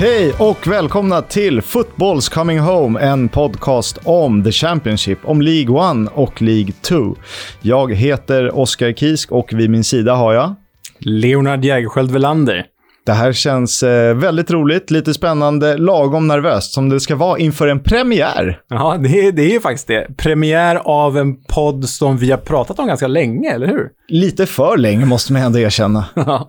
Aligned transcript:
Hej 0.00 0.34
och 0.38 0.66
välkomna 0.66 1.22
till 1.22 1.62
Footballs 1.62 2.28
Coming 2.28 2.58
Home, 2.58 3.00
en 3.00 3.28
podcast 3.28 3.98
om 4.04 4.44
The 4.44 4.52
Championship, 4.52 5.18
om 5.24 5.42
League 5.42 6.02
1 6.04 6.10
och 6.14 6.42
League 6.42 6.72
2. 6.82 7.16
Jag 7.60 7.94
heter 7.94 8.58
Oskar 8.58 8.92
Kisk 8.92 9.32
och 9.32 9.52
vid 9.52 9.70
min 9.70 9.84
sida 9.84 10.14
har 10.14 10.32
jag... 10.32 10.54
Leonard 10.98 11.64
Jägerskiöld 11.64 12.10
Welander. 12.10 12.66
Det 13.06 13.12
här 13.12 13.32
känns 13.32 13.82
eh, 13.82 14.16
väldigt 14.16 14.50
roligt, 14.50 14.90
lite 14.90 15.14
spännande, 15.14 15.76
lagom 15.76 16.28
nervöst 16.28 16.72
som 16.72 16.88
det 16.88 17.00
ska 17.00 17.16
vara 17.16 17.38
inför 17.38 17.68
en 17.68 17.82
premiär. 17.82 18.60
Ja, 18.68 18.96
det 19.00 19.26
är, 19.26 19.32
det 19.32 19.54
är 19.54 19.60
faktiskt 19.60 19.86
det. 19.86 20.16
Premiär 20.16 20.76
av 20.76 21.18
en 21.18 21.44
podd 21.44 21.88
som 21.88 22.16
vi 22.16 22.30
har 22.30 22.38
pratat 22.38 22.78
om 22.78 22.86
ganska 22.86 23.06
länge, 23.06 23.52
eller 23.52 23.66
hur? 23.66 23.88
Lite 24.08 24.46
för 24.46 24.76
länge 24.76 25.04
måste 25.04 25.32
man 25.32 25.42
ändå 25.42 25.58
erkänna. 25.58 26.04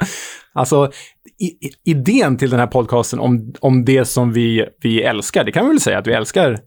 alltså, 0.53 0.91
idén 1.85 2.37
till 2.37 2.49
den 2.49 2.59
här 2.59 2.67
podcasten 2.67 3.19
om, 3.19 3.53
om 3.59 3.85
det 3.85 4.05
som 4.05 4.33
vi, 4.33 4.65
vi 4.81 5.01
älskar, 5.01 5.43
det 5.43 5.51
kan 5.51 5.65
vi 5.65 5.69
väl 5.69 5.79
säga 5.79 5.97
att 5.97 6.07
vi 6.07 6.13
älskar 6.13 6.59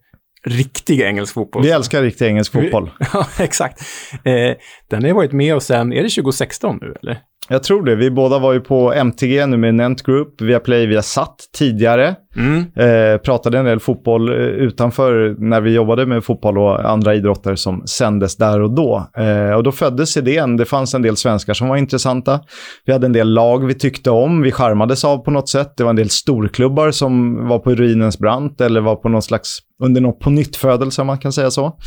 riktig 0.44 1.00
engelsk 1.00 1.34
fotboll. 1.34 1.62
Vi 1.62 1.70
älskar 1.70 2.02
riktig 2.02 2.26
engelsk 2.26 2.52
fotboll. 2.52 2.90
ja, 3.12 3.26
exakt. 3.38 3.80
Eh, 4.24 4.56
den 4.90 5.04
har 5.04 5.12
varit 5.12 5.32
med 5.32 5.54
oss 5.54 5.64
sen, 5.64 5.92
är 5.92 6.02
det 6.02 6.08
2016 6.08 6.78
nu 6.80 6.94
eller? 7.02 7.18
Jag 7.48 7.62
tror 7.62 7.82
det. 7.82 7.94
Vi 7.94 8.10
båda 8.10 8.38
var 8.38 8.52
ju 8.52 8.60
på 8.60 8.92
MTG 8.92 9.46
nu 9.46 9.56
med 9.56 9.74
Nent 9.74 10.02
Group, 10.02 10.40
via 10.40 10.60
Play, 10.60 10.86
via 10.86 11.02
Satt 11.02 11.36
tidigare. 11.58 12.14
Mm. 12.36 12.58
Eh, 12.58 13.18
pratade 13.18 13.58
en 13.58 13.64
del 13.64 13.80
fotboll 13.80 14.28
eh, 14.28 14.34
utanför 14.34 15.36
när 15.38 15.60
vi 15.60 15.74
jobbade 15.74 16.06
med 16.06 16.24
fotboll 16.24 16.58
och 16.58 16.90
andra 16.90 17.14
idrotter 17.14 17.54
som 17.54 17.86
sändes 17.86 18.36
där 18.36 18.60
och 18.60 18.70
då. 18.70 19.06
Eh, 19.16 19.52
och 19.52 19.62
då 19.62 19.72
föddes 19.72 20.16
idén. 20.16 20.56
Det 20.56 20.64
fanns 20.64 20.94
en 20.94 21.02
del 21.02 21.16
svenskar 21.16 21.54
som 21.54 21.68
var 21.68 21.76
intressanta. 21.76 22.40
Vi 22.84 22.92
hade 22.92 23.06
en 23.06 23.12
del 23.12 23.32
lag 23.32 23.66
vi 23.66 23.74
tyckte 23.74 24.10
om, 24.10 24.42
vi 24.42 24.52
charmades 24.52 25.04
av 25.04 25.18
på 25.18 25.30
något 25.30 25.48
sätt. 25.48 25.76
Det 25.76 25.82
var 25.82 25.90
en 25.90 25.96
del 25.96 26.10
storklubbar 26.10 26.90
som 26.90 27.44
var 27.48 27.58
på 27.58 27.74
ruinens 27.74 28.18
brant 28.18 28.60
eller 28.60 28.80
var 28.80 28.96
på 28.96 29.08
någon 29.08 29.22
slags, 29.22 29.58
under 29.82 30.00
något 30.00 30.20
på 30.20 30.30
nytt 30.30 30.64
om 30.98 31.06
man 31.06 31.18
kan 31.18 31.32
säga 31.32 31.50
så. 31.50 31.78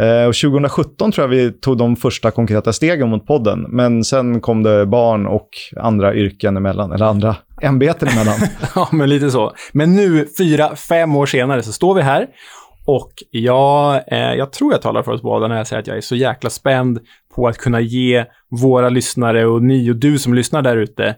Eh, 0.00 0.26
och 0.26 0.34
2017 0.34 1.12
tror 1.12 1.24
jag 1.24 1.28
vi 1.28 1.52
tog 1.52 1.78
de 1.78 1.96
första 1.96 2.30
konkreta 2.30 2.72
stegen 2.72 3.08
mot 3.08 3.26
podden. 3.26 3.66
Men 3.68 4.04
sen 4.04 4.40
kom 4.40 4.62
det 4.62 4.86
barn 4.86 5.26
och 5.26 5.48
andra 5.76 6.14
yrken 6.14 6.56
emellan, 6.56 6.92
eller 6.92 7.06
andra 7.06 7.36
ämbeten 7.62 8.08
emellan. 8.08 8.34
ja, 8.74 8.88
men 8.92 9.08
lite 9.08 9.30
så. 9.30 9.52
Men 9.72 9.94
nu, 9.94 10.26
fyra, 10.38 10.76
fem 10.76 11.16
år 11.16 11.26
senare, 11.26 11.62
så 11.62 11.72
står 11.72 11.94
vi 11.94 12.02
här. 12.02 12.26
Och 12.86 13.12
jag, 13.30 13.94
eh, 14.12 14.34
jag 14.34 14.52
tror 14.52 14.72
jag 14.72 14.82
talar 14.82 15.02
för 15.02 15.12
oss 15.12 15.22
båda 15.22 15.48
när 15.48 15.56
jag 15.56 15.66
säger 15.66 15.80
att 15.80 15.86
jag 15.86 15.96
är 15.96 16.00
så 16.00 16.16
jäkla 16.16 16.50
spänd 16.50 16.98
på 17.34 17.48
att 17.48 17.58
kunna 17.58 17.80
ge 17.80 18.24
våra 18.50 18.88
lyssnare 18.88 19.46
och 19.46 19.62
ni 19.62 19.90
och 19.90 19.96
du 19.96 20.18
som 20.18 20.34
lyssnar 20.34 20.62
där 20.62 20.76
ute, 20.76 21.16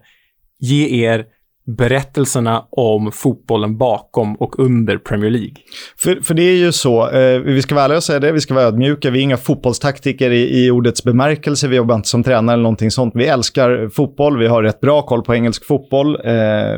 ge 0.60 1.04
er 1.06 1.24
berättelserna 1.66 2.64
om 2.70 3.12
fotbollen 3.12 3.78
bakom 3.78 4.36
och 4.36 4.58
under 4.58 4.98
Premier 4.98 5.30
League. 5.30 5.54
För, 5.98 6.20
för 6.22 6.34
det 6.34 6.42
är 6.42 6.56
ju 6.56 6.72
så, 6.72 7.10
eh, 7.10 7.40
vi 7.40 7.62
ska 7.62 7.74
vara 7.74 7.84
ärliga 7.84 7.96
och 7.96 8.04
säga 8.04 8.18
det, 8.18 8.32
vi 8.32 8.40
ska 8.40 8.54
vara 8.54 8.64
ödmjuka, 8.64 9.10
vi 9.10 9.18
är 9.18 9.22
inga 9.22 9.36
fotbollstaktiker 9.36 10.30
i, 10.30 10.64
i 10.64 10.70
ordets 10.70 11.04
bemärkelse, 11.04 11.68
vi 11.68 11.76
jobbar 11.76 11.94
inte 11.94 12.08
som 12.08 12.22
tränare 12.22 12.54
eller 12.54 12.62
någonting 12.62 12.90
sånt. 12.90 13.12
Vi 13.16 13.26
älskar 13.26 13.88
fotboll, 13.88 14.38
vi 14.38 14.46
har 14.46 14.62
rätt 14.62 14.80
bra 14.80 15.02
koll 15.02 15.22
på 15.22 15.34
engelsk 15.34 15.66
fotboll, 15.66 16.16
eh, 16.24 16.32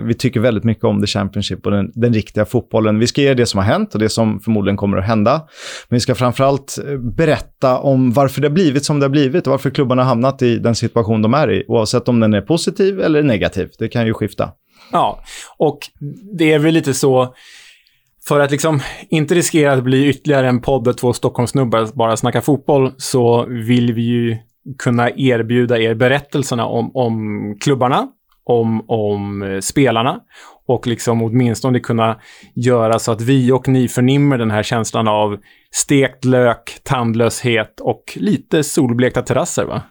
vi 0.05 0.15
tycker 0.19 0.41
väldigt 0.41 0.65
mycket 0.65 0.85
om 0.85 1.01
the 1.01 1.07
Championship 1.07 1.67
och 1.67 1.73
den, 1.73 1.93
den, 1.95 2.13
riktiga 2.13 2.45
fotbollen. 2.45 2.99
Vi 2.99 3.07
ska 3.07 3.21
ge 3.21 3.35
det 3.35 3.47
som 3.47 3.59
har 3.59 3.65
hänt 3.65 3.95
och 3.95 4.01
det 4.01 4.09
som 4.09 4.41
förmodligen 4.41 4.77
kommer 4.77 4.97
att 4.97 5.07
hända. 5.07 5.33
Men 5.89 5.97
vi 5.97 6.01
ska 6.01 6.15
framförallt 6.15 6.79
eh, 6.89 6.99
berätta 6.99 7.79
om 7.79 8.13
varför 8.13 8.41
det 8.41 8.49
har 8.49 8.55
blivit 8.55 8.85
som 8.85 9.01
det 9.01 9.05
har 9.05 9.11
blivit 9.11 9.47
och 9.47 9.51
varför 9.51 9.71
klubbarna 9.71 10.03
har 10.03 10.09
hamnat 10.09 10.43
i 10.43 10.59
den 10.59 10.75
situation 10.75 11.23
de 11.23 11.35
är 11.35 11.51
i, 11.51 11.65
oavsett 11.69 12.09
om 12.09 12.21
den 12.21 12.35
är 12.35 12.41
positiv 12.41 13.01
eller 13.01 13.23
negativ. 13.23 13.69
Det 13.79 13.89
kan 13.89 14.07
ju 14.07 14.15
skifta. 14.15 14.51
Ja, 14.93 15.23
och 15.57 15.79
det 16.39 16.53
är 16.53 16.59
väl 16.59 16.75
lite 16.75 16.95
så, 16.95 17.35
för 18.29 18.41
att 18.41 18.51
liksom 18.51 18.81
inte 19.09 19.35
riskera 19.35 19.73
att 19.73 19.85
bli 19.85 20.09
ytterligare 20.09 20.49
en 20.49 20.61
podd 20.61 20.85
där 20.85 20.93
två 20.93 21.13
Stockholmssnubbar 21.13 21.89
bara 21.95 22.17
snackar 22.17 22.41
fotboll, 22.41 22.93
så 22.97 23.47
vill 23.49 23.93
vi 23.93 24.03
ju 24.03 24.37
kunna 24.79 25.11
erbjuda 25.11 25.79
er 25.79 25.95
berättelserna 25.95 26.67
om, 26.67 26.97
om 26.97 27.57
klubbarna, 27.61 28.09
om, 28.45 28.85
om 28.91 29.43
eh, 29.43 29.61
spelarna 29.61 30.21
och 30.67 30.87
liksom 30.87 31.23
åtminstone 31.23 31.81
kunna 31.81 32.17
göra 32.55 32.99
så 32.99 33.13
att 33.13 33.21
vi 33.21 33.53
och 33.53 33.69
ni 33.69 33.89
förnimmer 33.89 34.39
den 34.39 34.51
här 34.51 34.63
känslan 34.63 35.09
av 35.09 35.37
stekt 35.75 36.25
lök, 36.25 36.79
tandlöshet 36.83 37.81
och 37.81 38.03
lite 38.17 38.63
solblekta 38.63 39.23
terrasser 39.23 39.65
va? 39.65 39.83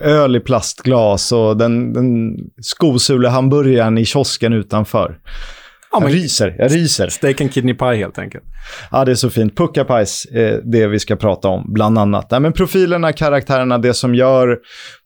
Öl 0.00 0.36
i 0.36 0.40
plastglas 0.40 1.32
och 1.32 1.56
den, 1.56 1.92
den 1.92 2.36
skosulehamburgaren 2.62 3.98
i 3.98 4.04
kiosken 4.04 4.52
utanför. 4.52 5.18
Ja, 5.92 6.02
jag 6.02 6.14
ryser, 6.14 6.56
jag 6.58 6.74
ryser. 6.74 7.08
Steak 7.08 7.40
and 7.40 7.52
kidney 7.52 7.74
pie 7.74 7.94
helt 7.94 8.18
enkelt. 8.18 8.44
Ja, 8.90 9.04
det 9.04 9.10
är 9.10 9.14
så 9.14 9.30
fint. 9.30 9.56
Puckapajs 9.56 10.26
är 10.32 10.60
det 10.64 10.86
vi 10.86 10.98
ska 10.98 11.16
prata 11.16 11.48
om, 11.48 11.72
bland 11.72 11.98
annat. 11.98 12.26
Ja, 12.30 12.40
men 12.40 12.52
profilerna, 12.52 13.12
karaktärerna, 13.12 13.78
det 13.78 13.94
som 13.94 14.14
gör 14.14 14.58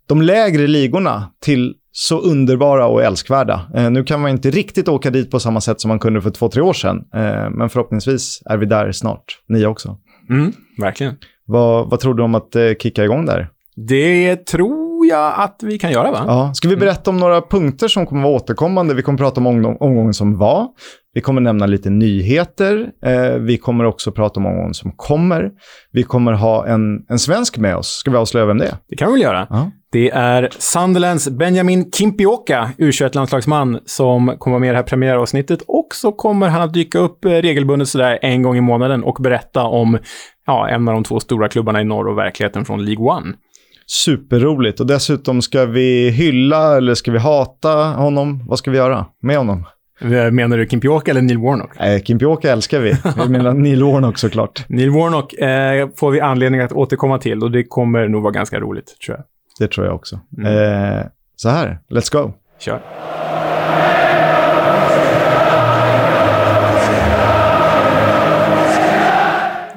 de 0.08 0.22
lägre 0.22 0.66
ligorna 0.66 1.30
till 1.44 1.74
så 1.92 2.20
underbara 2.20 2.86
och 2.86 3.02
älskvärda. 3.02 3.70
Eh, 3.74 3.90
nu 3.90 4.04
kan 4.04 4.20
man 4.20 4.30
inte 4.30 4.50
riktigt 4.50 4.88
åka 4.88 5.10
dit 5.10 5.30
på 5.30 5.40
samma 5.40 5.60
sätt 5.60 5.80
som 5.80 5.88
man 5.88 5.98
kunde 5.98 6.22
för 6.22 6.30
två, 6.30 6.48
tre 6.48 6.62
år 6.62 6.72
sedan. 6.72 6.96
Eh, 7.14 7.50
men 7.50 7.68
förhoppningsvis 7.68 8.42
är 8.44 8.56
vi 8.56 8.66
där 8.66 8.92
snart, 8.92 9.24
ni 9.48 9.66
också. 9.66 9.98
Mm, 10.30 10.52
verkligen. 10.80 11.16
Vad, 11.46 11.90
vad 11.90 12.00
tror 12.00 12.14
du 12.14 12.22
om 12.22 12.34
att 12.34 12.56
eh, 12.56 12.70
kicka 12.82 13.04
igång 13.04 13.26
där? 13.26 13.48
Det 13.88 14.36
tror 14.36 15.06
jag 15.06 15.34
att 15.36 15.60
vi 15.62 15.78
kan 15.78 15.92
göra, 15.92 16.10
va? 16.10 16.24
Ja. 16.26 16.54
Ska 16.54 16.68
vi 16.68 16.74
mm. 16.74 16.86
berätta 16.86 17.10
om 17.10 17.16
några 17.16 17.40
punkter 17.40 17.88
som 17.88 18.06
kommer 18.06 18.22
vara 18.22 18.32
återkommande? 18.32 18.94
Vi 18.94 19.02
kommer 19.02 19.18
prata 19.18 19.40
om 19.40 19.46
omgången 19.80 20.14
som 20.14 20.38
var. 20.38 20.66
Vi 21.14 21.20
kommer 21.20 21.40
nämna 21.40 21.66
lite 21.66 21.90
nyheter. 21.90 22.90
Eh, 23.04 23.34
vi 23.34 23.58
kommer 23.58 23.84
också 23.84 24.12
prata 24.12 24.40
om 24.40 24.46
omgången 24.46 24.74
som 24.74 24.92
kommer. 24.96 25.50
Vi 25.92 26.02
kommer 26.02 26.32
ha 26.32 26.66
en, 26.66 27.06
en 27.08 27.18
svensk 27.18 27.58
med 27.58 27.76
oss. 27.76 27.88
Ska 27.88 28.10
vi 28.10 28.16
avslöja 28.16 28.46
vem 28.46 28.58
det 28.58 28.66
är? 28.66 28.74
Det 28.88 28.96
kan 28.96 29.08
vi 29.08 29.12
väl 29.12 29.22
göra. 29.22 29.46
Ja. 29.50 29.70
Det 29.92 30.10
är 30.10 30.48
Sunderlands 30.58 31.28
Benjamin 31.28 31.90
Kimpioka, 31.92 32.70
U21-landslagsman, 32.78 33.78
som 33.84 34.36
kommer 34.38 34.54
vara 34.54 34.60
med 34.60 34.68
i 34.68 34.70
det 34.70 34.76
här 34.76 34.82
premiäravsnittet. 34.82 35.62
Och 35.66 35.88
så 35.94 36.12
kommer 36.12 36.48
han 36.48 36.62
att 36.62 36.74
dyka 36.74 36.98
upp 36.98 37.24
eh, 37.24 37.30
regelbundet 37.30 37.88
sådär 37.88 38.18
en 38.22 38.42
gång 38.42 38.56
i 38.56 38.60
månaden 38.60 39.04
och 39.04 39.16
berätta 39.20 39.62
om 39.62 39.98
ja, 40.46 40.68
en 40.68 40.88
av 40.88 40.94
de 40.94 41.04
två 41.04 41.20
stora 41.20 41.48
klubbarna 41.48 41.80
i 41.80 41.84
norr 41.84 42.08
och 42.08 42.18
verkligheten 42.18 42.64
från 42.64 42.84
League 42.84 43.06
One. 43.06 43.32
Superroligt. 43.86 44.80
Och 44.80 44.86
dessutom 44.86 45.42
ska 45.42 45.66
vi 45.66 46.10
hylla 46.10 46.76
eller 46.76 46.94
ska 46.94 47.12
vi 47.12 47.18
hata 47.18 47.74
honom? 47.84 48.44
Vad 48.48 48.58
ska 48.58 48.70
vi 48.70 48.76
göra 48.76 49.06
med 49.22 49.36
honom? 49.36 49.66
Eh, 50.00 50.30
menar 50.30 50.58
du 50.58 50.66
Kimpioka 50.66 51.10
eller 51.10 51.22
Neil 51.22 51.38
Warnock? 51.38 51.70
Nej, 51.78 52.02
Kimpioka 52.04 52.52
älskar 52.52 52.80
vi. 52.80 52.90
Vi 53.24 53.28
menar 53.28 53.54
Neil 53.54 53.82
Warnock 53.82 54.18
såklart. 54.18 54.64
Neil 54.68 54.90
Warnock 54.90 55.32
eh, 55.32 55.88
får 55.96 56.10
vi 56.10 56.20
anledning 56.20 56.60
att 56.60 56.72
återkomma 56.72 57.18
till 57.18 57.42
och 57.42 57.50
det 57.50 57.64
kommer 57.64 58.08
nog 58.08 58.22
vara 58.22 58.32
ganska 58.32 58.60
roligt, 58.60 58.96
tror 59.06 59.16
jag. 59.16 59.24
Det 59.60 59.68
tror 59.68 59.86
jag 59.86 59.94
också. 59.94 60.20
Mm. 60.38 60.98
Eh, 60.98 61.06
så 61.36 61.48
här, 61.48 61.78
let's 61.90 62.12
go. 62.12 62.32
Kör. 62.58 62.80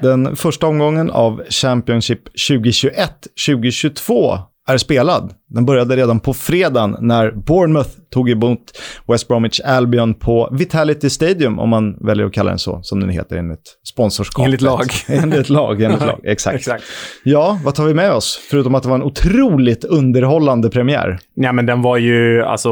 Den 0.02 0.36
första 0.36 0.68
omgången 0.68 1.12
av 1.12 1.44
Championship 1.50 2.20
2021-2022 2.50 4.40
är 4.68 4.78
spelad. 4.78 5.34
Den 5.54 5.66
började 5.66 5.96
redan 5.96 6.20
på 6.20 6.34
fredagen 6.34 6.98
när 7.00 7.32
Bournemouth 7.32 7.90
tog 8.14 8.30
emot 8.30 8.60
West 9.08 9.28
Bromwich 9.28 9.60
Albion 9.60 10.14
på 10.14 10.50
Vitality 10.52 11.10
Stadium, 11.10 11.60
om 11.60 11.70
man 11.70 11.98
väljer 12.06 12.26
att 12.26 12.34
kalla 12.34 12.50
den 12.50 12.60
så, 12.60 12.80
som 12.84 13.00
den 13.00 13.10
heter 13.10 13.38
enligt 13.38 13.80
sponsorskapet. 13.84 14.46
Enligt 14.46 14.62
lag. 14.62 14.86
enligt 15.08 15.50
lag, 15.50 15.82
enligt 15.82 16.02
lag. 16.02 16.20
Exakt. 16.24 16.56
Exakt. 16.56 16.84
Ja, 17.24 17.60
vad 17.64 17.76
tar 17.76 17.86
vi 17.86 17.94
med 17.94 18.12
oss? 18.12 18.40
Förutom 18.50 18.76
att 18.76 18.84
det 18.84 18.90
var 18.90 18.96
en 18.96 19.04
otroligt 19.04 19.84
underhållande 19.84 20.70
premiär. 20.70 21.20
Ja, 21.36 21.52
men 21.52 21.66
den 21.66 21.82
var 21.82 21.98
ju, 21.98 22.44
alltså, 22.44 22.70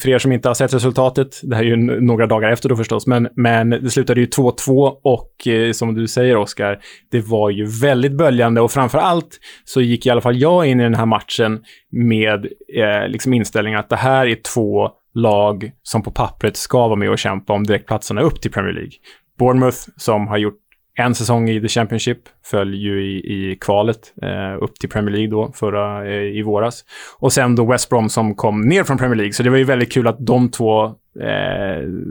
för 0.00 0.08
er 0.08 0.18
som 0.18 0.32
inte 0.32 0.48
har 0.48 0.54
sett 0.54 0.74
resultatet, 0.74 1.40
det 1.42 1.56
här 1.56 1.62
är 1.62 1.66
ju 1.66 1.76
några 2.00 2.26
dagar 2.26 2.50
efter 2.50 2.68
då 2.68 2.76
förstås, 2.76 3.06
men, 3.06 3.28
men 3.36 3.70
det 3.70 3.90
slutade 3.90 4.20
ju 4.20 4.26
2-2 4.26 4.92
och 5.02 5.46
eh, 5.46 5.72
som 5.72 5.94
du 5.94 6.08
säger, 6.08 6.36
Oskar, 6.36 6.78
det 7.10 7.20
var 7.20 7.50
ju 7.50 7.66
väldigt 7.66 8.12
böljande 8.12 8.60
och 8.60 8.72
framför 8.72 8.98
allt 8.98 9.38
så 9.64 9.80
gick 9.80 10.06
i 10.06 10.10
alla 10.10 10.20
fall 10.20 10.36
jag 10.36 10.66
in 10.66 10.80
i 10.80 10.82
den 10.82 10.94
här 10.94 11.06
matchen 11.06 11.60
med 11.94 12.46
eh, 12.74 13.08
liksom 13.08 13.34
inställningen 13.34 13.80
att 13.80 13.88
det 13.88 13.96
här 13.96 14.26
är 14.26 14.34
två 14.34 14.90
lag 15.14 15.70
som 15.82 16.02
på 16.02 16.10
pappret 16.10 16.56
ska 16.56 16.88
vara 16.88 16.96
med 16.96 17.10
och 17.10 17.18
kämpa 17.18 17.52
om 17.52 17.64
direktplatserna 17.64 18.20
upp 18.20 18.40
till 18.40 18.50
Premier 18.50 18.72
League. 18.72 18.92
Bournemouth, 19.38 19.78
som 19.96 20.26
har 20.26 20.38
gjort 20.38 20.60
en 20.98 21.14
säsong 21.14 21.48
i 21.48 21.60
The 21.60 21.68
Championship, 21.68 22.18
föll 22.44 22.74
ju 22.74 23.04
i, 23.04 23.16
i 23.16 23.56
kvalet 23.60 24.12
eh, 24.22 24.62
upp 24.62 24.74
till 24.74 24.88
Premier 24.88 25.10
League 25.10 25.30
då, 25.30 25.52
förra 25.54 26.08
eh, 26.08 26.38
i 26.38 26.42
våras. 26.42 26.84
Och 27.18 27.32
sen 27.32 27.56
då 27.56 27.66
West 27.66 27.90
Brom 27.90 28.08
som 28.08 28.34
kom 28.34 28.60
ner 28.60 28.84
från 28.84 28.98
Premier 28.98 29.16
League. 29.16 29.32
Så 29.32 29.42
det 29.42 29.50
var 29.50 29.56
ju 29.56 29.64
väldigt 29.64 29.92
kul 29.92 30.06
att 30.06 30.26
de 30.26 30.50
två 30.50 30.84
eh, 30.84 30.92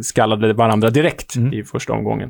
skallade 0.01 0.53
varandra 0.53 0.89
direkt 0.89 1.35
mm. 1.35 1.53
i 1.53 1.63
första 1.63 1.94
omgången. 1.94 2.30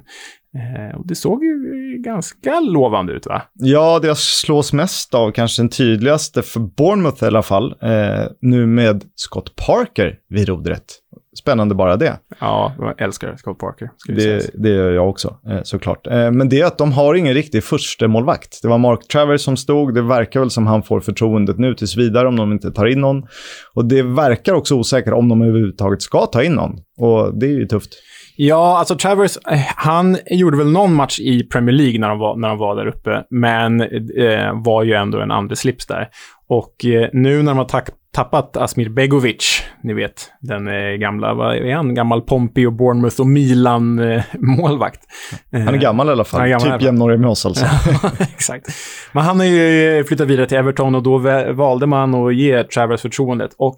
Eh, 0.56 0.98
och 0.98 1.08
det 1.08 1.16
såg 1.16 1.44
ju 1.44 1.83
ganska 1.98 2.60
lovande 2.60 3.14
ut 3.14 3.26
va? 3.26 3.42
Ja, 3.54 4.00
det 4.00 4.08
jag 4.08 4.18
slås 4.18 4.74
mest 4.74 5.14
av, 5.14 5.32
kanske 5.32 5.62
den 5.62 5.70
tydligaste 5.70 6.42
för 6.42 6.60
Bournemouth 6.60 7.24
i 7.24 7.28
alla 7.28 7.42
fall, 7.44 7.76
eh, 7.82 8.26
nu 8.42 8.66
med 8.66 9.04
Scott 9.16 9.56
Parker 9.56 10.16
vid 10.30 10.48
rodret. 10.48 10.84
spännande 11.40 11.76
bara 11.76 11.98
det. 11.98 12.18
Ja, 12.40 12.74
jag 12.80 13.02
älskar 13.02 13.36
Scott 13.36 13.60
Parker. 13.60 13.90
Det, 14.08 14.50
det 14.54 14.70
gör 14.70 14.92
jag 14.92 15.10
också, 15.10 15.38
eh, 15.50 15.60
såklart. 15.64 16.08
Eh, 16.08 16.32
men 16.32 16.50
det 16.50 16.62
är 16.62 16.66
att 16.66 16.78
de 16.78 16.92
har 16.92 17.16
ingen 17.16 17.34
riktig 17.34 17.64
första 17.64 18.08
målvakt. 18.08 18.60
Det 18.62 18.68
var 18.68 18.78
Mark 18.78 19.08
Travers 19.08 19.42
som 19.42 19.58
stod. 19.58 19.96
Det 19.96 20.02
verkar 20.02 20.40
väl 20.40 20.50
som 20.50 20.68
han 20.68 20.84
får 20.84 21.00
förtroendet 21.00 21.60
nu 21.60 21.76
tills 21.76 21.98
vidare 21.98 22.28
om 22.28 22.36
de 22.36 22.52
inte 22.52 22.72
tar 22.72 22.86
in 22.86 23.02
någon. 23.02 23.24
Och 23.74 23.86
det 23.86 24.04
verkar 24.04 24.54
också 24.54 24.76
osäkert 24.76 25.14
om 25.14 25.30
de 25.30 25.42
överhuvudtaget 25.42 26.02
ska 26.02 26.26
ta 26.26 26.44
in 26.44 26.54
någon. 26.54 26.72
Och 26.98 27.40
det 27.40 27.46
är 27.46 27.50
ju 27.60 27.66
tufft. 27.66 27.94
Ja, 28.36 28.78
alltså 28.78 28.96
Travers, 28.96 29.38
eh, 29.52 29.60
han 29.76 30.18
gjorde 30.26 30.58
väl 30.58 30.72
någon 30.72 30.94
match 30.94 31.20
i 31.20 31.44
Premier 31.44 31.76
League 31.76 32.00
när 32.00 32.10
de 32.10 32.20
var, 32.20 32.36
när 32.36 32.50
de 32.50 32.58
var 32.58 32.76
där 32.76 32.88
uppe, 32.88 33.24
men 33.30 33.82
eh, 34.18 34.64
var 34.64 34.84
ju 34.84 34.94
ändå 34.94 35.20
en 35.20 35.32
andra 35.32 35.56
slips 35.56 35.86
där. 35.86 36.08
Och 36.48 36.86
eh, 36.86 37.10
nu 37.14 37.44
när 37.44 37.52
de 37.52 37.58
har 37.58 37.84
tappat 38.14 38.58
Asmir 38.58 38.90
Begovic, 38.90 39.64
ni 39.84 39.94
vet, 39.94 40.32
den 40.42 40.68
eh, 40.68 40.92
gamla, 40.92 41.34
vad 41.34 41.56
är 41.56 41.76
han? 41.76 41.96
Gammal 41.96 42.22
Pompey 42.22 42.68
och 42.68 42.74
Bournemouth 42.74 43.22
och 43.22 43.28
Milan-målvakt. 43.28 45.02
Eh, 45.54 45.62
han 45.66 45.74
är 45.74 45.80
gammal 45.80 46.08
i 46.08 46.12
alla 46.12 46.24
fall, 46.24 46.50
gammal 46.50 46.72
typ 46.72 46.82
jämnårig 46.82 47.20
med 47.20 47.30
oss 47.30 47.46
alltså. 47.46 47.66
Exakt. 48.20 48.68
Men 49.12 49.24
han 49.24 49.40
har 49.40 49.46
ju 49.46 50.04
flyttat 50.04 50.28
vidare 50.28 50.46
till 50.46 50.58
Everton 50.58 50.96
och 50.96 51.04
då 51.04 51.18
valde 51.54 51.86
man 51.86 52.16
att 52.16 52.36
ge 52.36 52.64
Travers 52.64 53.02
förtroendet. 53.02 53.52
Och 53.58 53.76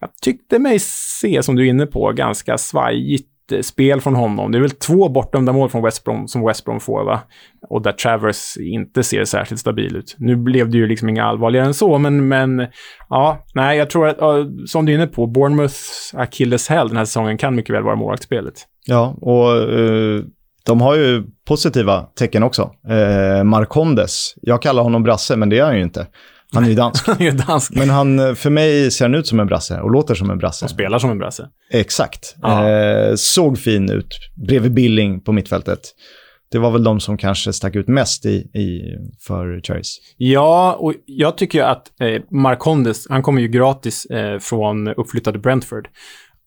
jag 0.00 0.10
tyckte 0.22 0.58
mig 0.58 0.78
se, 1.20 1.42
som 1.42 1.56
du 1.56 1.66
är 1.66 1.70
inne 1.70 1.86
på, 1.86 2.12
ganska 2.12 2.58
svajigt 2.58 3.35
Eh, 3.52 3.60
spel 3.60 4.00
från 4.00 4.14
honom. 4.14 4.52
Det 4.52 4.58
är 4.58 4.62
väl 4.62 4.70
två 4.70 5.08
bortdömda 5.08 5.52
mål 5.52 5.68
från 5.68 5.82
West 5.82 6.04
Brom 6.04 6.28
som 6.28 6.46
West 6.46 6.64
Brom 6.64 6.80
får, 6.80 7.04
va? 7.04 7.20
Och 7.68 7.82
där 7.82 7.92
Travers 7.92 8.56
inte 8.56 9.02
ser 9.02 9.24
särskilt 9.24 9.60
stabil 9.60 9.96
ut. 9.96 10.14
Nu 10.18 10.36
blev 10.36 10.70
det 10.70 10.78
ju 10.78 10.86
liksom 10.86 11.08
inga 11.08 11.24
allvarligare 11.24 11.66
än 11.66 11.74
så, 11.74 11.98
men, 11.98 12.28
men 12.28 12.66
ja, 13.08 13.44
nej, 13.54 13.78
jag 13.78 13.90
tror 13.90 14.08
att, 14.08 14.18
som 14.66 14.86
du 14.86 14.92
är 14.92 14.96
inne 14.96 15.06
på, 15.06 15.26
Bournemouths 15.26 16.12
akilleshäl 16.16 16.88
den 16.88 16.96
här 16.96 17.04
säsongen 17.04 17.38
kan 17.38 17.54
mycket 17.54 17.74
väl 17.74 17.82
vara 17.82 17.96
målvaktsspelet. 17.96 18.54
Ja, 18.86 19.16
och 19.20 19.78
uh, 19.78 20.24
de 20.66 20.80
har 20.80 20.96
ju 20.96 21.24
positiva 21.48 22.02
tecken 22.02 22.42
också. 22.42 22.70
Uh, 22.90 23.44
Marcondes, 23.44 24.34
jag 24.42 24.62
kallar 24.62 24.82
honom 24.82 25.02
brasse, 25.02 25.36
men 25.36 25.48
det 25.48 25.58
är 25.58 25.64
han 25.64 25.76
ju 25.76 25.82
inte. 25.82 26.06
Han 26.52 26.64
är 26.64 26.68
ju 26.68 26.74
dansk. 26.74 27.06
han 27.06 27.22
är 27.22 27.32
dansk. 27.32 27.74
Men 27.74 27.90
han, 27.90 28.36
för 28.36 28.50
mig 28.50 28.90
ser 28.90 29.04
han 29.04 29.14
ut 29.14 29.26
som 29.26 29.40
en 29.40 29.46
brasse 29.46 29.80
och 29.80 29.90
låter 29.90 30.14
som 30.14 30.30
en 30.30 30.38
brasse. 30.38 30.64
Och 30.64 30.70
spelar 30.70 30.98
som 30.98 31.10
en 31.10 31.18
brasse. 31.18 31.48
Exakt. 31.70 32.36
Eh, 32.44 33.14
såg 33.16 33.58
fin 33.58 33.90
ut 33.90 34.18
bredvid 34.46 34.74
Billing 34.74 35.20
på 35.20 35.32
mittfältet. 35.32 35.80
Det 36.52 36.58
var 36.58 36.70
väl 36.70 36.84
de 36.84 37.00
som 37.00 37.16
kanske 37.16 37.52
stack 37.52 37.76
ut 37.76 37.88
mest 37.88 38.26
i, 38.26 38.36
i, 38.36 38.96
för 39.20 39.60
Cherries. 39.60 39.98
Ja, 40.16 40.76
och 40.80 40.94
jag 41.06 41.38
tycker 41.38 41.62
att 41.62 42.00
eh, 42.00 42.22
Marcondes, 42.30 43.06
han 43.10 43.22
kommer 43.22 43.40
ju 43.40 43.48
gratis 43.48 44.04
eh, 44.04 44.38
från 44.38 44.88
uppflyttade 44.88 45.38
Brentford. 45.38 45.88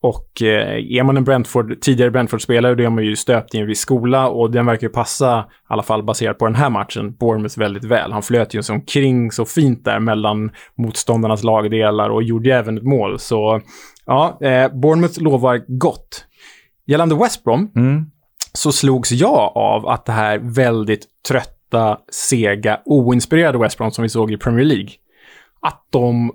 Och 0.01 0.41
eh, 0.41 0.97
är 0.97 1.03
man 1.03 1.17
en 1.17 1.23
Brentford, 1.23 1.81
tidigare 1.81 2.11
Brentford-spelare, 2.11 2.75
då 2.75 2.83
är 2.83 2.89
man 2.89 3.03
ju 3.03 3.15
stöpt 3.15 3.55
i 3.55 3.57
en 3.57 3.67
viss 3.67 3.79
skola 3.79 4.27
och 4.27 4.51
den 4.51 4.65
verkar 4.65 4.87
ju 4.87 4.93
passa, 4.93 5.39
i 5.39 5.73
alla 5.73 5.83
fall 5.83 6.03
baserat 6.03 6.37
på 6.37 6.45
den 6.45 6.55
här 6.55 6.69
matchen, 6.69 7.15
Bournemouth 7.15 7.59
väldigt 7.59 7.83
väl. 7.83 8.11
Han 8.11 8.23
flöt 8.23 8.53
ju 8.53 8.61
omkring 8.69 9.31
så 9.31 9.45
fint 9.45 9.85
där 9.85 9.99
mellan 9.99 10.51
motståndarnas 10.77 11.43
lagdelar 11.43 12.09
och 12.09 12.23
gjorde 12.23 12.55
även 12.55 12.77
ett 12.77 12.83
mål. 12.83 13.19
Så 13.19 13.61
ja, 14.05 14.37
eh, 14.41 14.71
Bournemouth 14.73 15.21
lovar 15.21 15.61
gott. 15.67 16.25
Gällande 16.85 17.15
West 17.15 17.43
Brom 17.43 17.71
mm. 17.75 18.05
så 18.53 18.71
slogs 18.71 19.11
jag 19.11 19.51
av 19.55 19.87
att 19.87 20.05
det 20.05 20.11
här 20.11 20.39
väldigt 20.39 21.05
trötta, 21.27 21.97
sega, 22.11 22.79
oinspirerade 22.85 23.57
West 23.57 23.77
Brom 23.77 23.91
som 23.91 24.01
vi 24.01 24.09
såg 24.09 24.31
i 24.31 24.37
Premier 24.37 24.65
League, 24.65 24.89
att 25.61 25.87
de 25.89 26.31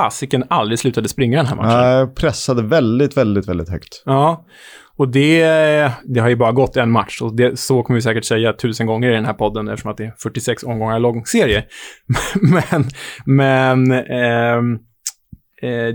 fasiken 0.00 0.44
aldrig 0.50 0.78
slutade 0.78 1.08
springa 1.08 1.36
den 1.36 1.46
här 1.46 1.56
matchen. 1.56 1.80
Nej, 1.80 2.14
pressade 2.14 2.62
väldigt, 2.62 3.16
väldigt, 3.16 3.48
väldigt 3.48 3.68
högt. 3.68 4.02
Ja, 4.04 4.44
och 4.96 5.08
det, 5.08 5.42
det 6.04 6.20
har 6.20 6.28
ju 6.28 6.36
bara 6.36 6.52
gått 6.52 6.76
en 6.76 6.90
match 6.90 7.22
och 7.22 7.36
det, 7.36 7.58
så 7.58 7.82
kommer 7.82 7.94
vi 7.94 8.02
säkert 8.02 8.24
säga 8.24 8.52
tusen 8.52 8.86
gånger 8.86 9.10
i 9.10 9.14
den 9.14 9.24
här 9.24 9.32
podden 9.32 9.68
eftersom 9.68 9.90
att 9.90 9.96
det 9.96 10.04
är 10.04 10.14
46 10.18 10.62
omgångar 10.62 10.98
lång 10.98 11.26
serie. 11.26 11.64
men, 12.40 12.84
men 13.24 13.92
eh, 13.92 14.36
Eh, 14.46 14.62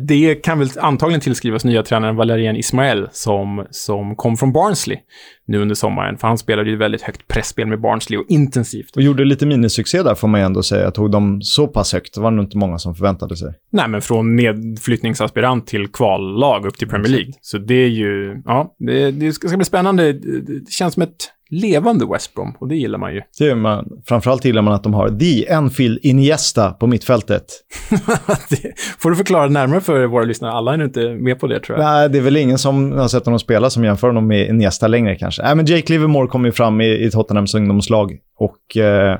det 0.07 0.35
kan 0.35 0.59
väl 0.59 0.69
antagligen 0.79 1.21
tillskrivas 1.21 1.65
nya 1.65 1.83
tränaren 1.83 2.15
Valerian 2.15 2.55
Ismael 2.55 3.07
som, 3.11 3.65
som 3.69 4.15
kom 4.15 4.37
från 4.37 4.53
Barnsley 4.53 4.97
nu 5.47 5.61
under 5.61 5.75
sommaren. 5.75 6.17
För 6.17 6.27
han 6.27 6.37
spelade 6.37 6.69
ju 6.69 6.77
väldigt 6.77 7.01
högt 7.01 7.27
pressspel 7.27 7.67
med 7.67 7.81
Barnsley 7.81 8.19
och 8.19 8.25
intensivt. 8.29 8.95
Och 8.95 9.01
gjorde 9.01 9.25
lite 9.25 9.45
minisuccé 9.45 10.03
där 10.03 10.15
får 10.15 10.27
man 10.27 10.39
ju 10.39 10.45
ändå 10.45 10.63
säga. 10.63 10.91
Tog 10.91 11.11
de 11.11 11.41
så 11.41 11.67
pass 11.67 11.93
högt, 11.93 12.13
det 12.13 12.21
var 12.21 12.31
nog 12.31 12.45
inte 12.45 12.57
många 12.57 12.77
som 12.77 12.95
förväntade 12.95 13.37
sig. 13.37 13.53
Nej, 13.71 13.89
men 13.89 14.01
från 14.01 14.35
nedflyttningsaspirant 14.35 15.67
till 15.67 15.87
kvallag 15.87 16.65
upp 16.65 16.77
till 16.77 16.87
Premier 16.87 17.11
League. 17.11 17.33
Så 17.41 17.57
det 17.57 17.75
är 17.75 17.89
ju, 17.89 18.41
ja, 18.45 18.75
det, 18.79 19.11
det 19.11 19.33
ska 19.33 19.57
bli 19.57 19.65
spännande. 19.65 20.13
Det 20.13 20.71
känns 20.71 20.93
som 20.93 21.03
ett 21.03 21.31
levande 21.51 22.06
West 22.06 22.33
Brom 22.33 22.56
och 22.59 22.68
det 22.68 22.75
gillar 22.75 23.00
man 23.00 23.13
ju. 23.13 23.21
Det 23.38 23.44
gillar 23.44 23.56
man. 23.56 23.89
Framförallt 24.06 24.45
gillar 24.45 24.62
man 24.62 24.74
att 24.74 24.83
de 24.83 24.94
har 24.94 25.09
The 25.09 25.48
Enfield 25.48 26.00
Iniesta 26.01 26.71
på 26.71 26.88
mittfältet. 26.88 27.45
det 28.50 28.74
får 29.00 29.09
du 29.09 29.15
förklara 29.15 29.48
närmare 29.48 29.81
för 29.81 30.06
våra 30.06 30.24
lyssnare. 30.24 30.51
Alla 30.51 30.74
är 30.74 30.83
inte 30.83 31.09
med 31.09 31.39
på 31.39 31.48
det 31.48 31.59
tror 31.59 31.80
jag. 31.80 31.86
Nej, 31.86 32.09
det 32.09 32.18
är 32.18 32.21
väl 32.21 32.38
ingen 32.38 32.57
som 32.57 32.92
har 32.92 33.07
sett 33.07 33.25
honom 33.25 33.39
spela 33.39 33.69
som 33.69 33.83
jämför 33.83 34.07
honom 34.07 34.27
med 34.27 34.50
Iniesta 34.50 34.88
längre 34.88 35.15
kanske. 35.15 35.44
Nej, 35.44 35.56
men 35.56 35.65
Jake 35.65 35.94
Livermore 35.94 36.27
kom 36.27 36.45
ju 36.45 36.51
fram 36.51 36.81
i, 36.81 37.06
i 37.06 37.12
Tottenhams 37.12 37.56
ungdomslag 37.56 38.18
och 38.38 38.77
eh, 38.77 39.18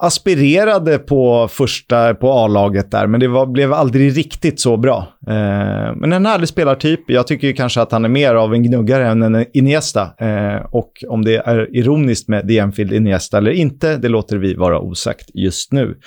aspirerade 0.00 0.98
på 0.98 1.48
första 1.48 2.14
på 2.14 2.32
A-laget 2.32 2.90
där, 2.90 3.06
men 3.06 3.20
det 3.20 3.28
var, 3.28 3.46
blev 3.46 3.72
aldrig 3.72 4.16
riktigt 4.16 4.60
så 4.60 4.76
bra. 4.76 4.98
Eh, 5.26 5.94
men 5.96 6.12
en 6.12 6.26
härlig 6.26 6.48
spelartyp. 6.48 7.00
Jag 7.06 7.26
tycker 7.26 7.52
kanske 7.52 7.80
att 7.80 7.92
han 7.92 8.04
är 8.04 8.08
mer 8.08 8.34
av 8.34 8.54
en 8.54 8.62
gnuggare 8.62 9.08
än 9.08 9.22
en 9.22 9.46
Iniesta. 9.52 10.10
Eh, 10.18 10.66
och 10.70 10.92
om 11.08 11.24
det 11.24 11.36
är 11.36 11.76
ironiskt 11.76 12.28
med 12.28 12.48
The 12.48 12.58
Enfield 12.58 12.92
Iniesta 12.92 13.38
eller 13.38 13.50
inte, 13.50 13.96
det 13.96 14.08
låter 14.08 14.38
vi 14.38 14.54
vara 14.54 14.80
osagt 14.80 15.30
just 15.34 15.72
nu. 15.72 15.98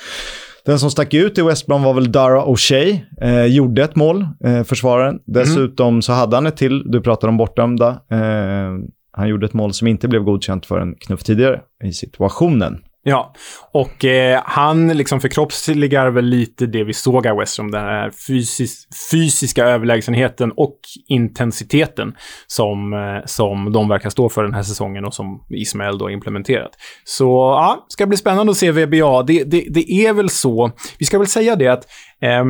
Den 0.65 0.79
som 0.79 0.91
stack 0.91 1.13
ut 1.13 1.37
i 1.37 1.41
West 1.41 1.65
Brom 1.65 1.83
var 1.83 1.93
väl 1.93 2.11
Dara 2.11 2.45
O'Shea. 2.45 2.99
Eh, 3.21 3.45
gjorde 3.45 3.83
ett 3.83 3.95
mål, 3.95 4.27
eh, 4.45 4.63
försvararen. 4.63 5.19
Dessutom 5.25 5.87
mm. 5.87 6.01
så 6.01 6.13
hade 6.13 6.35
han 6.35 6.45
ett 6.45 6.57
till, 6.57 6.91
du 6.91 7.01
pratar 7.01 7.27
om 7.27 7.37
bortdömda. 7.37 7.87
Eh, 8.11 8.71
han 9.11 9.27
gjorde 9.29 9.45
ett 9.45 9.53
mål 9.53 9.73
som 9.73 9.87
inte 9.87 10.07
blev 10.07 10.23
godkänt 10.23 10.65
för 10.65 10.79
en 10.79 10.95
knuff 10.95 11.23
tidigare 11.23 11.61
i 11.83 11.91
situationen. 11.91 12.79
Ja, 13.05 13.33
och 13.71 14.05
eh, 14.05 14.41
han 14.45 14.87
liksom 14.87 15.21
förkroppsligar 15.21 16.09
väl 16.09 16.25
lite 16.25 16.65
det 16.65 16.83
vi 16.83 16.93
såg 16.93 17.27
av 17.27 17.37
Westrom. 17.37 17.71
Den 17.71 17.83
här 17.83 18.11
fysis 18.27 18.87
fysiska 19.11 19.65
överlägsenheten 19.65 20.51
och 20.51 20.79
intensiteten 21.07 22.15
som, 22.47 22.93
eh, 22.93 23.25
som 23.25 23.71
de 23.71 23.89
verkar 23.89 24.09
stå 24.09 24.29
för 24.29 24.43
den 24.43 24.53
här 24.53 24.63
säsongen 24.63 25.05
och 25.05 25.13
som 25.13 25.45
Ismael 25.49 25.97
då 25.97 26.09
implementerat. 26.09 26.71
Så 27.03 27.25
ja, 27.33 27.85
ska 27.87 28.05
bli 28.05 28.17
spännande 28.17 28.51
att 28.51 28.57
se 28.57 28.71
VBA. 28.71 29.23
Det, 29.23 29.43
det, 29.43 29.65
det 29.69 29.91
är 29.91 30.13
väl 30.13 30.29
så, 30.29 30.71
vi 30.97 31.05
ska 31.05 31.17
väl 31.17 31.27
säga 31.27 31.55
det 31.55 31.67
att 31.67 31.85
eh, 32.21 32.45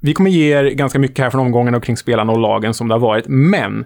vi 0.00 0.14
kommer 0.14 0.30
ge 0.30 0.58
er 0.58 0.64
ganska 0.64 0.98
mycket 0.98 1.18
här 1.18 1.30
från 1.30 1.40
omgången 1.40 1.74
och 1.74 1.84
kring 1.84 1.96
spelarna 1.96 2.32
och 2.32 2.40
lagen 2.40 2.74
som 2.74 2.88
det 2.88 2.94
har 2.94 3.00
varit, 3.00 3.24
men 3.28 3.84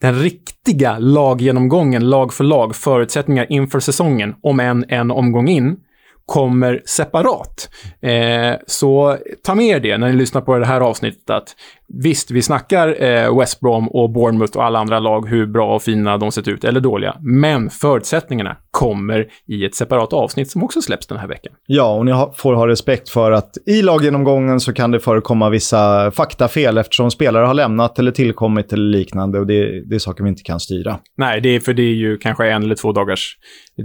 den 0.00 0.14
riktiga 0.14 0.98
laggenomgången, 0.98 2.10
lag 2.10 2.32
för 2.32 2.44
lag, 2.44 2.76
förutsättningar 2.76 3.46
inför 3.52 3.80
säsongen, 3.80 4.34
om 4.42 4.60
än 4.60 4.84
en 4.88 5.10
omgång 5.10 5.48
in, 5.48 5.76
kommer 6.26 6.82
separat. 6.86 7.68
Eh, 8.02 8.54
så 8.66 9.18
ta 9.44 9.54
med 9.54 9.66
er 9.66 9.80
det 9.80 9.98
när 9.98 10.08
ni 10.08 10.12
lyssnar 10.12 10.40
på 10.40 10.58
det 10.58 10.66
här 10.66 10.80
avsnittet. 10.80 11.30
Att 11.30 11.56
visst, 12.02 12.30
vi 12.30 12.42
snackar 12.42 13.02
eh, 13.02 13.38
West 13.38 13.60
Brom 13.60 13.88
och 13.88 14.10
Bournemouth 14.10 14.56
och 14.56 14.64
alla 14.64 14.78
andra 14.78 14.98
lag, 14.98 15.28
hur 15.28 15.46
bra 15.46 15.74
och 15.74 15.82
fina 15.82 16.18
de 16.18 16.32
sett 16.32 16.48
ut, 16.48 16.64
eller 16.64 16.80
dåliga. 16.80 17.16
Men 17.20 17.70
förutsättningarna 17.70 18.56
kommer 18.70 19.26
i 19.46 19.64
ett 19.64 19.74
separat 19.74 20.12
avsnitt 20.12 20.50
som 20.50 20.64
också 20.64 20.82
släpps 20.82 21.06
den 21.06 21.18
här 21.18 21.28
veckan. 21.28 21.52
Ja, 21.66 21.94
och 21.94 22.04
ni 22.04 22.12
ha, 22.12 22.32
får 22.36 22.54
ha 22.54 22.68
respekt 22.68 23.08
för 23.08 23.32
att 23.32 23.50
i 23.66 23.82
laggenomgången 23.82 24.60
så 24.60 24.72
kan 24.72 24.90
det 24.90 25.00
förekomma 25.00 25.50
vissa 25.50 26.10
faktafel 26.10 26.78
eftersom 26.78 27.10
spelare 27.10 27.46
har 27.46 27.54
lämnat 27.54 27.98
eller 27.98 28.12
tillkommit 28.12 28.72
eller 28.72 28.98
liknande 28.98 29.38
och 29.38 29.46
det, 29.46 29.88
det 29.88 29.94
är 29.94 29.98
saker 29.98 30.24
vi 30.24 30.30
inte 30.30 30.42
kan 30.42 30.60
styra. 30.60 30.98
Nej, 31.16 31.40
det 31.40 31.48
är 31.48 31.60
för 31.60 31.74
det 31.74 31.82
är 31.82 31.94
ju 31.94 32.18
kanske 32.18 32.50
en 32.50 32.62
eller 32.62 32.74
två 32.74 32.92
dagars 32.92 33.36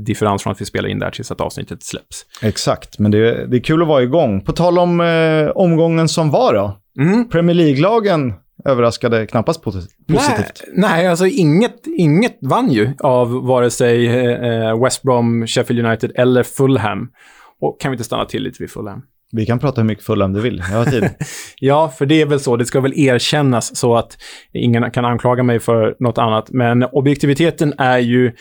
differens 0.05 0.43
från 0.43 0.51
att 0.51 0.61
vi 0.61 0.65
spelar 0.65 0.89
in 0.89 0.99
där 0.99 1.11
tills 1.11 1.31
att 1.31 1.41
avsnittet 1.41 1.83
släpps. 1.83 2.25
Exakt, 2.41 2.99
men 2.99 3.11
det, 3.11 3.47
det 3.47 3.57
är 3.57 3.61
kul 3.61 3.81
att 3.81 3.87
vara 3.87 4.03
igång. 4.03 4.41
På 4.41 4.51
tal 4.51 4.79
om 4.79 5.01
eh, 5.01 5.49
omgången 5.55 6.07
som 6.07 6.31
var 6.31 6.53
då. 6.53 6.79
Mm. 6.99 7.29
Premier 7.29 7.55
League-lagen 7.55 8.33
överraskade 8.65 9.27
knappast 9.27 9.61
positivt. 9.63 9.95
Nej, 10.07 10.49
nej, 10.73 11.07
alltså 11.07 11.25
inget, 11.25 11.87
inget 11.97 12.37
vann 12.41 12.71
ju 12.71 12.93
av 12.99 13.31
vare 13.45 13.69
sig 13.69 14.07
eh, 14.07 14.83
West 14.83 15.01
Brom, 15.03 15.47
Sheffield 15.47 15.85
United 15.85 16.11
eller 16.15 16.43
Fulham. 16.43 17.09
Och 17.61 17.81
kan 17.81 17.91
vi 17.91 17.93
inte 17.93 18.03
stanna 18.03 18.25
till 18.25 18.43
lite 18.43 18.63
vid 18.63 18.71
Fulham? 18.71 19.01
Vi 19.31 19.45
kan 19.45 19.59
prata 19.59 19.81
hur 19.81 19.87
mycket 19.87 20.05
Fulham 20.05 20.33
du 20.33 20.41
vill, 20.41 20.63
jag 20.71 20.77
har 20.77 20.85
tid. 20.85 21.09
ja, 21.59 21.89
för 21.97 22.05
det 22.05 22.21
är 22.21 22.25
väl 22.25 22.39
så. 22.39 22.57
Det 22.57 22.65
ska 22.65 22.81
väl 22.81 22.99
erkännas 22.99 23.75
så 23.75 23.95
att 23.95 24.17
ingen 24.53 24.91
kan 24.91 25.05
anklaga 25.05 25.43
mig 25.43 25.59
för 25.59 25.95
något 25.99 26.17
annat. 26.17 26.49
Men 26.51 26.83
objektiviteten 26.83 27.73
är 27.77 27.97
ju 27.97 28.31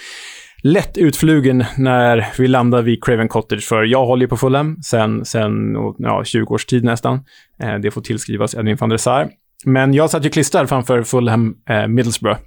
lätt 0.65 0.99
utflugen 0.99 1.65
när 1.77 2.33
vi 2.39 2.49
landar 2.49 2.83
vid 2.83 3.05
Craven 3.05 3.29
Cottage, 3.29 3.69
för 3.69 3.83
jag 3.83 4.07
håller 4.07 4.23
ju 4.23 4.29
på 4.29 4.37
Fulham 4.37 4.83
sen, 4.83 5.25
sen 5.25 5.53
ja, 5.99 6.25
20 6.25 6.55
års 6.55 6.67
tid 6.67 6.85
nästan. 6.85 7.25
Eh, 7.63 7.75
det 7.75 7.91
får 7.91 8.01
tillskrivas 8.01 8.55
Edwin 8.55 8.77
van 8.77 8.89
der 8.89 8.97
Sar. 8.97 9.31
Men 9.65 9.95
jag 9.95 10.11
satt 10.11 10.25
ju 10.25 10.31
klistrad 10.31 10.69
framför 10.69 11.03
Fulham 11.03 11.57
eh, 11.69 11.87
Middlesbrough. 11.87 12.41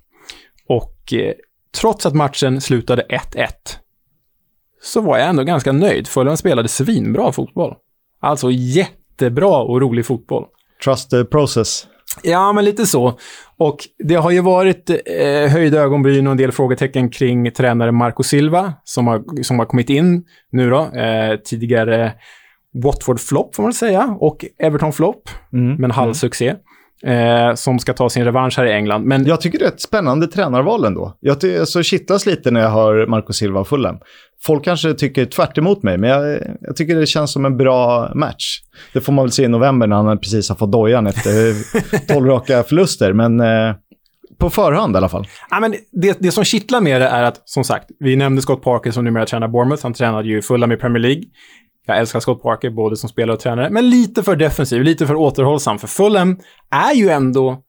Och 0.67 1.13
eh, 1.13 1.33
trots 1.81 2.05
att 2.05 2.13
matchen 2.13 2.61
slutade 2.61 3.05
1-1 3.09 3.47
så 4.81 5.01
var 5.01 5.17
jag 5.17 5.29
ändå 5.29 5.43
ganska 5.43 5.71
nöjd. 5.71 6.07
Fulham 6.07 6.37
spelade 6.37 6.67
svinbra 6.67 7.31
fotboll. 7.31 7.75
Alltså 8.19 8.51
jättebra 8.51 9.57
och 9.57 9.81
rolig 9.81 10.05
fotboll. 10.05 10.45
Trust 10.83 11.09
the 11.09 11.25
process. 11.25 11.87
Ja, 12.23 12.53
men 12.53 12.65
lite 12.65 12.85
så. 12.85 13.19
Och 13.57 13.77
det 14.03 14.15
har 14.15 14.31
ju 14.31 14.41
varit 14.41 14.89
eh, 14.89 15.51
höjda 15.51 15.79
ögonbryn 15.79 16.27
och 16.27 16.31
en 16.31 16.37
del 16.37 16.51
frågetecken 16.51 17.09
kring 17.09 17.51
tränare 17.51 17.91
Marco 17.91 18.23
Silva, 18.23 18.73
som 18.83 19.07
har, 19.07 19.43
som 19.43 19.59
har 19.59 19.65
kommit 19.65 19.89
in 19.89 20.23
nu 20.51 20.69
då. 20.69 20.79
Eh, 20.79 21.35
tidigare 21.45 22.13
Watford-flopp, 22.83 23.55
får 23.55 23.63
man 23.63 23.73
säga, 23.73 24.17
och 24.19 24.45
Everton-flopp, 24.59 25.29
mm. 25.53 25.75
men 25.75 25.91
halvsuccé. 25.91 26.49
Mm. 26.49 26.61
Eh, 27.03 27.53
som 27.55 27.79
ska 27.79 27.93
ta 27.93 28.09
sin 28.09 28.25
revansch 28.25 28.57
här 28.57 28.65
i 28.65 28.71
England. 28.71 29.03
Men... 29.03 29.25
Jag 29.25 29.41
tycker 29.41 29.59
det 29.59 29.65
är 29.65 29.69
ett 29.69 29.81
spännande 29.81 30.27
tränarval 30.27 30.85
ändå. 30.85 31.17
Jag 31.19 31.41
så 31.41 31.59
alltså, 31.59 31.83
kittlas 31.83 32.25
lite 32.25 32.51
när 32.51 32.61
jag 32.61 32.69
hör 32.69 33.07
Marco 33.07 33.33
Silva 33.33 33.59
och 33.59 33.67
Fulham. 33.67 33.97
Folk 34.43 34.63
kanske 34.63 34.93
tycker 34.93 35.25
tvärt 35.25 35.57
emot 35.57 35.83
mig, 35.83 35.97
men 35.97 36.09
jag, 36.09 36.39
jag, 36.61 36.75
tycker 36.75 36.95
det 36.95 37.05
känns 37.05 37.31
som 37.31 37.45
en 37.45 37.57
bra 37.57 38.11
match. 38.15 38.61
Det 38.93 39.01
får 39.01 39.13
man 39.13 39.25
väl 39.25 39.31
se 39.31 39.43
i 39.43 39.47
november 39.47 39.87
när 39.87 39.95
han 39.95 40.19
precis 40.19 40.49
har 40.49 40.55
fått 40.55 40.71
dojan 40.71 41.07
efter 41.07 41.53
tolv 42.13 42.27
raka 42.27 42.63
förluster, 42.63 43.13
men 43.13 43.39
eh, 43.39 43.75
på 44.37 44.49
förhand 44.49 44.95
i 44.95 44.97
alla 44.97 45.09
fall. 45.09 45.27
Ja, 45.49 45.59
men 45.59 45.75
det, 45.91 46.17
det 46.19 46.31
som 46.31 46.43
kittlar 46.43 46.81
med 46.81 47.01
det 47.01 47.07
är 47.07 47.23
att, 47.23 47.41
som 47.45 47.63
sagt, 47.63 47.89
vi 47.99 48.15
nämnde 48.15 48.41
Scott 48.41 48.63
Parker 48.63 48.91
som 48.91 49.03
numera 49.03 49.25
tränar 49.25 49.47
Bournemouth. 49.47 49.83
Han 49.83 49.93
tränade 49.93 50.27
ju 50.27 50.41
Fulham 50.41 50.71
i 50.71 50.77
Premier 50.77 51.01
League. 51.01 51.23
Jag 51.87 51.97
älskar 51.97 52.19
Scott 52.19 52.43
Parker, 52.43 52.69
både 52.69 52.97
som 52.97 53.09
spelare 53.09 53.35
och 53.35 53.39
tränare, 53.39 53.69
men 53.69 53.89
lite 53.89 54.23
för 54.23 54.35
defensiv, 54.35 54.83
lite 54.83 55.07
för 55.07 55.15
återhållsam. 55.15 55.79
För 55.79 55.87
Fulham 55.87 56.39
är 56.71 56.93
ju 56.93 57.09
ändå 57.09 57.63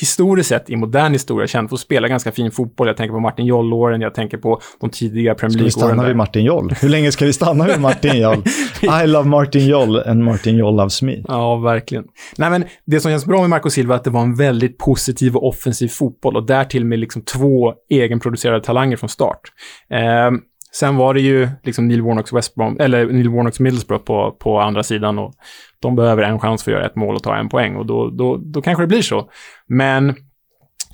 historiskt 0.00 0.48
sett 0.48 0.70
i 0.70 0.76
modern 0.76 1.12
historia 1.12 1.46
känd 1.46 1.68
för 1.68 1.76
att 1.76 1.80
spela 1.80 2.08
ganska 2.08 2.32
fin 2.32 2.50
fotboll. 2.50 2.86
Jag 2.86 2.96
tänker 2.96 3.12
på 3.12 3.20
Martin 3.20 3.46
Joll-åren, 3.46 4.00
jag 4.00 4.14
tänker 4.14 4.38
på 4.38 4.60
de 4.80 4.90
tidiga 4.90 5.34
Premier 5.34 5.58
League-åren. 5.58 5.70
Ska 5.70 5.80
vi 5.80 5.88
stanna 5.88 6.06
vid 6.06 6.16
Martin 6.16 6.44
Joll? 6.44 6.74
Hur 6.80 6.88
länge 6.88 7.12
ska 7.12 7.24
vi 7.24 7.32
stanna 7.32 7.66
vid 7.66 7.80
Martin 7.80 8.20
Joll? 8.20 8.42
I 9.04 9.06
love 9.06 9.28
Martin 9.28 9.66
Joll 9.66 9.96
and 9.96 10.24
Martin 10.24 10.56
Joll 10.56 10.76
loves 10.76 11.02
me. 11.02 11.22
Ja, 11.28 11.56
verkligen. 11.56 12.04
Nej, 12.36 12.50
men 12.50 12.64
det 12.86 13.00
som 13.00 13.10
känns 13.10 13.26
bra 13.26 13.40
med 13.40 13.50
Marco 13.50 13.70
Silva 13.70 13.94
är 13.94 13.98
att 13.98 14.04
det 14.04 14.10
var 14.10 14.22
en 14.22 14.34
väldigt 14.34 14.78
positiv 14.78 15.36
och 15.36 15.48
offensiv 15.48 15.88
fotboll 15.88 16.36
och 16.36 16.46
därtill 16.46 16.84
med 16.84 16.98
liksom 16.98 17.22
två 17.22 17.74
egenproducerade 17.90 18.64
talanger 18.64 18.96
från 18.96 19.08
start. 19.08 19.40
Eh, 19.90 20.30
Sen 20.72 20.96
var 20.96 21.14
det 21.14 21.20
ju 21.20 21.48
liksom 21.62 21.88
Neil 21.88 22.02
Warnocks 22.02 22.32
West 22.32 22.54
Brom, 22.54 22.76
eller 22.80 23.06
Neil 23.06 23.28
Warnocks 23.28 23.60
Middlesbrough 23.60 24.04
på, 24.04 24.36
på 24.40 24.60
andra 24.60 24.82
sidan 24.82 25.18
och 25.18 25.34
de 25.80 25.96
behöver 25.96 26.22
en 26.22 26.40
chans 26.40 26.62
för 26.62 26.70
att 26.70 26.76
göra 26.76 26.86
ett 26.86 26.96
mål 26.96 27.14
och 27.14 27.22
ta 27.22 27.36
en 27.36 27.48
poäng 27.48 27.76
och 27.76 27.86
då, 27.86 28.10
då, 28.10 28.36
då 28.36 28.62
kanske 28.62 28.82
det 28.82 28.86
blir 28.86 29.02
så. 29.02 29.30
Men 29.66 30.14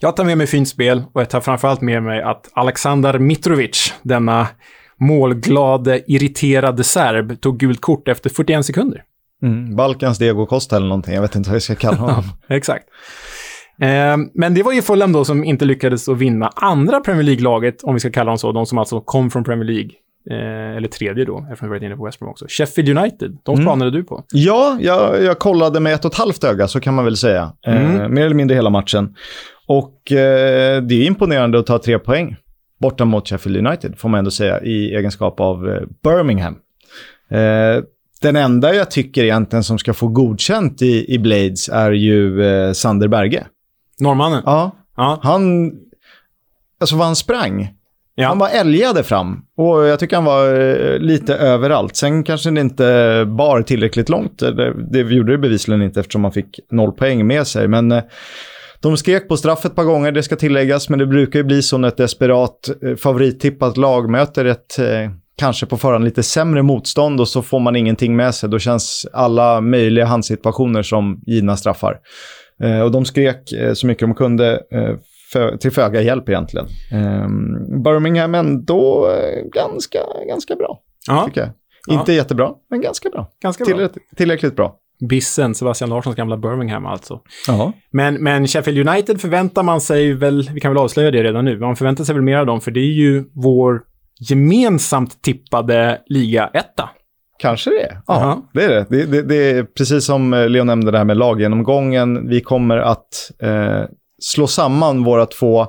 jag 0.01 0.17
tar 0.17 0.25
med 0.25 0.39
mig 0.39 0.47
fint 0.47 0.69
spel 0.69 1.03
och 1.13 1.21
jag 1.21 1.31
tar 1.31 1.41
framförallt 1.41 1.81
med 1.81 2.03
mig 2.03 2.23
att 2.23 2.51
Aleksandar 2.53 3.19
Mitrovic, 3.19 3.95
denna 4.03 4.47
målglade, 5.01 6.03
irriterade 6.07 6.85
serb, 6.85 7.41
tog 7.41 7.59
gult 7.59 7.81
kort 7.81 8.09
efter 8.09 8.31
41 8.31 8.67
sekunder. 8.67 9.03
Mm, 9.43 9.77
Balkans 9.77 10.19
Diego 10.19 10.47
Costa 10.47 10.77
eller 10.77 10.87
någonting, 10.87 11.15
jag 11.15 11.23
vet 11.23 11.35
inte 11.35 11.51
vad 11.51 11.55
jag 11.55 11.63
ska 11.63 11.75
kalla 11.75 11.97
honom. 11.97 12.25
exakt. 12.49 12.85
Eh, 13.81 14.17
men 14.35 14.55
det 14.55 14.63
var 14.63 14.73
ju 14.73 14.83
Fulham 14.83 15.13
då 15.13 15.25
som 15.25 15.45
inte 15.45 15.65
lyckades 15.65 16.09
att 16.09 16.19
vinna 16.19 16.51
andra 16.57 17.01
Premier 17.01 17.23
League-laget, 17.23 17.83
om 17.83 17.95
vi 17.95 18.01
ska 18.01 18.11
kalla 18.11 18.31
dem 18.31 18.39
så, 18.39 18.53
de 18.53 18.67
som 18.67 18.79
alltså 18.79 19.01
kom 19.01 19.31
från 19.31 19.45
Premier 19.45 19.67
League. 19.67 19.91
Eh, 20.31 20.77
eller 20.77 20.89
tredje 20.89 21.25
då, 21.25 21.39
eftersom 21.39 21.69
vi 21.69 21.71
varit 21.71 21.83
inne 21.83 21.97
på 21.97 22.05
West 22.05 22.19
Brom 22.19 22.31
också. 22.31 22.47
Sheffield 22.49 22.99
United, 22.99 23.39
de 23.43 23.55
mm. 23.55 23.67
spanade 23.67 23.91
du 23.91 24.05
på. 24.05 24.25
Ja, 24.33 24.79
jag, 24.81 25.23
jag 25.23 25.39
kollade 25.39 25.81
med 25.81 25.95
ett 25.95 26.05
och 26.05 26.13
ett 26.13 26.19
halvt 26.19 26.45
öga, 26.45 26.69
så 26.69 26.81
kan 26.81 26.95
man 26.95 27.05
väl 27.05 27.17
säga. 27.17 27.53
Eh, 27.67 27.95
mm. 27.95 28.15
mer 28.15 28.25
eller 28.25 28.37
mindre 28.37 28.55
hela 28.55 28.71
matchen. 28.71 29.15
Och 29.67 30.13
eh, 30.13 30.83
det 30.83 30.95
är 30.95 31.07
imponerande 31.07 31.59
att 31.59 31.67
ta 31.67 31.79
tre 31.79 31.99
poäng 31.99 32.37
borta 32.81 33.05
mot 33.05 33.29
Sheffield 33.29 33.67
United, 33.67 33.99
får 33.99 34.09
man 34.09 34.19
ändå 34.19 34.31
säga, 34.31 34.63
i 34.63 34.95
egenskap 34.95 35.41
av 35.41 35.69
eh, 35.69 35.83
Birmingham. 36.03 36.57
Eh, 37.31 37.85
den 38.23 38.37
enda 38.37 38.75
jag 38.75 38.91
tycker 38.91 39.25
egentligen 39.25 39.65
som 39.65 39.79
ska 39.79 39.95
få 39.95 40.09
godkänt 40.09 40.83
i, 40.83 41.15
i 41.15 41.19
Blades 41.19 41.69
är 41.69 41.91
ju 41.91 42.45
eh, 42.45 42.73
Sander 42.73 43.09
Berge. 43.09 43.47
Norrmannen? 44.01 44.43
Ja. 44.47 44.71
ja. 44.97 45.19
Han... 45.23 45.73
Alltså 46.81 46.97
vad 46.97 47.07
han 47.07 47.17
sprang. 47.17 47.75
Ja. 48.17 48.29
Han 48.29 48.39
var 48.39 48.49
älgade 48.49 49.03
fram 49.03 49.43
och 49.57 49.85
jag 49.85 49.99
tycker 49.99 50.17
han 50.17 50.25
var 50.25 50.61
eh, 50.61 50.99
lite 50.99 51.35
överallt. 51.35 51.97
Sen 51.97 52.25
kanske 52.25 52.51
det 52.51 52.61
inte 52.61 53.25
bar 53.39 53.63
tillräckligt 53.63 54.09
långt. 54.09 54.39
Det, 54.39 54.75
det 54.93 54.99
gjorde 54.99 55.33
det 55.33 55.39
bevisligen 55.39 55.83
inte 55.83 56.01
eftersom 56.01 56.25
han 56.25 56.33
fick 56.33 56.61
noll 56.71 56.93
poäng 56.93 57.27
med 57.27 57.47
sig. 57.47 57.69
Men 57.69 57.93
eh, 57.93 58.03
de 58.81 58.97
skrek 58.97 59.29
på 59.29 59.37
straff 59.37 59.65
ett 59.65 59.75
par 59.75 59.85
gånger, 59.85 60.13
det 60.13 60.23
ska 60.23 60.37
tilläggas. 60.37 60.89
Men 60.89 60.99
det 60.99 61.07
brukar 61.07 61.39
ju 61.39 61.45
bli 61.45 61.63
så 61.63 61.79
när 61.79 61.89
ett 61.89 61.97
desperat 61.97 62.69
eh, 62.83 62.97
favorittippat 62.97 63.77
lag 63.77 64.11
möter 64.11 64.45
ett 64.45 64.79
kanske 65.37 65.67
på 65.67 65.77
förhand 65.77 66.05
lite 66.05 66.23
sämre 66.23 66.63
motstånd 66.63 67.21
och 67.21 67.29
så 67.29 67.43
får 67.43 67.61
man 67.61 67.77
ingenting 67.77 68.17
med 68.17 68.35
sig. 68.35 68.49
Då 68.49 68.59
känns 68.59 69.07
alla 69.13 69.61
möjliga 69.61 70.05
handsituationer 70.05 70.83
som 70.83 71.23
givna 71.27 71.57
straffar. 71.57 71.97
Eh, 72.63 72.81
och 72.81 72.91
de 72.91 73.05
skrek 73.05 73.53
eh, 73.53 73.73
så 73.73 73.87
mycket 73.87 74.01
de 74.09 74.15
kunde 74.15 74.63
eh, 74.71 74.97
för, 75.33 75.57
till 75.57 75.71
föga 75.71 76.03
hjälp 76.03 76.29
egentligen. 76.29 76.67
Eh, 76.93 77.29
Birmingham 77.85 78.35
ändå 78.35 79.09
ganska, 79.53 79.99
ganska 80.29 80.57
bra, 80.57 80.81
ja. 81.07 81.25
tycker 81.27 81.41
jag. 81.41 81.51
Ja. 81.87 82.01
Inte 82.01 82.13
jättebra, 82.13 82.51
men 82.71 82.81
ganska 82.81 83.11
bra. 83.11 83.31
Ganska 83.43 83.65
bra. 83.65 83.75
Tillräckligt, 83.75 84.17
tillräckligt 84.17 84.57
bra. 84.57 84.77
Bissen, 85.09 85.55
Sebastian 85.55 85.91
Larssons 85.91 86.17
gamla 86.17 86.37
Birmingham 86.37 86.87
alltså. 86.87 87.21
Men, 87.91 88.15
men 88.15 88.47
Sheffield 88.47 88.89
United 88.89 89.21
förväntar 89.21 89.63
man 89.63 89.81
sig 89.81 90.13
väl, 90.13 90.51
vi 90.55 90.61
kan 90.61 90.71
väl 90.71 90.83
avslöja 90.83 91.11
det 91.11 91.23
redan 91.23 91.45
nu, 91.45 91.59
man 91.59 91.77
förväntar 91.77 92.05
sig 92.05 92.15
väl 92.15 92.25
mer 92.25 92.37
av 92.37 92.47
dem, 92.47 92.61
för 92.61 92.71
det 92.71 92.81
är 92.81 92.93
ju 92.93 93.25
vår 93.35 93.83
gemensamt 94.31 95.23
tippade 95.23 96.01
liga-etta. 96.07 96.91
Kanske 97.39 97.71
det 97.71 97.83
är. 97.83 98.01
Ja, 98.07 98.15
uh 98.15 98.21
-huh. 98.21 98.43
det 98.53 98.65
är 98.65 98.69
det. 98.69 98.87
Det, 98.91 99.07
det. 99.07 99.23
det, 99.23 99.51
är 99.51 99.65
precis 99.65 100.05
som 100.05 100.35
eh, 100.35 100.49
Leo 100.49 100.65
nämnde 100.65 100.91
det 100.91 100.99
här 100.99 101.05
med 101.05 101.17
laggenomgången. 101.17 102.29
Vi 102.29 102.41
kommer 102.41 102.79
att 102.79 103.31
eh, 103.43 103.83
slå 104.23 104.47
samman 104.47 105.05
våra 105.05 105.27
två 105.27 105.61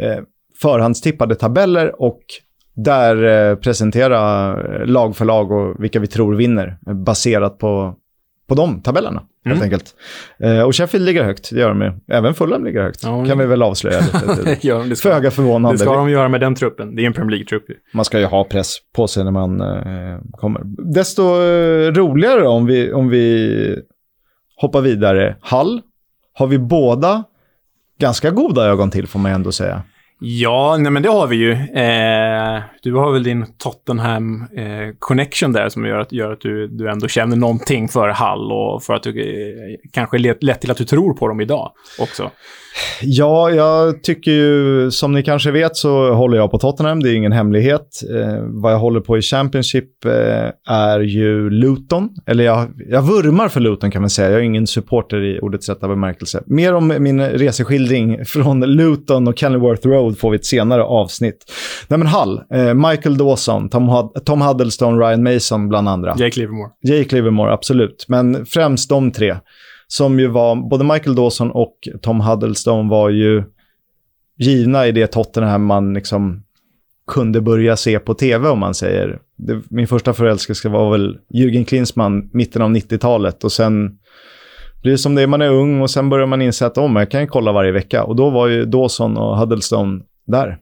eh, 0.00 0.18
förhandstippade 0.62 1.34
tabeller 1.34 2.02
och 2.02 2.20
där 2.74 3.24
eh, 3.24 3.56
presentera 3.56 4.50
eh, 4.50 4.86
lag 4.86 5.16
för 5.16 5.24
lag 5.24 5.52
och 5.52 5.82
vilka 5.82 6.00
vi 6.00 6.06
tror 6.06 6.34
vinner 6.34 6.78
baserat 6.94 7.58
på, 7.58 7.94
på 8.48 8.54
de 8.54 8.82
tabellerna 8.82 9.22
helt 9.44 9.56
mm. 9.56 9.64
enkelt. 9.64 9.94
Eh, 10.38 10.62
och 10.62 10.76
Sheffield 10.76 11.06
ligger 11.06 11.24
högt, 11.24 11.50
det 11.50 11.60
gör 11.60 11.68
de 11.68 11.82
ju. 11.82 11.92
Även 12.16 12.34
Fulham 12.34 12.64
ligger 12.64 12.82
högt, 12.82 13.02
ja, 13.02 13.24
kan 13.24 13.38
vi 13.38 13.46
väl 13.46 13.62
avslöja 13.62 14.00
lite. 14.00 14.58
ja, 14.66 14.78
det 14.78 14.96
ska, 14.96 15.08
Föga 15.08 15.30
förvånande. 15.30 15.74
Det 15.74 15.78
ska 15.78 15.94
de 15.94 16.10
göra 16.10 16.28
med 16.28 16.40
den 16.40 16.54
truppen, 16.54 16.96
det 16.96 17.02
är 17.02 17.06
en 17.06 17.12
Premier 17.12 17.30
League-trupp. 17.30 17.64
Man 17.92 18.04
ska 18.04 18.18
ju 18.18 18.24
ha 18.24 18.44
press 18.44 18.76
på 18.96 19.08
sig 19.08 19.24
när 19.24 19.30
man 19.30 19.60
eh, 19.60 20.18
kommer. 20.32 20.62
Desto 20.94 21.22
eh, 21.22 21.92
roligare 21.92 22.48
om 22.48 22.66
vi, 22.66 22.92
om 22.92 23.08
vi 23.08 23.82
hoppar 24.56 24.80
vidare. 24.80 25.36
Hall 25.40 25.80
har 26.32 26.46
vi 26.46 26.58
båda 26.58 27.24
ganska 27.98 28.30
goda 28.30 28.66
ögon 28.66 28.90
till, 28.90 29.06
får 29.06 29.18
man 29.18 29.32
ändå 29.32 29.52
säga. 29.52 29.82
Ja, 30.20 30.76
nej 30.78 30.92
men 30.92 31.02
det 31.02 31.08
har 31.08 31.26
vi 31.26 31.36
ju. 31.36 31.52
Eh, 31.52 32.62
du 32.82 32.94
har 32.94 33.12
väl 33.12 33.22
din 33.22 33.46
Tottenham-connection 33.58 35.56
eh, 35.56 35.62
där 35.62 35.68
som 35.68 35.86
gör 35.86 35.98
att, 35.98 36.12
gör 36.12 36.32
att 36.32 36.40
du, 36.40 36.68
du 36.68 36.90
ändå 36.90 37.08
känner 37.08 37.36
någonting 37.36 37.88
för 37.88 38.08
Hall 38.08 38.52
och 38.52 38.82
för 38.82 38.94
att 38.94 39.02
du 39.02 39.20
eh, 39.20 39.76
kanske 39.92 40.18
lett, 40.18 40.42
lett 40.42 40.60
till 40.60 40.70
att 40.70 40.76
du 40.76 40.84
tror 40.84 41.14
på 41.14 41.28
dem 41.28 41.40
idag 41.40 41.72
också. 41.98 42.30
Ja, 43.02 43.50
jag 43.50 44.02
tycker 44.02 44.30
ju, 44.30 44.90
som 44.90 45.12
ni 45.12 45.22
kanske 45.22 45.50
vet 45.50 45.76
så 45.76 46.12
håller 46.12 46.36
jag 46.36 46.50
på 46.50 46.58
Tottenham, 46.58 47.02
det 47.02 47.10
är 47.10 47.14
ingen 47.14 47.32
hemlighet. 47.32 48.02
Eh, 48.14 48.42
vad 48.42 48.72
jag 48.72 48.78
håller 48.78 49.00
på 49.00 49.18
i 49.18 49.22
Championship 49.22 50.04
eh, 50.04 50.72
är 50.74 51.00
ju 51.00 51.50
Luton, 51.50 52.08
eller 52.26 52.44
jag, 52.44 52.68
jag 52.88 53.02
vurmar 53.02 53.48
för 53.48 53.60
Luton 53.60 53.90
kan 53.90 54.02
man 54.02 54.10
säga, 54.10 54.30
jag 54.30 54.40
är 54.40 54.44
ingen 54.44 54.66
supporter 54.66 55.24
i 55.24 55.40
ordets 55.40 55.68
rätta 55.68 55.88
bemärkelse. 55.88 56.42
Mer 56.46 56.74
om 56.74 56.94
min 56.98 57.20
reseskildring 57.20 58.24
från 58.24 58.60
Luton 58.60 59.28
och 59.28 59.38
Kenilworth 59.38 59.88
Road 59.88 60.07
får 60.16 60.30
vi 60.30 60.36
ett 60.36 60.46
senare 60.46 60.82
avsnitt. 60.82 61.52
Nej 61.88 61.98
men 61.98 62.08
Hull, 62.08 62.40
eh, 62.50 62.74
Michael 62.74 63.18
Dawson, 63.18 63.68
Tom, 63.68 63.88
Hud 63.88 64.24
Tom 64.24 64.40
Huddlestone, 64.40 65.06
Ryan 65.06 65.22
Mason 65.22 65.68
bland 65.68 65.88
andra. 65.88 66.14
Jake 66.18 66.40
Livermore. 66.40 66.70
Jake 66.82 67.14
Livermore, 67.14 67.52
absolut. 67.52 68.04
Men 68.08 68.46
främst 68.46 68.88
de 68.88 69.10
tre 69.10 69.36
som 69.86 70.20
ju 70.20 70.26
var, 70.26 70.68
både 70.70 70.84
Michael 70.84 71.16
Dawson 71.16 71.50
och 71.50 71.74
Tom 72.02 72.20
Huddlestone 72.20 72.90
var 72.90 73.10
ju 73.10 73.44
givna 74.38 74.86
i 74.86 74.92
det 74.92 75.06
Tottenham 75.06 75.64
man 75.64 75.94
liksom 75.94 76.42
kunde 77.06 77.40
börja 77.40 77.76
se 77.76 77.98
på 77.98 78.14
tv 78.14 78.48
om 78.48 78.58
man 78.58 78.74
säger. 78.74 79.18
Det, 79.36 79.62
min 79.70 79.86
första 79.86 80.14
förälskelse 80.14 80.68
var 80.68 80.90
väl 80.90 81.18
Jürgen 81.34 81.64
Klinsmann, 81.64 82.30
mitten 82.32 82.62
av 82.62 82.70
90-talet 82.70 83.44
och 83.44 83.52
sen 83.52 83.98
det 84.82 84.98
som 84.98 85.14
det 85.14 85.22
är, 85.22 85.26
man 85.26 85.42
är 85.42 85.50
ung 85.50 85.80
och 85.80 85.90
sen 85.90 86.08
börjar 86.08 86.26
man 86.26 86.42
inse 86.42 86.66
att 86.66 86.78
oh, 86.78 86.98
jag 86.98 87.10
kan 87.10 87.26
kolla 87.26 87.52
varje 87.52 87.72
vecka. 87.72 88.04
Och 88.04 88.16
då 88.16 88.30
var 88.30 88.46
ju 88.46 88.64
Dawson 88.64 89.16
och 89.16 89.36
Huddlestone 89.38 90.00
där. 90.26 90.58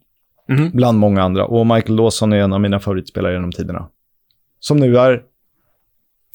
Mm. 0.48 0.70
Bland 0.70 0.98
många 0.98 1.22
andra. 1.22 1.46
Och 1.46 1.66
Michael 1.66 1.96
Dawson 1.96 2.32
är 2.32 2.36
en 2.36 2.52
av 2.52 2.60
mina 2.60 2.80
favoritspelare 2.80 3.32
genom 3.32 3.52
tiderna. 3.52 3.88
Som 4.60 4.76
nu 4.76 4.98
är 4.98 5.22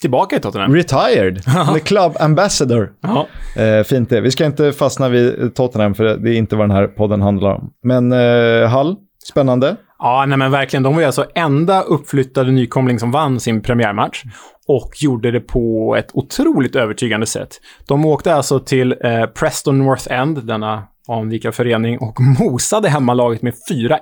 tillbaka 0.01 0.35
i 0.35 0.39
Tottenham. 0.39 0.75
Retired. 0.75 1.43
The 1.73 1.79
club 1.79 2.15
ambassador. 2.19 2.91
Ja. 3.01 3.27
Eh, 3.61 3.83
fint 3.83 4.09
det. 4.09 4.21
Vi 4.21 4.31
ska 4.31 4.45
inte 4.45 4.71
fastna 4.71 5.09
vid 5.09 5.55
Tottenham, 5.55 5.93
för 5.93 6.03
det 6.03 6.29
är 6.29 6.37
inte 6.37 6.55
vad 6.55 6.69
den 6.69 6.75
här 6.75 6.87
podden 6.87 7.21
handlar 7.21 7.53
om. 7.53 7.73
Men 7.83 8.11
eh, 8.11 8.69
Hall, 8.69 8.95
spännande. 9.23 9.75
Ja, 10.03 10.25
nej 10.27 10.37
men 10.37 10.51
verkligen. 10.51 10.83
De 10.83 10.93
var 10.93 11.01
ju 11.01 11.05
alltså 11.05 11.25
enda 11.35 11.81
uppflyttade 11.81 12.51
nykomling 12.51 12.99
som 12.99 13.11
vann 13.11 13.39
sin 13.39 13.61
premiärmatch 13.61 14.23
och 14.67 14.91
gjorde 14.95 15.31
det 15.31 15.39
på 15.39 15.95
ett 15.99 16.09
otroligt 16.13 16.75
övertygande 16.75 17.25
sätt. 17.25 17.61
De 17.87 18.05
åkte 18.05 18.35
alltså 18.35 18.59
till 18.59 18.95
eh, 19.03 19.25
Preston 19.25 19.77
North 19.79 20.13
End, 20.13 20.43
denna 20.47 20.83
anrika 21.07 21.51
förening, 21.51 21.97
och 21.99 22.17
mosade 22.39 22.89
hemmalaget 22.89 23.41
med 23.41 23.53
4-1. 23.71 23.99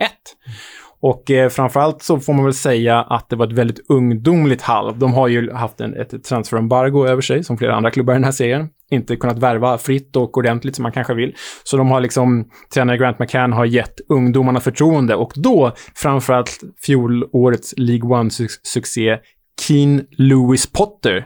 Och 1.02 1.32
eh, 1.32 1.50
framförallt 1.50 2.04
så 2.04 2.20
får 2.20 2.34
man 2.34 2.46
väl 2.46 2.54
säga 2.54 3.02
att 3.02 3.30
det 3.30 3.36
var 3.36 3.48
ett 3.48 3.54
väldigt 3.54 3.86
ungdomligt 3.90 4.62
halv. 4.62 4.98
De 4.98 5.14
har 5.14 5.28
ju 5.28 5.52
haft 5.52 5.82
en, 5.82 5.94
ett 5.94 6.24
transferembargo 6.24 7.08
över 7.08 7.22
sig, 7.22 7.44
som 7.44 7.58
flera 7.58 7.76
andra 7.76 7.92
klubbar 7.92 8.14
i 8.14 8.16
den 8.16 8.24
här 8.24 8.32
serien. 8.32 8.70
Inte 8.92 9.16
kunnat 9.16 9.40
värva 9.40 9.78
fritt 9.78 10.16
och 10.16 10.38
ordentligt 10.38 10.76
som 10.76 10.84
man 10.84 10.92
kanske 10.92 11.14
vill. 11.14 11.36
Så 11.64 11.78
de 11.78 11.92
har 11.92 12.00
liksom, 12.00 12.50
tränare 12.74 12.98
Grant 12.98 13.20
McCann 13.20 13.54
har 13.54 13.66
gett 13.66 14.00
ungdomarna 14.10 14.60
förtroende 14.60 15.16
och 15.16 15.32
då 15.36 15.74
framförallt 15.96 16.60
fjolårets 16.86 17.74
League 17.78 18.10
One-succé 18.10 19.18
Keen 19.62 20.06
Lewis 20.12 20.72
Potter. 20.72 21.26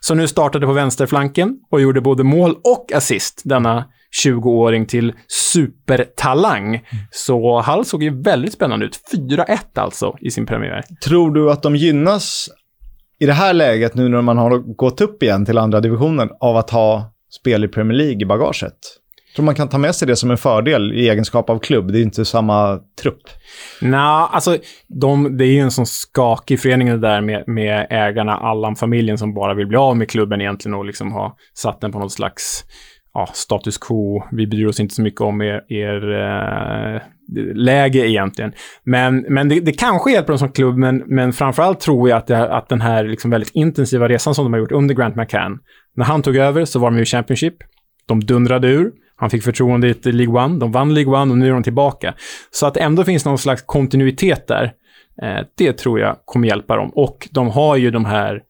Som 0.00 0.18
nu 0.18 0.28
startade 0.28 0.66
på 0.66 0.72
vänsterflanken 0.72 1.58
och 1.70 1.80
gjorde 1.80 2.00
både 2.00 2.24
mål 2.24 2.56
och 2.64 2.92
assist, 2.92 3.42
denna 3.44 3.84
20-åring 4.24 4.86
till 4.86 5.12
supertalang. 5.28 6.86
Så 7.10 7.60
Hall 7.60 7.84
såg 7.84 8.02
ju 8.02 8.22
väldigt 8.22 8.52
spännande 8.52 8.86
ut. 8.86 9.00
4-1 9.12 9.58
alltså 9.74 10.16
i 10.20 10.30
sin 10.30 10.46
premiär. 10.46 10.84
Tror 11.04 11.30
du 11.30 11.50
att 11.50 11.62
de 11.62 11.76
gynnas 11.76 12.48
i 13.20 13.26
det 13.26 13.32
här 13.32 13.52
läget, 13.52 13.94
nu 13.94 14.08
när 14.08 14.22
man 14.22 14.38
har 14.38 14.58
gått 14.58 15.00
upp 15.00 15.22
igen 15.22 15.44
till 15.44 15.58
andra 15.58 15.80
divisionen, 15.80 16.28
av 16.40 16.56
att 16.56 16.70
ha 16.70 17.14
spel 17.40 17.64
i 17.64 17.68
Premier 17.68 17.98
League 17.98 18.22
i 18.22 18.24
bagaget? 18.24 18.74
Tror 19.36 19.44
man 19.44 19.54
kan 19.54 19.68
ta 19.68 19.78
med 19.78 19.94
sig 19.94 20.08
det 20.08 20.16
som 20.16 20.30
en 20.30 20.36
fördel 20.36 20.92
i 20.92 21.08
egenskap 21.08 21.50
av 21.50 21.58
klubb? 21.58 21.92
Det 21.92 21.98
är 21.98 22.02
inte 22.02 22.24
samma 22.24 22.80
trupp. 23.02 23.22
Nej, 23.80 24.26
alltså 24.30 24.58
de, 24.88 25.36
det 25.36 25.44
är 25.44 25.52
ju 25.52 25.60
en 25.60 25.70
sån 25.70 25.86
skakig 25.86 26.60
förening 26.60 26.88
det 26.88 26.98
där 26.98 27.20
med, 27.20 27.44
med 27.46 27.86
ägarna, 27.90 28.36
Allan-familjen 28.36 29.18
som 29.18 29.34
bara 29.34 29.54
vill 29.54 29.66
bli 29.66 29.76
av 29.76 29.96
med 29.96 30.10
klubben 30.10 30.40
egentligen 30.40 30.74
och 30.74 30.84
liksom 30.84 31.12
ha 31.12 31.36
satt 31.54 31.80
den 31.80 31.92
på 31.92 31.98
något 31.98 32.12
slags 32.12 32.64
ja, 33.14 33.28
status 33.32 33.78
quo. 33.78 34.22
Vi 34.32 34.46
bryr 34.46 34.66
oss 34.66 34.80
inte 34.80 34.94
så 34.94 35.02
mycket 35.02 35.20
om 35.20 35.42
er, 35.42 35.72
er 35.72 36.12
eh, 36.12 37.00
läge 37.54 38.08
egentligen. 38.08 38.52
Men, 38.84 39.24
men 39.28 39.48
det, 39.48 39.60
det 39.60 39.72
kanske 39.72 40.12
hjälper 40.12 40.32
dem 40.32 40.38
som 40.38 40.52
klubb, 40.52 40.76
men, 40.76 41.02
men 41.06 41.32
framförallt 41.32 41.80
tror 41.80 42.08
jag 42.08 42.16
att, 42.16 42.26
det, 42.26 42.54
att 42.54 42.68
den 42.68 42.80
här 42.80 43.04
liksom 43.04 43.30
väldigt 43.30 43.54
intensiva 43.54 44.08
resan 44.08 44.34
som 44.34 44.44
de 44.44 44.52
har 44.52 44.60
gjort 44.60 44.72
under 44.72 44.94
Grant 44.94 45.16
McCann. 45.16 45.58
När 45.96 46.04
han 46.04 46.22
tog 46.22 46.36
över 46.36 46.64
så 46.64 46.78
var 46.78 46.90
de 46.90 46.98
ju 46.98 47.04
Championship. 47.04 47.54
De 48.06 48.20
dundrade 48.20 48.68
ur. 48.68 48.92
Han 49.16 49.30
fick 49.30 49.42
förtroende 49.42 49.88
i 49.88 50.12
League 50.12 50.44
One. 50.44 50.58
De 50.58 50.72
vann 50.72 50.94
League 50.94 51.20
One 51.22 51.32
och 51.32 51.38
nu 51.38 51.48
är 51.48 51.52
de 51.52 51.62
tillbaka. 51.62 52.14
Så 52.50 52.66
att 52.66 52.76
ändå 52.76 53.04
finns 53.04 53.24
någon 53.24 53.38
slags 53.38 53.62
kontinuitet 53.66 54.46
där. 54.46 54.72
Eh, 55.22 55.46
det 55.58 55.72
tror 55.72 56.00
jag 56.00 56.16
kommer 56.24 56.48
hjälpa 56.48 56.76
dem. 56.76 56.90
Och 56.94 57.28
de 57.30 57.50
har 57.50 57.76
ju 57.76 57.90
de 57.90 58.04
här 58.04 58.42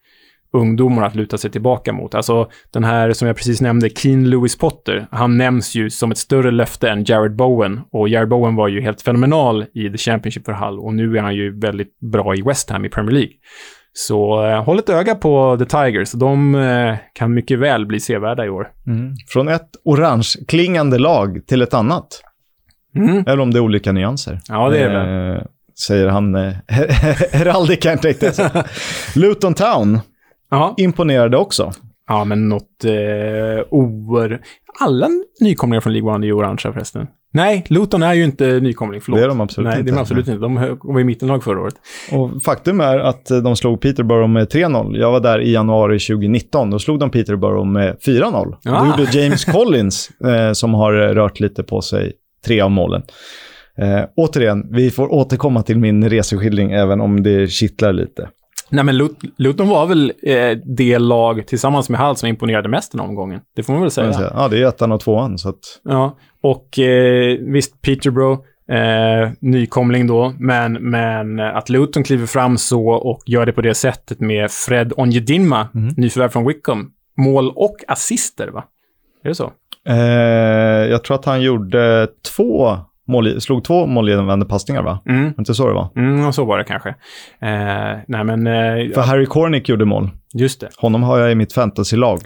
ungdomar 0.53 1.03
att 1.03 1.15
luta 1.15 1.39
sig 1.39 1.51
tillbaka 1.51 1.93
mot. 1.93 2.15
Alltså 2.15 2.51
den 2.73 2.85
här 2.85 3.13
som 3.13 3.29
jag 3.29 3.37
precis 3.37 3.61
nämnde, 3.61 3.91
Keen 3.91 4.31
Lewis 4.31 4.59
Potter, 4.59 5.07
han 5.11 5.37
nämns 5.37 5.75
ju 5.75 5.91
som 5.91 6.11
ett 6.11 6.19
större 6.19 6.51
löfte 6.51 6.91
än 6.91 7.05
Jared 7.05 7.37
Bowen. 7.37 7.81
Och 7.93 8.09
Jared 8.09 8.29
Bowen 8.29 8.57
var 8.57 8.69
ju 8.69 8.81
helt 8.81 9.03
fenomenal 9.03 9.65
i 9.75 9.91
The 9.91 9.99
Championship 9.99 10.45
för 10.45 10.53
Hull 10.53 10.79
och 10.79 10.95
nu 10.95 11.17
är 11.17 11.23
han 11.23 11.35
ju 11.35 11.61
väldigt 11.61 12.01
bra 12.01 12.35
i 12.35 12.43
West 12.43 12.71
Ham 12.71 12.85
i 12.85 12.89
Premier 12.89 13.13
League. 13.13 13.33
Så 13.95 14.47
eh, 14.47 14.65
håll 14.65 14.79
ett 14.79 14.89
öga 14.89 15.15
på 15.15 15.57
The 15.59 15.65
Tigers. 15.65 16.13
De 16.13 16.55
eh, 16.55 16.97
kan 17.13 17.35
mycket 17.35 17.59
väl 17.59 17.87
bli 17.87 18.01
sevärda 18.01 18.45
i 18.45 18.49
år. 18.49 18.69
Mm. 18.87 19.15
Från 19.29 19.49
ett 19.49 19.71
orange-klingande 19.85 20.99
lag 20.99 21.47
till 21.47 21.63
ett 21.63 21.75
annat. 21.75 22.23
Mm. 22.97 23.25
Eller 23.27 23.41
om 23.41 23.51
det 23.51 23.59
är 23.59 23.61
olika 23.61 23.93
nyanser. 23.93 24.41
Ja, 24.49 24.69
det 24.69 24.79
är 24.79 24.91
det. 24.91 25.37
Eh, 25.37 25.43
säger 25.87 26.09
han, 26.09 26.35
eh, 26.35 26.53
heraldikern 27.33 27.99
tänkte 27.99 28.33
jag. 28.37 28.65
Luton 29.23 29.55
Town 29.55 30.01
Aha. 30.53 30.75
imponerade 30.77 31.37
också. 31.37 31.73
Ja, 32.09 32.25
men 32.25 32.49
något 32.49 32.85
eh, 32.85 33.65
oer... 33.71 34.41
Alla 34.81 35.09
nykomlingar 35.41 35.81
från 35.81 35.93
League 35.93 36.11
One 36.15 36.25
är 36.25 36.29
ju 36.29 36.33
orangea 36.33 36.73
förresten. 36.73 37.07
Nej, 37.35 37.65
Luton 37.69 38.03
är 38.03 38.15
ju 38.15 38.25
inte 38.25 38.61
nykomling, 38.61 39.01
förlåt. 39.01 39.19
Det 39.21 39.25
är 39.25 39.29
de 39.29 39.41
absolut 39.41 39.69
Nej, 39.69 39.79
inte. 39.79 39.91
det 39.91 39.95
är 39.95 39.95
de 39.95 40.01
absolut 40.01 40.29
inte. 40.29 40.41
De 40.41 40.79
var 40.83 41.01
i 41.01 41.05
mittenlag 41.05 41.45
förra 41.45 41.61
året. 41.61 41.75
Och 42.13 42.43
faktum 42.43 42.81
är 42.81 42.99
att 42.99 43.27
de 43.27 43.57
slog 43.57 43.81
Peterborough 43.81 44.29
med 44.29 44.49
3-0. 44.49 44.97
Jag 44.99 45.13
var 45.13 45.21
där 45.21 45.41
i 45.41 45.53
januari 45.53 45.99
2019. 45.99 46.71
Då 46.71 46.79
slog 46.79 46.99
de 46.99 47.11
Peterborough 47.11 47.69
med 47.69 47.97
4-0. 48.07 48.57
Ah. 48.65 48.85
Då 48.85 48.87
gjorde 48.87 49.19
James 49.19 49.45
Collins, 49.53 50.11
eh, 50.25 50.53
som 50.53 50.75
har 50.75 50.93
rört 50.93 51.41
lite 51.41 51.63
på 51.63 51.81
sig, 51.81 52.13
tre 52.47 52.61
av 52.61 52.71
målen. 52.71 53.03
Eh, 53.79 54.01
återigen, 54.17 54.69
vi 54.71 54.91
får 54.91 55.13
återkomma 55.13 55.63
till 55.63 55.79
min 55.79 56.11
reseskildring 56.11 56.73
även 56.73 57.01
om 57.01 57.23
det 57.23 57.51
kittlar 57.51 57.93
lite. 57.93 58.29
Nej, 58.73 58.85
men 58.85 58.97
Lut 58.97 59.19
Luton 59.37 59.69
var 59.69 59.87
väl 59.87 60.13
eh, 60.23 60.59
det 60.77 60.99
lag 60.99 61.47
tillsammans 61.47 61.89
med 61.89 62.01
Hall 62.01 62.17
som 62.17 62.29
imponerade 62.29 62.69
mest 62.69 62.93
den 62.93 63.01
omgången. 63.01 63.41
Det 63.57 63.63
får 63.63 63.73
man 63.73 63.83
väl 63.83 63.91
säga. 63.91 64.31
Ja, 64.35 64.49
det 64.49 64.63
är 64.63 64.69
ettan 64.69 64.93
och 64.93 65.01
tvåan. 65.01 65.39
Så 65.39 65.49
att... 65.49 65.81
Ja, 65.83 66.17
och 66.43 66.79
eh, 66.79 67.39
visst, 67.41 67.83
Peterborough, 67.83 68.41
eh, 68.71 69.31
nykomling 69.41 70.07
då, 70.07 70.35
men, 70.39 70.73
men 70.73 71.41
att 71.41 71.69
Luton 71.69 72.05
kliver 72.05 72.27
fram 72.27 72.59
så 72.59 72.89
och 72.89 73.23
gör 73.27 73.47
det 73.47 73.53
på 73.53 73.61
det 73.61 73.75
sättet 73.75 74.21
med 74.21 74.51
Fred 74.51 74.93
Onjedinma, 74.97 75.69
mm. 75.75 75.95
nyförvärv 75.97 76.29
från 76.29 76.47
Wickham. 76.47 76.91
Mål 77.17 77.53
och 77.57 77.77
assister, 77.89 78.49
va? 78.49 78.65
Är 79.25 79.29
det 79.29 79.35
så? 79.35 79.53
Eh, 79.89 79.97
jag 80.91 81.05
tror 81.05 81.15
att 81.15 81.25
han 81.25 81.43
gjorde 81.43 82.09
två 82.37 82.79
mål, 83.13 83.41
slog 83.41 83.65
två 83.65 83.87
målgivande 83.87 84.47
passningar, 84.47 84.83
va? 84.83 85.03
Mm. 85.09 85.35
Inte 85.39 85.55
så 85.55 85.69
det 85.69 85.75
var? 85.75 85.89
Mm, 85.97 86.33
så 86.33 86.45
var 86.45 86.59
det 86.59 86.65
kanske. 86.65 86.89
Eh, 86.89 87.99
nej, 88.09 88.25
men... 88.25 88.47
Eh, 88.47 88.93
För 88.95 89.01
Harry 89.01 89.27
Cornick 89.27 89.69
gjorde 89.69 89.85
mål. 89.85 90.11
Just 90.35 90.61
det. 90.61 90.69
Honom 90.77 91.03
har 91.03 91.19
jag 91.19 91.33
i 91.33 91.35
mitt 91.35 91.53
fantasylag. 91.53 92.19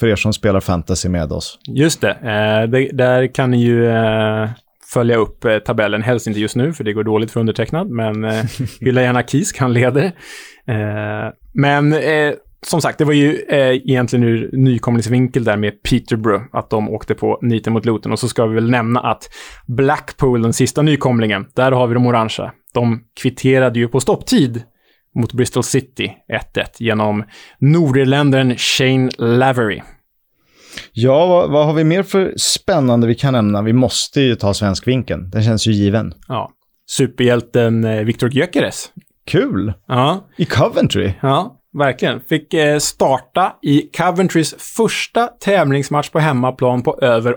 För 0.00 0.06
er 0.06 0.16
som 0.16 0.32
spelar 0.32 0.60
fantasy 0.60 1.08
med 1.08 1.32
oss. 1.32 1.58
Just 1.68 2.00
det. 2.00 2.10
Eh, 2.10 2.70
det 2.70 2.88
där 2.92 3.34
kan 3.34 3.50
ni 3.50 3.62
ju 3.64 3.86
eh, 3.90 4.48
följa 4.94 5.16
upp 5.16 5.44
eh, 5.44 5.58
tabellen. 5.58 6.02
Helst 6.02 6.26
inte 6.26 6.40
just 6.40 6.56
nu, 6.56 6.72
för 6.72 6.84
det 6.84 6.92
går 6.92 7.04
dåligt 7.04 7.30
för 7.30 7.40
undertecknad. 7.40 7.90
Men 7.90 8.24
eh, 8.24 8.44
hylla 8.80 9.02
gärna 9.02 9.22
Kisk, 9.22 9.58
han 9.58 9.72
leder. 9.72 10.04
Eh, 10.66 11.32
men 11.54 11.92
som 12.66 12.80
sagt, 12.80 12.98
det 12.98 13.04
var 13.04 13.12
ju 13.12 13.44
eh, 13.48 13.74
egentligen 13.74 14.24
ur 14.24 14.50
nykomlingsvinkel 14.52 15.44
där 15.44 15.56
med 15.56 15.82
Peterborough, 15.82 16.44
att 16.52 16.70
de 16.70 16.88
åkte 16.88 17.14
på 17.14 17.38
niten 17.42 17.72
mot 17.72 17.86
Luton. 17.86 18.12
Och 18.12 18.18
så 18.18 18.28
ska 18.28 18.46
vi 18.46 18.54
väl 18.54 18.70
nämna 18.70 19.00
att 19.00 19.30
Blackpool, 19.66 20.42
den 20.42 20.52
sista 20.52 20.82
nykomlingen, 20.82 21.46
där 21.54 21.72
har 21.72 21.86
vi 21.86 21.94
de 21.94 22.06
orangea. 22.06 22.52
De 22.74 23.00
kvitterade 23.20 23.78
ju 23.78 23.88
på 23.88 24.00
stopptid 24.00 24.62
mot 25.14 25.32
Bristol 25.32 25.62
City 25.62 26.12
1-1 26.54 26.64
genom 26.78 27.24
nordirländaren 27.58 28.56
Shane 28.56 29.10
Lavery. 29.18 29.82
Ja, 30.92 31.26
vad, 31.26 31.50
vad, 31.50 31.66
har 31.66 31.74
vi 31.74 31.84
mer 31.84 32.02
för 32.02 32.34
spännande 32.36 33.06
vi 33.06 33.14
kan 33.14 33.32
nämna? 33.32 33.62
Vi 33.62 33.72
måste 33.72 34.20
ju 34.20 34.34
ta 34.34 34.54
svensk 34.54 34.86
vinkeln. 34.86 35.30
Den 35.30 35.42
känns 35.42 35.66
ju 35.66 35.72
given. 35.72 36.14
Ja. 36.28 36.50
Superhjälten 36.90 37.84
eh, 37.84 38.04
Viktor 38.04 38.30
Gyökeres. 38.32 38.92
Kul! 39.26 39.72
Ja. 39.88 40.28
I 40.36 40.44
Coventry. 40.44 41.12
Ja, 41.20 41.59
verkligen. 41.78 42.20
Fick 42.20 42.54
eh, 42.54 42.78
starta 42.78 43.52
i 43.62 43.82
Coventrys 43.82 44.54
första 44.58 45.26
tävlingsmatch 45.26 46.10
på 46.10 46.18
hemmaplan 46.18 46.82
på 46.82 46.98
över 47.02 47.36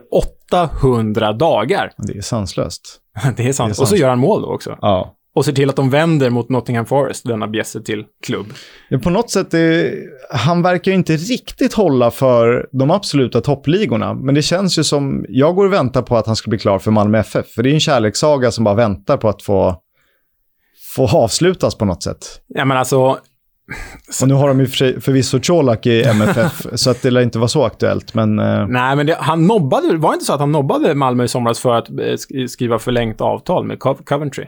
800 0.51 1.33
dagar. 1.33 1.91
Det 1.97 2.17
är 2.17 2.21
sanslöst. 2.21 2.99
det 3.37 3.47
är 3.47 3.53
sant. 3.53 3.79
Och 3.79 3.87
så 3.87 3.95
gör 3.95 4.09
han 4.09 4.19
mål 4.19 4.41
då 4.41 4.47
också. 4.47 4.77
Ja. 4.81 5.15
Och 5.35 5.45
ser 5.45 5.51
till 5.51 5.69
att 5.69 5.75
de 5.75 5.89
vänder 5.89 6.29
mot 6.29 6.49
Nottingham 6.49 6.85
Forest, 6.85 7.27
denna 7.27 7.47
bjässe 7.47 7.81
till 7.81 8.05
klubb. 8.25 8.45
Ja, 8.89 8.99
på 8.99 9.09
något 9.09 9.31
sätt, 9.31 9.53
är, 9.53 9.93
han 10.31 10.61
verkar 10.61 10.91
inte 10.91 11.15
riktigt 11.15 11.73
hålla 11.73 12.11
för 12.11 12.69
de 12.71 12.91
absoluta 12.91 13.41
toppligorna. 13.41 14.13
Men 14.13 14.35
det 14.35 14.41
känns 14.41 14.79
ju 14.79 14.83
som, 14.83 15.25
jag 15.29 15.55
går 15.55 15.65
och 15.65 15.73
väntar 15.73 16.01
på 16.01 16.17
att 16.17 16.27
han 16.27 16.35
ska 16.35 16.49
bli 16.49 16.59
klar 16.59 16.79
för 16.79 16.91
Malmö 16.91 17.19
FF. 17.19 17.47
För 17.47 17.63
det 17.63 17.69
är 17.69 17.73
en 17.73 17.79
kärlekssaga 17.79 18.51
som 18.51 18.63
bara 18.63 18.75
väntar 18.75 19.17
på 19.17 19.29
att 19.29 19.41
få, 19.41 19.75
få 20.95 21.07
avslutas 21.07 21.75
på 21.75 21.85
något 21.85 22.03
sätt. 22.03 22.41
Ja, 22.47 22.65
men 22.65 22.77
alltså, 22.77 23.17
och 24.21 24.27
nu 24.27 24.33
har 24.33 24.47
de 24.47 24.59
ju 24.59 24.67
för, 24.67 24.99
förvisso 24.99 25.39
Colak 25.39 25.85
i 25.85 26.03
MFF, 26.07 26.65
så 26.73 26.89
att 26.89 27.01
det 27.01 27.11
lär 27.11 27.21
inte 27.21 27.39
vara 27.39 27.47
så 27.47 27.63
aktuellt, 27.63 28.13
men... 28.13 28.39
Eh... 28.39 28.67
Nej, 28.67 28.95
men 28.95 29.05
det, 29.05 29.17
han 29.19 29.47
nobbade, 29.47 29.97
var 29.97 30.09
det 30.09 30.13
inte 30.13 30.25
så 30.25 30.33
att 30.33 30.39
han 30.39 30.51
nobbade 30.51 30.95
Malmö 30.95 31.23
i 31.23 31.27
somras 31.27 31.59
för 31.59 31.73
att 31.73 31.89
eh, 31.89 32.45
skriva 32.47 32.79
förlängt 32.79 33.21
avtal 33.21 33.65
med 33.65 33.79
Co 33.79 33.95
Coventry? 33.95 34.45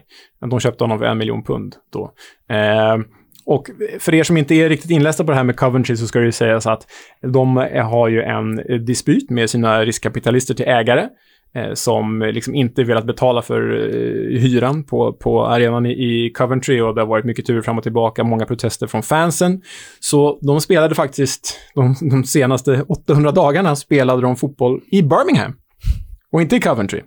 De 0.50 0.60
köpte 0.60 0.84
honom 0.84 1.00
för 1.00 1.06
en 1.06 1.18
miljon 1.18 1.44
pund 1.44 1.76
då. 1.94 2.12
Eh, 2.56 2.98
och 3.46 3.70
för 4.00 4.14
er 4.14 4.24
som 4.24 4.38
inte 4.38 4.56
är 4.56 4.70
riktigt 4.70 4.92
inlästa 4.92 5.24
på 5.24 5.32
det 5.32 5.38
här 5.38 5.44
med 5.44 5.56
Coventry 5.56 5.98
så 5.98 6.08
ska 6.08 6.20
det 6.20 6.26
ju 6.26 6.32
sägas 6.32 6.68
att 6.68 6.88
de 7.22 7.58
har 7.92 8.08
ju 8.08 8.22
en 8.22 8.56
dispyt 8.86 9.30
med 9.30 9.50
sina 9.50 9.82
riskkapitalister 9.86 10.54
till 10.54 10.66
ägare. 10.66 11.08
Eh, 11.56 11.74
som 11.74 12.22
liksom 12.22 12.56
inte 12.56 12.84
velat 12.84 13.06
betala 13.06 13.42
för 13.42 13.74
eh, 13.74 14.40
hyran 14.40 14.84
på, 14.84 15.14
på 15.14 15.46
arenan 15.46 15.86
i, 15.86 15.90
i 15.90 16.32
Coventry 16.34 16.82
och 16.82 16.96
det 16.96 17.02
har 17.02 17.08
varit 17.08 17.26
mycket 17.26 17.46
tur 17.46 17.62
fram 17.62 17.78
och 17.78 17.84
tillbaka, 17.84 18.24
många 18.24 18.46
protester 18.46 18.88
från 18.88 19.04
fansen. 19.04 19.62
Så 20.00 20.40
de 20.42 20.62
spelade 20.62 20.96
faktiskt, 20.96 21.60
de, 21.76 21.96
de 22.10 22.24
senaste 22.24 22.82
800 22.88 23.32
dagarna 23.32 23.76
spelade 23.76 24.22
de 24.22 24.36
fotboll 24.36 24.82
i 24.92 25.02
Birmingham 25.02 25.54
och 26.32 26.42
inte 26.42 26.56
i 26.56 26.60
Coventry. 26.60 27.02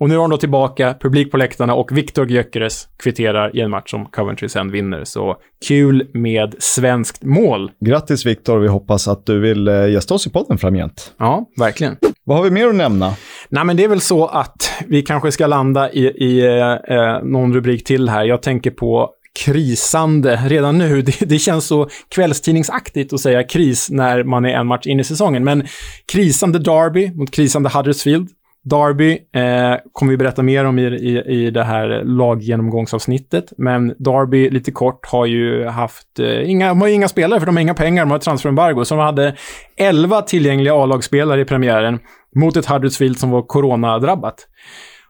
Och 0.00 0.08
nu 0.08 0.14
är 0.14 0.18
de 0.18 0.30
då 0.30 0.36
tillbaka, 0.36 0.94
publik 1.00 1.30
på 1.30 1.36
läktarna 1.36 1.74
och 1.74 1.96
Viktor 1.96 2.30
Gyökeres 2.30 2.88
kvitterar 3.02 3.56
i 3.56 3.60
en 3.60 3.70
match 3.70 3.90
som 3.90 4.06
Coventry 4.06 4.48
sen 4.48 4.70
vinner. 4.70 5.04
Så 5.04 5.36
kul 5.68 6.08
med 6.12 6.54
svenskt 6.58 7.24
mål. 7.24 7.70
Grattis 7.80 8.26
Viktor, 8.26 8.58
vi 8.58 8.68
hoppas 8.68 9.08
att 9.08 9.26
du 9.26 9.40
vill 9.40 9.68
eh, 9.68 9.88
gästa 9.88 10.14
oss 10.14 10.26
i 10.26 10.30
podden 10.30 10.58
framgent. 10.58 11.14
Ja, 11.18 11.46
verkligen. 11.56 11.96
Vad 12.24 12.36
har 12.36 12.44
vi 12.44 12.50
mer 12.50 12.68
att 12.68 12.74
nämna? 12.74 13.14
Nej, 13.48 13.64
men 13.64 13.76
det 13.76 13.84
är 13.84 13.88
väl 13.88 14.00
så 14.00 14.26
att 14.26 14.72
vi 14.86 15.02
kanske 15.02 15.32
ska 15.32 15.46
landa 15.46 15.92
i, 15.92 16.06
i 16.06 16.46
eh, 16.46 16.96
eh 16.98 17.22
någon 17.22 17.54
rubrik 17.54 17.84
till 17.84 18.08
här. 18.08 18.24
Jag 18.24 18.42
tänker 18.42 18.70
på 18.70 19.10
krisande 19.44 20.36
redan 20.36 20.78
nu. 20.78 21.02
Det, 21.08 21.20
det, 21.20 21.38
känns 21.38 21.66
så 21.66 21.88
kvällstidningsaktigt 22.08 23.12
att 23.12 23.20
säga 23.20 23.42
kris 23.42 23.90
när 23.90 24.24
man 24.24 24.44
är 24.44 24.54
en 24.54 24.66
match 24.66 24.86
in 24.86 25.00
i 25.00 25.04
säsongen. 25.04 25.44
Men 25.44 25.66
krisande 26.12 26.58
Derby 26.58 27.10
mot 27.14 27.30
krisande 27.30 27.70
Huddersfield. 27.74 28.28
Derby 28.68 29.12
eh, 29.12 29.76
kommer 29.92 30.10
vi 30.10 30.16
berätta 30.16 30.42
mer 30.42 30.64
om 30.64 30.78
i, 30.78 30.82
i, 30.82 31.18
i 31.18 31.50
det 31.50 31.64
här 31.64 32.02
laggenomgångsavsnittet. 32.04 33.52
Men 33.58 33.94
Derby, 33.98 34.50
lite 34.50 34.72
kort, 34.72 35.06
har 35.06 35.26
ju 35.26 35.66
haft 35.66 36.18
eh, 36.18 36.50
inga, 36.50 36.68
de 36.68 36.80
har 36.80 36.88
inga 36.88 37.08
spelare 37.08 37.40
för 37.40 37.46
de 37.46 37.56
har 37.56 37.62
inga 37.62 37.74
pengar, 37.74 38.02
de 38.02 38.10
har 38.10 38.18
transferembargo. 38.18 38.84
Så 38.84 38.94
de 38.94 39.04
hade 39.04 39.36
11 39.76 40.22
tillgängliga 40.22 40.74
A-lagsspelare 40.74 41.40
i 41.40 41.44
premiären 41.44 41.98
mot 42.36 42.56
ett 42.56 42.66
Huddersfield 42.66 43.18
som 43.18 43.30
var 43.30 43.42
coronadrabbat. 43.42 44.46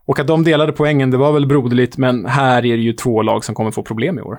Och 0.07 0.21
att 0.21 0.27
de 0.27 0.45
delade 0.45 0.73
poängen, 0.73 1.11
det 1.11 1.17
var 1.17 1.33
väl 1.33 1.47
broderligt, 1.47 1.97
men 1.97 2.27
här 2.27 2.59
är 2.67 2.77
det 2.77 2.83
ju 2.83 2.93
två 2.93 3.23
lag 3.23 3.45
som 3.45 3.55
kommer 3.55 3.71
få 3.71 3.83
problem 3.83 4.19
i 4.19 4.23
år. 4.23 4.39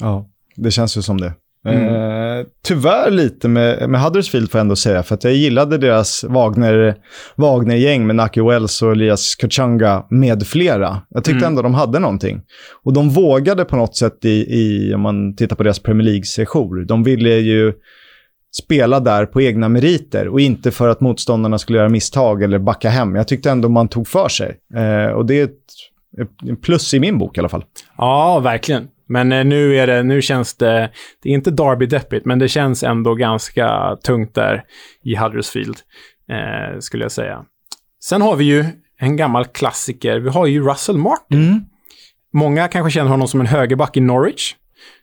Ja, 0.00 0.28
det 0.56 0.70
känns 0.70 0.96
ju 0.96 1.02
som 1.02 1.20
det. 1.20 1.32
Mm. 1.66 1.84
Eh, 1.84 2.46
tyvärr 2.64 3.10
lite 3.10 3.48
med, 3.48 3.90
med 3.90 4.00
Huddersfield 4.00 4.50
får 4.50 4.58
jag 4.58 4.64
ändå 4.64 4.76
säga, 4.76 5.02
för 5.02 5.14
att 5.14 5.24
jag 5.24 5.34
gillade 5.34 5.78
deras 5.78 6.24
Wagner, 6.24 6.96
Wagner-gäng 7.36 8.06
med 8.06 8.16
Naki 8.16 8.40
Wells 8.40 8.82
och 8.82 8.92
Elias 8.92 9.34
Kachanga 9.34 10.06
med 10.10 10.46
flera. 10.46 11.02
Jag 11.08 11.24
tyckte 11.24 11.38
mm. 11.38 11.48
ändå 11.48 11.62
de 11.62 11.74
hade 11.74 11.98
någonting. 11.98 12.40
Och 12.84 12.92
de 12.92 13.10
vågade 13.10 13.64
på 13.64 13.76
något 13.76 13.96
sätt 13.96 14.24
i, 14.24 14.46
i 14.58 14.94
om 14.94 15.00
man 15.00 15.36
tittar 15.36 15.56
på 15.56 15.62
deras 15.62 15.78
Premier 15.78 16.04
League-sejour. 16.04 16.84
De 16.84 17.02
ville 17.02 17.30
ju 17.30 17.72
spela 18.56 19.00
där 19.00 19.26
på 19.26 19.42
egna 19.42 19.68
meriter 19.68 20.28
och 20.28 20.40
inte 20.40 20.70
för 20.70 20.88
att 20.88 21.00
motståndarna 21.00 21.58
skulle 21.58 21.78
göra 21.78 21.88
misstag 21.88 22.42
eller 22.42 22.58
backa 22.58 22.88
hem. 22.88 23.16
Jag 23.16 23.28
tyckte 23.28 23.50
ändå 23.50 23.68
man 23.68 23.88
tog 23.88 24.08
för 24.08 24.28
sig. 24.28 24.56
Eh, 24.74 25.12
och 25.12 25.26
det 25.26 25.40
är 25.40 25.44
ett 25.44 26.62
plus 26.62 26.94
i 26.94 27.00
min 27.00 27.18
bok 27.18 27.36
i 27.36 27.40
alla 27.40 27.48
fall. 27.48 27.64
Ja, 27.96 28.40
verkligen. 28.40 28.88
Men 29.08 29.32
eh, 29.32 29.44
nu, 29.44 29.76
är 29.76 29.86
det, 29.86 30.02
nu 30.02 30.22
känns 30.22 30.56
det, 30.56 30.90
det 31.22 31.28
är 31.28 31.34
inte 31.34 31.50
Derby-deppigt, 31.50 32.22
men 32.24 32.38
det 32.38 32.48
känns 32.48 32.82
ändå 32.82 33.14
ganska 33.14 33.96
tungt 34.04 34.34
där 34.34 34.64
i 35.02 35.16
Huddersfield, 35.16 35.76
eh, 36.30 36.78
skulle 36.78 37.04
jag 37.04 37.12
säga. 37.12 37.44
Sen 38.00 38.22
har 38.22 38.36
vi 38.36 38.44
ju 38.44 38.64
en 38.98 39.16
gammal 39.16 39.44
klassiker. 39.44 40.18
Vi 40.18 40.30
har 40.30 40.46
ju 40.46 40.68
Russell 40.68 40.96
Martin. 40.96 41.48
Mm. 41.48 41.64
Många 42.32 42.68
kanske 42.68 42.90
känner 42.90 43.10
honom 43.10 43.28
som 43.28 43.40
en 43.40 43.46
högerback 43.46 43.96
i 43.96 44.00
Norwich. 44.00 44.54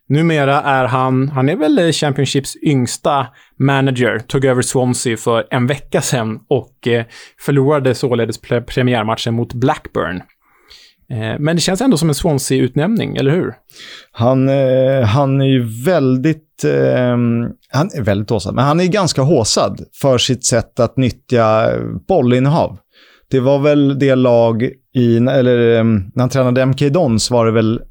Numera 0.07 0.61
är 0.61 0.85
han, 0.85 1.29
han 1.29 1.49
är 1.49 1.55
väl 1.55 1.93
Championships 1.93 2.57
yngsta 2.63 3.27
manager, 3.59 4.19
tog 4.19 4.45
över 4.45 4.61
Swansea 4.61 5.17
för 5.17 5.47
en 5.51 5.67
vecka 5.67 6.01
sedan 6.01 6.39
och 6.47 6.87
eh, 6.87 7.05
förlorade 7.39 7.95
således 7.95 8.41
premiärmatchen 8.67 9.33
mot 9.33 9.53
Blackburn. 9.53 10.21
Eh, 11.11 11.39
men 11.39 11.55
det 11.55 11.61
känns 11.61 11.81
ändå 11.81 11.97
som 11.97 12.09
en 12.09 12.15
Swansea-utnämning, 12.15 13.15
eller 13.17 13.31
hur? 13.31 13.53
Han, 14.11 14.49
eh, 14.49 15.01
han 15.05 15.41
är 15.41 15.45
ju 15.45 15.83
väldigt, 15.85 16.63
eh, 16.63 17.17
han 17.69 17.89
är 17.93 18.01
väldigt 18.01 18.29
håsad, 18.29 18.55
men 18.55 18.65
han 18.65 18.79
är 18.79 18.85
ganska 18.85 19.21
håsad 19.21 19.81
för 20.01 20.17
sitt 20.17 20.45
sätt 20.45 20.79
att 20.79 20.97
nyttja 20.97 21.69
bollinnehav. 22.07 22.77
Det 23.29 23.39
var 23.39 23.59
väl 23.59 23.99
det 23.99 24.15
lag 24.15 24.69
i, 24.95 25.17
eller 25.17 25.77
eh, 25.77 25.83
när 25.83 26.19
han 26.19 26.29
tränade 26.29 26.65
MK 26.65 26.79
Dons 26.79 27.31
var 27.31 27.45
det 27.45 27.51
väl 27.51 27.81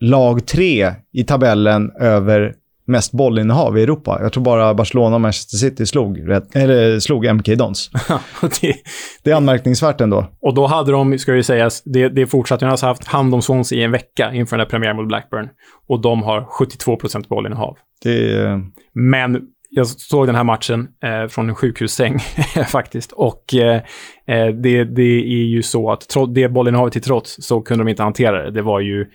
lag 0.00 0.46
tre 0.46 0.94
i 1.12 1.24
tabellen 1.24 1.90
över 2.00 2.54
mest 2.90 3.12
bollinnehav 3.12 3.78
i 3.78 3.82
Europa. 3.82 4.18
Jag 4.22 4.32
tror 4.32 4.44
bara 4.44 4.74
Barcelona 4.74 5.14
och 5.14 5.20
Manchester 5.20 5.56
City 5.56 5.86
slog, 5.86 6.18
eller 6.54 7.00
slog 7.00 7.34
MK 7.34 7.46
Dons. 7.46 7.90
det, 8.60 8.74
det 9.22 9.30
är 9.30 9.34
anmärkningsvärt 9.34 10.00
ändå. 10.00 10.26
Och 10.40 10.54
då 10.54 10.66
hade 10.66 10.92
de, 10.92 11.18
ska 11.18 11.34
ju 11.34 11.42
sägas, 11.42 11.82
det, 11.84 12.08
det 12.08 12.26
fortsatte, 12.26 12.64
de 12.64 12.66
har 12.66 12.70
alltså 12.70 12.86
haft 12.86 13.04
hand 13.04 13.34
om 13.34 13.42
Swansea 13.42 13.78
i 13.78 13.82
en 13.82 13.92
vecka 13.92 14.32
inför 14.32 14.56
den 14.56 14.64
här 14.64 14.70
premiären 14.70 14.96
mot 14.96 15.08
Blackburn. 15.08 15.48
Och 15.88 16.00
de 16.00 16.22
har 16.22 16.44
72 16.44 16.96
procent 16.96 17.28
bollinnehav. 17.28 17.76
Det. 18.02 18.60
Men 18.94 19.40
jag 19.70 19.86
såg 19.86 20.26
den 20.26 20.34
här 20.34 20.44
matchen 20.44 20.88
eh, 21.02 21.28
från 21.28 21.48
en 21.48 21.54
sjukhussäng 21.54 22.18
faktiskt. 22.68 23.12
Och 23.12 23.54
eh, 23.54 23.82
eh, 24.26 24.46
det, 24.46 24.84
det 24.84 25.02
är 25.02 25.44
ju 25.44 25.62
så 25.62 25.90
att 25.90 26.16
det 26.34 26.48
bollinnehavet 26.48 26.92
till 26.92 27.02
trots 27.02 27.36
så 27.40 27.60
kunde 27.60 27.84
de 27.84 27.90
inte 27.90 28.02
hantera 28.02 28.42
det. 28.42 28.50
Det 28.50 28.62
var 28.62 28.80
ju 28.80 29.06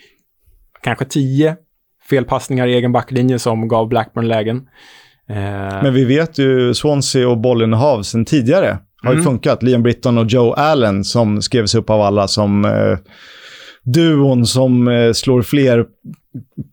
kanske 0.82 1.06
tio 1.06 1.56
felpassningar 2.10 2.68
i 2.68 2.74
egen 2.74 2.92
backlinje 2.92 3.40
som 3.40 3.68
gav 3.68 3.88
Blackburn 3.88 4.28
lägen. 4.28 4.58
Eh... 5.30 5.84
Men 5.84 5.94
vi 5.94 6.06
vet 6.06 6.38
ju 6.38 6.74
Swansea 6.74 7.30
och 7.30 7.38
bollinnehav 7.38 8.04
sen 8.04 8.26
tidigare 8.26 8.78
har 9.04 9.12
mm. 9.12 9.18
ju 9.18 9.24
funkat. 9.24 9.64
Liam 9.64 9.84
Britton 9.84 10.18
och 10.18 10.26
Joe 10.26 10.54
Allen 10.54 11.04
som 11.04 11.42
skrevs 11.42 11.76
upp 11.76 11.90
av 11.90 12.02
alla 12.02 12.28
som 12.28 12.66
eh, 12.66 12.98
duon 13.84 14.46
som 14.46 14.88
eh, 14.88 15.12
slår 15.12 15.42
fler 15.42 15.86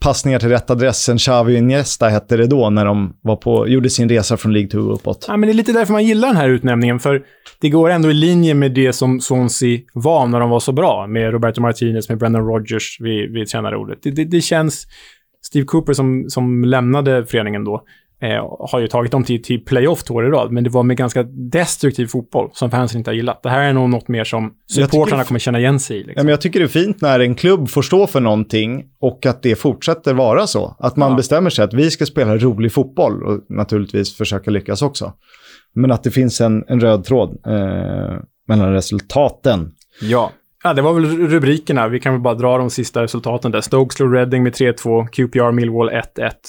passningar 0.01 0.38
till 0.38 0.49
rätt 0.49 0.71
adress 0.71 1.09
än 1.09 1.18
Xavi 1.18 1.57
Iniesta 1.57 2.09
hette 2.09 2.37
det 2.37 2.47
då 2.47 2.71
när 2.71 2.85
de 2.85 3.16
var 3.21 3.37
på, 3.37 3.68
gjorde 3.68 3.90
sin 3.90 4.09
resa 4.09 4.37
från 4.37 4.53
League 4.53 4.71
2 4.71 4.79
uppåt. 4.79 5.25
Ja, 5.29 5.37
men 5.37 5.47
det 5.47 5.53
är 5.53 5.55
lite 5.55 5.73
därför 5.73 5.92
man 5.92 6.05
gillar 6.05 6.29
den 6.29 6.37
här 6.37 6.49
utnämningen, 6.49 7.01
för 7.01 7.23
det 7.61 7.68
går 7.68 7.90
ändå 7.90 8.11
i 8.11 8.14
linje 8.14 8.55
med 8.55 8.73
det 8.73 8.92
som 8.92 9.21
Swansea 9.21 9.81
var 9.92 10.27
när 10.27 10.40
de 10.40 10.51
var 10.51 10.61
så 10.61 10.73
bra, 10.73 11.07
med 11.07 11.33
Roberto 11.33 11.61
Martinez, 11.61 12.09
med 12.09 12.18
Brendan 12.18 12.47
Rodgers 12.47 12.97
vid, 13.01 13.33
vid 13.33 13.49
tränarordet. 13.49 13.99
Det, 14.03 14.11
det, 14.11 14.25
det 14.25 14.40
känns 14.40 14.87
Steve 15.43 15.65
Cooper 15.65 15.93
som, 15.93 16.25
som 16.29 16.65
lämnade 16.65 17.27
föreningen 17.27 17.65
då, 17.65 17.85
eh, 18.23 18.57
har 18.71 18.81
ju 18.81 18.89
tagit 18.89 19.13
dem 19.13 19.25
till, 19.25 19.43
till 19.43 19.65
playoff 19.65 20.03
två 20.03 20.15
år 20.15 20.27
i 20.27 20.31
rad, 20.31 20.53
men 20.53 20.65
det 20.65 20.71
var 20.71 20.83
med 20.83 20.97
ganska 20.97 21.23
destruktiv 21.23 22.07
fotboll 22.07 22.51
som 22.53 22.71
fansen 22.71 22.99
inte 22.99 23.11
har 23.11 23.15
gillat. 23.15 23.43
Det 23.43 23.51
här 23.51 23.61
är 23.61 23.73
nog 23.73 23.91
något 23.91 24.09
mer 24.09 24.25
som 24.25 24.53
supportrarna 24.71 25.25
kommer 25.25 25.41
känna 25.41 25.59
igen 25.59 25.81
sig 25.81 25.97
i. 25.97 25.99
Liksom. 25.99 26.15
Ja, 26.17 26.23
men 26.23 26.31
jag 26.31 26.41
tycker 26.41 26.61
det 26.61 26.67
är 26.67 26.69
fint 26.69 27.01
när 27.01 27.21
en 27.21 27.35
klubb 27.35 27.69
får 27.69 27.83
stå 27.83 28.07
för 28.07 28.21
någonting 28.21 28.85
och 29.01 29.27
att 29.27 29.43
det 29.43 29.57
fortsätter 29.57 30.15
vara 30.15 30.47
så. 30.47 30.77
Att 30.79 30.97
man 30.97 31.11
ja. 31.11 31.17
bestämmer 31.17 31.51
sig 31.51 31.65
att 31.65 31.75
vi 31.75 31.91
ska 31.91 32.07
spela 32.07 32.37
rolig 32.37 32.73
fotboll 32.73 33.23
och 33.23 33.45
naturligtvis 33.49 34.17
försöka 34.17 34.51
lyckas 34.51 34.83
också. 34.83 35.13
Men 35.75 35.91
att 35.93 36.03
det 36.03 36.11
finns 36.11 36.41
en, 36.41 36.65
en 36.69 36.81
röd 36.81 37.05
tråd 37.05 37.39
eh, 37.47 38.19
mellan 38.49 38.73
resultaten. 38.73 39.73
Ja. 40.03 40.31
Ja, 40.64 40.72
det 40.75 40.83
var 40.83 40.92
väl 40.92 41.29
rubrikerna. 41.29 41.88
Vi 41.88 42.01
kan 42.01 42.12
väl 42.12 42.22
bara 42.22 42.35
dra 42.35 42.59
de 42.59 42.70
sista 42.70 43.03
resultaten 43.03 43.53
där. 43.53 43.61
Stoke 43.61 43.94
slog 43.94 44.14
Reading 44.14 44.42
med 44.42 44.53
3-2, 44.53 45.07
QPR 45.07 45.53
Millwall 45.53 45.90
1-1 45.90 46.03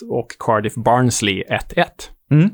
och 0.09 0.27
Cardiff 0.39 0.75
Barnsley 0.75 1.43
1-1. 1.43 1.85
Mm. 2.31 2.49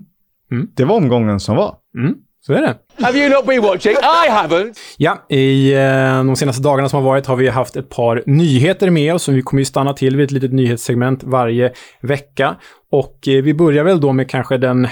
Mm. 0.52 0.68
Det 0.76 0.86
var 0.86 0.96
omgången 0.96 1.40
som 1.40 1.56
var. 1.56 1.76
Mm. 1.98 2.16
Så 2.42 2.54
är 2.54 2.62
det. 2.62 2.76
Have 3.04 3.18
you 3.20 3.30
not 3.30 3.46
been 3.46 3.62
watching? 3.62 3.92
I 3.92 4.30
haven't! 4.30 4.78
Ja, 4.98 5.26
i 5.30 5.74
eh, 5.74 6.24
de 6.24 6.36
senaste 6.36 6.64
dagarna 6.64 6.90
som 6.90 7.04
har 7.04 7.10
varit 7.10 7.26
har 7.26 7.36
vi 7.36 7.48
haft 7.48 7.76
ett 7.76 7.90
par 7.90 8.24
nyheter 8.26 8.90
med 8.90 9.14
oss. 9.14 9.30
Vi 9.30 9.42
kommer 9.42 9.62
ju 9.62 9.66
stanna 9.66 9.94
till 9.94 10.16
vid 10.16 10.26
ett 10.26 10.32
litet 10.32 10.54
nyhetssegment 10.54 11.24
varje 11.24 11.74
vecka. 12.02 12.56
Och 12.92 13.28
eh, 13.28 13.44
vi 13.44 13.54
börjar 13.54 13.84
väl 13.84 14.02
då 14.02 14.14
med 14.14 14.30
kanske 14.30 14.58
den 14.58 14.88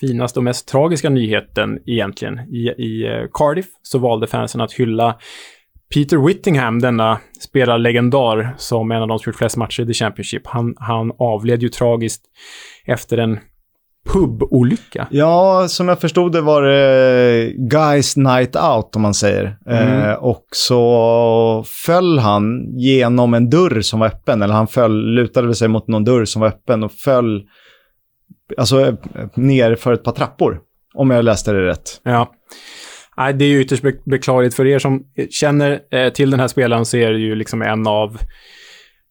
finaste 0.00 0.38
och 0.38 0.44
mest 0.44 0.68
tragiska 0.68 1.10
nyheten 1.10 1.78
egentligen. 1.86 2.38
I, 2.38 2.74
i 2.78 3.06
eh, 3.06 3.28
Cardiff 3.32 3.66
så 3.82 3.98
valde 3.98 4.26
fansen 4.26 4.60
att 4.60 4.72
hylla 4.72 5.18
Peter 5.94 6.16
Whittingham, 6.16 6.78
denna 6.78 7.18
spelarlegendar 7.40 8.54
som 8.58 8.90
en 8.90 9.02
av 9.02 9.08
de 9.08 9.18
som 9.18 9.30
gjort 9.30 9.38
flest 9.38 9.56
matcher 9.56 9.82
i 9.82 9.86
The 9.86 9.94
Championship, 9.94 10.46
han, 10.46 10.74
han 10.78 11.12
avled 11.18 11.62
ju 11.62 11.68
tragiskt 11.68 12.24
efter 12.86 13.18
en 13.18 13.38
pubolycka. 14.12 15.06
Ja, 15.10 15.68
som 15.68 15.88
jag 15.88 16.00
förstod 16.00 16.32
det 16.32 16.40
var 16.40 16.62
det 16.62 17.52
Guys 17.56 18.16
Night 18.16 18.56
Out, 18.56 18.96
om 18.96 19.02
man 19.02 19.14
säger. 19.14 19.58
Mm. 19.66 20.02
Eh, 20.02 20.14
och 20.14 20.46
så 20.50 21.64
föll 21.86 22.18
han 22.18 22.78
genom 22.78 23.34
en 23.34 23.50
dörr 23.50 23.80
som 23.80 24.00
var 24.00 24.06
öppen, 24.06 24.42
eller 24.42 24.54
han 24.54 24.66
föll, 24.66 25.14
lutade 25.14 25.54
sig 25.54 25.68
mot 25.68 25.88
någon 25.88 26.04
dörr 26.04 26.24
som 26.24 26.40
var 26.40 26.48
öppen 26.48 26.82
och 26.84 26.92
föll 26.92 27.42
alltså, 28.58 28.96
ner 29.34 29.74
för 29.74 29.92
ett 29.92 30.04
par 30.04 30.12
trappor. 30.12 30.60
Om 30.94 31.10
jag 31.10 31.24
läste 31.24 31.52
det 31.52 31.66
rätt. 31.66 32.00
Ja. 32.02 32.32
Nej, 33.16 33.34
det 33.34 33.44
är 33.44 33.48
ju 33.48 33.60
ytterst 33.60 33.84
beklagligt. 34.04 34.54
För 34.54 34.66
er 34.66 34.78
som 34.78 35.04
känner 35.30 35.80
eh, 35.90 36.12
till 36.12 36.30
den 36.30 36.40
här 36.40 36.48
spelaren 36.48 36.84
så 36.84 36.96
är 36.96 37.12
det 37.12 37.18
ju 37.18 37.34
liksom 37.34 37.62
en 37.62 37.86
av 37.86 38.18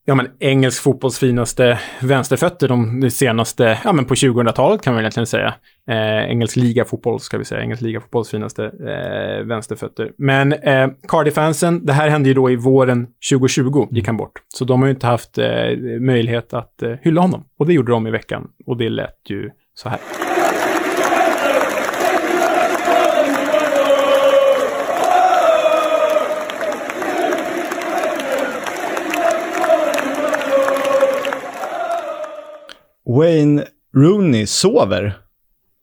ja, 0.06 0.16
men, 0.16 0.28
engelsk 0.40 0.84
fotbolls 0.84 1.20
finaste 1.20 1.80
vänsterfötter 2.02 2.68
de, 2.68 3.00
de 3.00 3.10
senaste, 3.10 3.80
ja 3.84 3.94
men 3.94 4.06
på 4.06 4.14
2000-talet 4.14 4.82
kan 4.82 4.94
man 4.94 4.98
väl 4.98 5.04
egentligen 5.04 5.28
säga. 5.28 5.54
Eh, 5.90 6.30
engelsk 6.30 6.56
ligafotboll 6.56 7.20
ska 7.20 7.38
vi 7.38 7.46
säga, 7.46 7.62
engelsk 7.62 7.82
ligafotbolls 7.82 8.30
finaste 8.30 8.66
eh, 8.66 9.46
vänsterfötter. 9.46 10.12
Men 10.18 10.54
eh, 10.54 10.88
Cardiff-fansen, 11.08 11.86
det 11.86 11.94
här 11.94 12.10
hände 12.10 12.30
ju 12.30 12.36
då 12.36 12.52
i 12.52 12.56
våren 12.56 13.08
2020, 13.32 13.88
gick 13.92 14.08
han 14.08 14.18
bort. 14.18 14.42
Så 14.48 14.66
de 14.66 14.82
har 14.82 14.88
ju 14.88 14.94
inte 14.94 15.08
haft 15.08 15.38
eh, 15.38 15.46
möjlighet 16.00 16.54
att 16.54 16.82
eh, 16.84 16.94
hylla 17.02 17.22
honom. 17.22 17.46
Och 17.60 17.66
det 17.66 17.74
gjorde 17.74 17.92
de 17.92 18.08
i 18.08 18.12
veckan. 18.12 18.48
Och 18.66 18.78
det 18.78 18.90
lät 18.90 19.30
ju 19.30 19.50
så 19.74 19.90
här. 19.90 20.00
Wayne 33.06 33.64
Rooney 33.96 34.46
sover. 34.46 35.18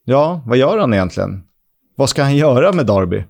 Ja, 0.05 0.43
vad 0.47 0.59
gör 0.59 0.79
han 0.79 0.95
egentligen? 0.95 1.43
Vad 1.97 2.09
ska 2.09 2.23
han 2.23 2.37
göra 2.37 2.73
med 2.73 2.87
Derby? 2.87 3.25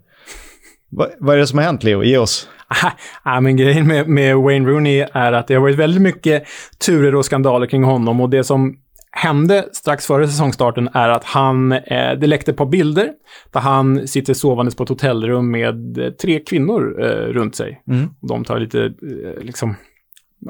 Va, 0.90 1.06
vad 1.18 1.34
är 1.34 1.38
det 1.38 1.46
som 1.46 1.58
har 1.58 1.64
hänt, 1.64 1.82
Leo? 1.82 2.02
Ge 2.02 2.18
oss. 2.18 2.48
Ah, 3.22 3.40
men 3.40 3.56
grejen 3.56 3.86
med, 3.86 4.08
med, 4.08 4.36
Wayne 4.36 4.68
Rooney 4.68 5.06
är 5.12 5.32
att 5.32 5.46
det 5.46 5.54
har 5.54 5.60
varit 5.60 5.76
väldigt 5.76 6.02
mycket 6.02 6.44
turer 6.86 7.14
och 7.14 7.24
skandaler 7.24 7.66
kring 7.66 7.84
honom. 7.84 8.20
Och 8.20 8.30
det 8.30 8.44
som 8.44 8.76
hände 9.12 9.68
strax 9.72 10.06
före 10.06 10.28
säsongstarten 10.28 10.88
är 10.92 11.08
att 11.08 11.24
han, 11.24 11.72
eh, 11.72 12.12
det 12.20 12.26
läckte 12.26 12.50
ett 12.50 12.56
par 12.56 12.66
bilder 12.66 13.08
där 13.52 13.60
han 13.60 14.08
sitter 14.08 14.34
sovandes 14.34 14.74
på 14.74 14.82
ett 14.82 14.88
hotellrum 14.88 15.50
med 15.50 15.98
eh, 15.98 16.10
tre 16.10 16.40
kvinnor 16.40 17.02
eh, 17.02 17.32
runt 17.32 17.56
sig. 17.56 17.82
Mm. 17.88 18.08
De 18.20 18.44
tar 18.44 18.58
lite, 18.58 18.84
eh, 18.84 19.42
liksom, 19.42 19.74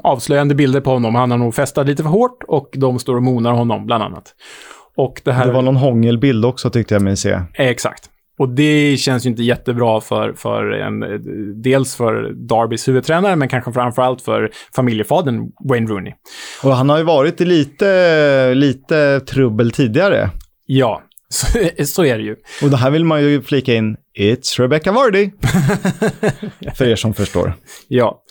avslöjande 0.03 0.55
bilder 0.55 0.81
på 0.81 0.89
honom. 0.89 1.15
Han 1.15 1.31
har 1.31 1.37
nog 1.37 1.55
festat 1.55 1.87
lite 1.87 2.03
för 2.03 2.09
hårt 2.09 2.43
och 2.47 2.69
de 2.77 2.99
står 2.99 3.15
och 3.15 3.23
monar 3.23 3.51
honom, 3.51 3.85
bland 3.85 4.03
annat. 4.03 4.35
Och 4.97 5.21
det, 5.23 5.31
här... 5.31 5.45
det 5.45 5.51
var 5.51 5.61
någon 5.61 5.75
hångelbild 5.75 6.45
också 6.45 6.69
tyckte 6.69 6.95
jag 6.95 7.01
mig 7.01 7.17
se. 7.17 7.39
Exakt. 7.53 8.09
Och 8.39 8.49
det 8.49 8.97
känns 8.97 9.25
ju 9.25 9.29
inte 9.29 9.43
jättebra 9.43 10.01
för, 10.01 10.33
för 10.33 10.71
en, 10.71 10.99
dels 11.61 11.95
för 11.95 12.33
Darbys 12.33 12.87
huvudtränare, 12.87 13.35
men 13.35 13.47
kanske 13.47 13.71
framförallt 13.71 14.21
för 14.21 14.51
familjefadern 14.75 15.51
Wayne 15.69 15.87
Rooney. 15.87 16.13
Och 16.63 16.75
han 16.75 16.89
har 16.89 16.97
ju 16.97 17.03
varit 17.03 17.41
i 17.41 17.45
lite, 17.45 18.53
lite 18.53 19.19
trubbel 19.19 19.71
tidigare. 19.71 20.29
Ja, 20.65 21.01
så, 21.31 21.47
så, 21.85 22.05
är 22.05 22.17
det 22.17 22.23
ju. 22.23 22.35
Och 22.61 22.69
det 22.69 22.77
här 22.77 22.91
vill 22.91 23.05
man 23.05 23.23
ju 23.23 23.41
flika 23.41 23.73
in, 23.73 23.97
It's 24.19 24.61
Rebecca 24.61 24.91
Vardy. 24.91 25.31
för 26.75 26.85
er 26.85 26.95
som 26.95 27.13
förstår. 27.13 27.53
Ja. 27.87 28.23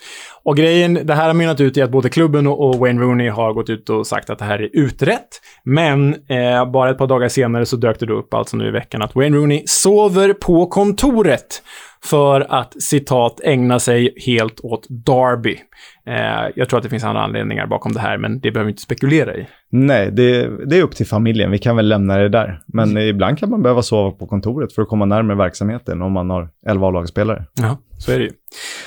Och 0.43 0.57
grejen, 0.57 1.07
det 1.07 1.15
här 1.15 1.27
har 1.27 1.35
mynnat 1.35 1.61
ut 1.61 1.77
i 1.77 1.83
att 1.83 1.91
både 1.91 2.09
klubben 2.09 2.47
och 2.47 2.79
Wayne 2.79 3.01
Rooney 3.01 3.29
har 3.29 3.53
gått 3.53 3.71
ut 3.71 3.91
och 3.91 4.07
sagt 4.07 4.31
att 4.31 4.39
det 4.39 4.45
här 4.45 4.59
är 4.59 4.71
utrett. 4.73 5.29
Men 5.65 6.15
eh, 6.29 6.71
bara 6.71 6.91
ett 6.91 6.99
par 6.99 7.07
dagar 7.07 7.29
senare 7.29 7.67
så 7.67 7.77
dök 7.77 8.01
det 8.01 8.13
upp, 8.13 8.35
alltså 8.35 8.57
nu 8.57 8.69
i 8.69 8.71
veckan, 8.71 9.03
att 9.03 9.15
Wayne 9.15 9.37
Rooney 9.37 9.63
sover 9.67 10.33
på 10.33 10.67
kontoret 10.67 11.63
för 12.05 12.47
att 12.49 12.83
citat 12.83 13.41
ägna 13.45 13.79
sig 13.79 14.15
helt 14.27 14.61
åt 14.61 14.89
Darby. 14.89 15.59
Eh, 16.07 16.15
jag 16.55 16.69
tror 16.69 16.79
att 16.79 16.83
det 16.83 16.89
finns 16.89 17.05
andra 17.05 17.23
anledningar 17.23 17.67
bakom 17.67 17.93
det 17.93 18.01
här, 18.01 18.19
men 18.19 18.41
det 18.41 18.51
behöver 18.51 18.67
vi 18.67 18.71
inte 18.71 18.83
spekulera 18.83 19.37
i. 19.37 19.47
Nej, 19.71 20.11
det, 20.13 20.49
det, 20.67 20.79
är 20.79 20.83
upp 20.83 20.97
till 20.97 21.07
familjen. 21.07 21.51
Vi 21.51 21.59
kan 21.59 21.77
väl 21.77 21.89
lämna 21.89 22.17
det 22.17 22.29
där. 22.29 22.63
Men 22.67 22.91
mm. 22.91 23.09
ibland 23.09 23.39
kan 23.39 23.51
man 23.51 23.63
behöva 23.63 23.83
sova 23.83 24.11
på 24.11 24.27
kontoret 24.27 24.73
för 24.73 24.83
att 24.83 24.89
komma 24.89 25.05
närmare 25.05 25.37
verksamheten 25.37 26.03
om 26.03 26.13
man 26.13 26.31
har 26.31 26.49
11 26.67 26.87
A-lagsspelare. 26.87 27.45
Ja, 27.55 27.79
så 27.99 28.13
är 28.13 28.19
det 28.19 28.25
ju. 28.25 28.31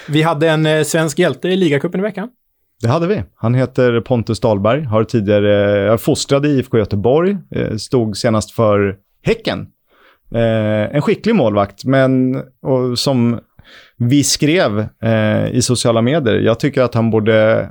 Vi 0.09 0.21
hade 0.21 0.49
en 0.49 0.65
eh, 0.65 0.83
svensk 0.83 1.19
hjälte 1.19 1.47
i 1.47 1.55
ligacupen 1.55 1.99
i 1.99 2.03
veckan. 2.03 2.29
Det 2.81 2.87
hade 2.87 3.07
vi. 3.07 3.23
Han 3.35 3.53
heter 3.53 4.01
Pontus 4.01 4.39
Dahlberg, 4.39 4.83
har 4.83 5.03
tidigare 5.03 5.87
eh, 5.91 5.97
fostrad 5.97 6.45
i 6.45 6.49
IFK 6.49 6.77
Göteborg, 6.77 7.37
eh, 7.51 7.75
stod 7.75 8.17
senast 8.17 8.51
för 8.51 8.95
Häcken. 9.25 9.67
Eh, 10.35 10.95
en 10.95 11.01
skicklig 11.01 11.35
målvakt, 11.35 11.85
men 11.85 12.35
och, 12.61 12.99
som 12.99 13.39
vi 13.97 14.23
skrev 14.23 14.85
eh, 15.03 15.47
i 15.51 15.61
sociala 15.61 16.01
medier, 16.01 16.35
jag 16.35 16.59
tycker 16.59 16.81
att 16.81 16.93
han 16.93 17.09
borde 17.09 17.69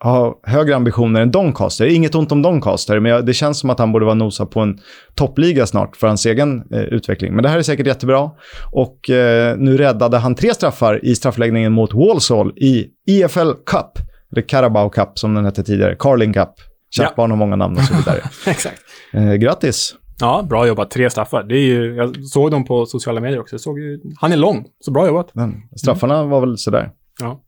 ha 0.00 0.40
högre 0.42 0.76
ambitioner 0.76 1.20
än 1.20 1.30
Doncaster. 1.30 1.86
Inget 1.86 2.14
ont 2.14 2.32
om 2.32 2.42
Doncaster, 2.42 3.00
men 3.00 3.26
det 3.26 3.34
känns 3.34 3.58
som 3.58 3.70
att 3.70 3.78
han 3.78 3.92
borde 3.92 4.04
vara 4.04 4.14
nosa 4.14 4.46
på 4.46 4.60
en 4.60 4.78
toppliga 5.14 5.66
snart 5.66 5.96
för 5.96 6.06
hans 6.06 6.26
egen 6.26 6.62
eh, 6.72 6.80
utveckling. 6.80 7.34
Men 7.34 7.42
det 7.42 7.48
här 7.48 7.58
är 7.58 7.62
säkert 7.62 7.86
jättebra. 7.86 8.30
Och 8.72 9.10
eh, 9.10 9.56
nu 9.56 9.76
räddade 9.76 10.18
han 10.18 10.34
tre 10.34 10.54
straffar 10.54 11.04
i 11.04 11.14
straffläggningen 11.14 11.72
mot 11.72 11.94
Walsall 11.94 12.52
i 12.56 12.86
EFL 13.06 13.50
Cup. 13.66 13.98
Eller 14.32 14.42
Carabao 14.42 14.90
Cup 14.90 15.18
som 15.18 15.34
den 15.34 15.44
hette 15.44 15.62
tidigare. 15.62 15.96
Carling 15.98 16.32
Cup. 16.32 16.52
Kärt 16.90 17.04
ja. 17.04 17.12
barn 17.16 17.30
har 17.30 17.38
många 17.38 17.56
namn 17.56 17.76
och 17.76 17.82
så 17.82 17.94
vidare. 17.94 18.20
Exakt. 18.46 18.80
Eh, 19.12 19.34
grattis. 19.34 19.94
Ja, 20.20 20.46
bra 20.48 20.66
jobbat. 20.66 20.90
Tre 20.90 21.10
straffar. 21.10 21.42
Det 21.42 21.54
är 21.56 21.66
ju, 21.66 21.94
jag 21.94 22.24
såg 22.24 22.50
dem 22.50 22.64
på 22.64 22.86
sociala 22.86 23.20
medier 23.20 23.40
också. 23.40 23.54
Jag 23.54 23.60
såg 23.60 23.80
ju, 23.80 24.00
han 24.20 24.32
är 24.32 24.36
lång, 24.36 24.64
så 24.80 24.90
bra 24.90 25.06
jobbat. 25.06 25.34
Men 25.34 25.62
straffarna 25.76 26.18
mm. 26.18 26.30
var 26.30 26.40
väl 26.40 26.58
sådär. 26.58 26.90
Ja, 27.20 27.40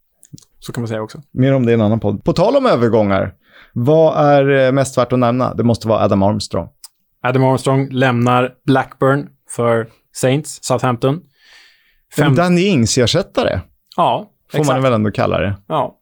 så 0.59 0.73
kan 0.73 0.83
man 0.83 0.89
säga 0.89 1.03
också. 1.03 1.23
Mer 1.31 1.55
om 1.55 1.67
det 1.67 1.73
i 1.73 1.75
en 1.75 1.81
annan 1.81 2.01
podd. 2.01 2.25
På 2.25 2.33
tal 2.33 2.57
om 2.57 2.67
övergångar, 2.67 3.35
vad 3.73 4.27
är 4.27 4.67
eh, 4.67 4.73
mest 4.73 4.99
värt 4.99 5.13
att 5.13 5.19
nämna? 5.19 5.55
Det 5.55 5.65
måste 5.65 5.89
vara 5.89 6.05
Adam 6.05 6.23
Armstrong. 6.23 6.69
Adam 7.23 7.45
Armstrong 7.45 7.89
lämnar 7.91 8.55
Blackburn 8.67 9.29
för 9.51 9.89
Saints, 10.13 10.65
Southampton. 10.65 11.21
Fem... 12.17 12.35
Danny 12.35 12.61
Ings-ersättare. 12.61 13.61
Ja, 13.97 14.31
Får 14.53 14.59
exakt. 14.59 14.75
man 14.75 14.83
väl 14.83 14.93
ändå 14.93 15.11
kalla 15.11 15.39
det. 15.39 15.57
Ja. 15.69 15.95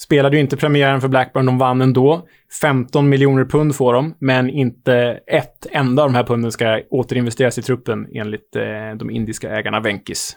Spelade 0.00 0.36
ju 0.36 0.42
inte 0.42 0.56
premiären 0.56 1.00
för 1.00 1.08
Blackburn, 1.08 1.46
de 1.46 1.58
vann 1.58 1.80
ändå. 1.80 2.26
15 2.60 3.08
miljoner 3.08 3.44
pund 3.44 3.74
får 3.76 3.92
de, 3.92 4.14
men 4.18 4.50
inte 4.50 5.20
ett 5.26 5.66
enda 5.70 6.02
av 6.02 6.08
de 6.08 6.14
här 6.14 6.24
punden 6.24 6.52
ska 6.52 6.80
återinvesteras 6.90 7.58
i 7.58 7.62
truppen 7.62 8.06
enligt 8.14 8.56
eh, 8.56 8.98
de 8.98 9.10
indiska 9.10 9.50
ägarna 9.50 9.80
Venkis. 9.80 10.36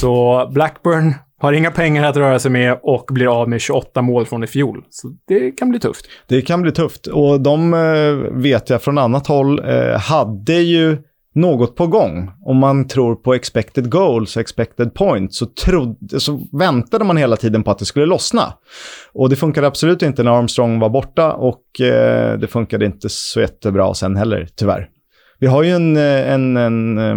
Så 0.00 0.50
Blackburn 0.54 1.14
har 1.38 1.52
inga 1.52 1.70
pengar 1.70 2.04
att 2.04 2.16
röra 2.16 2.38
sig 2.38 2.50
med 2.50 2.78
och 2.82 3.06
blir 3.10 3.40
av 3.40 3.48
med 3.48 3.60
28 3.60 4.02
mål 4.02 4.26
från 4.26 4.44
i 4.44 4.46
fjol. 4.46 4.84
Så 4.90 5.16
det 5.28 5.50
kan 5.50 5.70
bli 5.70 5.80
tufft. 5.80 6.06
Det 6.28 6.42
kan 6.42 6.62
bli 6.62 6.72
tufft 6.72 7.06
och 7.06 7.40
de 7.40 7.74
eh, 7.74 8.40
vet 8.42 8.70
jag 8.70 8.82
från 8.82 8.98
annat 8.98 9.26
håll 9.26 9.58
eh, 9.58 9.98
hade 10.00 10.54
ju 10.54 10.98
något 11.34 11.76
på 11.76 11.86
gång. 11.86 12.30
Om 12.44 12.56
man 12.56 12.88
tror 12.88 13.14
på 13.14 13.34
expected 13.34 13.90
goals 13.90 14.36
och 14.36 14.40
expected 14.40 14.94
points 14.94 15.38
så, 15.38 15.46
trodde, 15.46 16.20
så 16.20 16.40
väntade 16.52 17.04
man 17.04 17.16
hela 17.16 17.36
tiden 17.36 17.62
på 17.62 17.70
att 17.70 17.78
det 17.78 17.84
skulle 17.84 18.06
lossna. 18.06 18.54
Och 19.12 19.28
det 19.28 19.36
funkade 19.36 19.66
absolut 19.66 20.02
inte 20.02 20.22
när 20.22 20.38
Armstrong 20.38 20.78
var 20.78 20.88
borta 20.88 21.32
och 21.32 21.80
eh, 21.80 22.38
det 22.38 22.46
funkade 22.46 22.86
inte 22.86 23.08
så 23.08 23.40
jättebra 23.40 23.94
sen 23.94 24.16
heller, 24.16 24.48
tyvärr. 24.56 24.88
Vi 25.38 25.46
har 25.46 25.62
ju 25.62 25.70
en, 25.70 25.96
eh, 25.96 26.32
en, 26.32 26.56
en, 26.56 26.98
eh, 26.98 27.16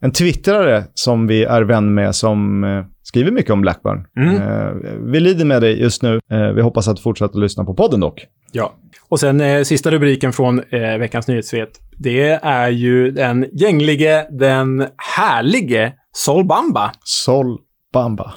en 0.00 0.12
twittrare 0.12 0.84
som 0.94 1.26
vi 1.26 1.44
är 1.44 1.62
vän 1.62 1.94
med 1.94 2.14
som 2.14 2.64
eh, 2.64 2.84
skriver 3.04 3.30
mycket 3.30 3.50
om 3.50 3.60
Blackburn. 3.60 4.06
Mm. 4.16 4.36
Eh, 4.36 4.92
vi 5.12 5.20
lider 5.20 5.44
med 5.44 5.62
dig 5.62 5.80
just 5.80 6.02
nu. 6.02 6.20
Eh, 6.30 6.48
vi 6.48 6.62
hoppas 6.62 6.88
att 6.88 6.96
du 6.96 7.02
fortsätter 7.02 7.38
lyssna 7.38 7.64
på 7.64 7.74
podden 7.74 8.00
dock. 8.00 8.26
Ja. 8.52 8.74
Och 9.08 9.20
sen 9.20 9.40
eh, 9.40 9.62
sista 9.62 9.90
rubriken 9.90 10.32
från 10.32 10.58
eh, 10.70 10.98
veckans 10.98 11.28
nyhetssvep. 11.28 11.70
Det 11.98 12.30
är 12.42 12.68
ju 12.68 13.10
den 13.10 13.46
gänglige, 13.52 14.26
den 14.30 14.86
härlige 15.16 15.92
Sol 16.12 16.44
Bamba. 16.44 16.92
Sol 17.04 17.58
Bamba. 17.92 18.34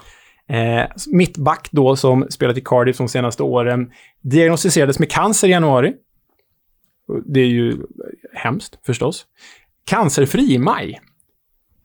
Eh, 0.50 0.86
mittback 1.08 1.70
då 1.72 1.96
som 1.96 2.28
spelat 2.30 2.58
i 2.58 2.62
Cardiff 2.62 2.98
de 2.98 3.08
senaste 3.08 3.44
åren 3.44 3.92
diagnostiserades 4.22 5.00
med 5.00 5.12
cancer 5.12 5.48
i 5.48 5.52
januari. 5.52 5.94
Det 7.26 7.40
är 7.40 7.48
ju 7.48 7.78
hemskt 8.34 8.80
förstås. 8.86 9.26
Cancerfri 9.86 10.54
i 10.54 10.58
maj. 10.58 11.00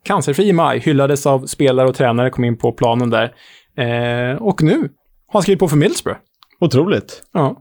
Cancerfri 0.04 0.48
i 0.48 0.52
maj 0.52 0.78
hyllades 0.78 1.26
av 1.26 1.46
spelare 1.46 1.88
och 1.88 1.94
tränare, 1.94 2.30
kom 2.30 2.44
in 2.44 2.58
på 2.58 2.72
planen 2.72 3.10
där. 3.10 3.32
Eh, 3.78 4.42
och 4.42 4.62
nu 4.62 4.78
har 4.78 4.88
han 5.32 5.42
skrivit 5.42 5.60
på 5.60 5.68
för 5.68 5.76
Middlesbrough. 5.76 6.18
Otroligt. 6.60 7.22
Ja. 7.32 7.56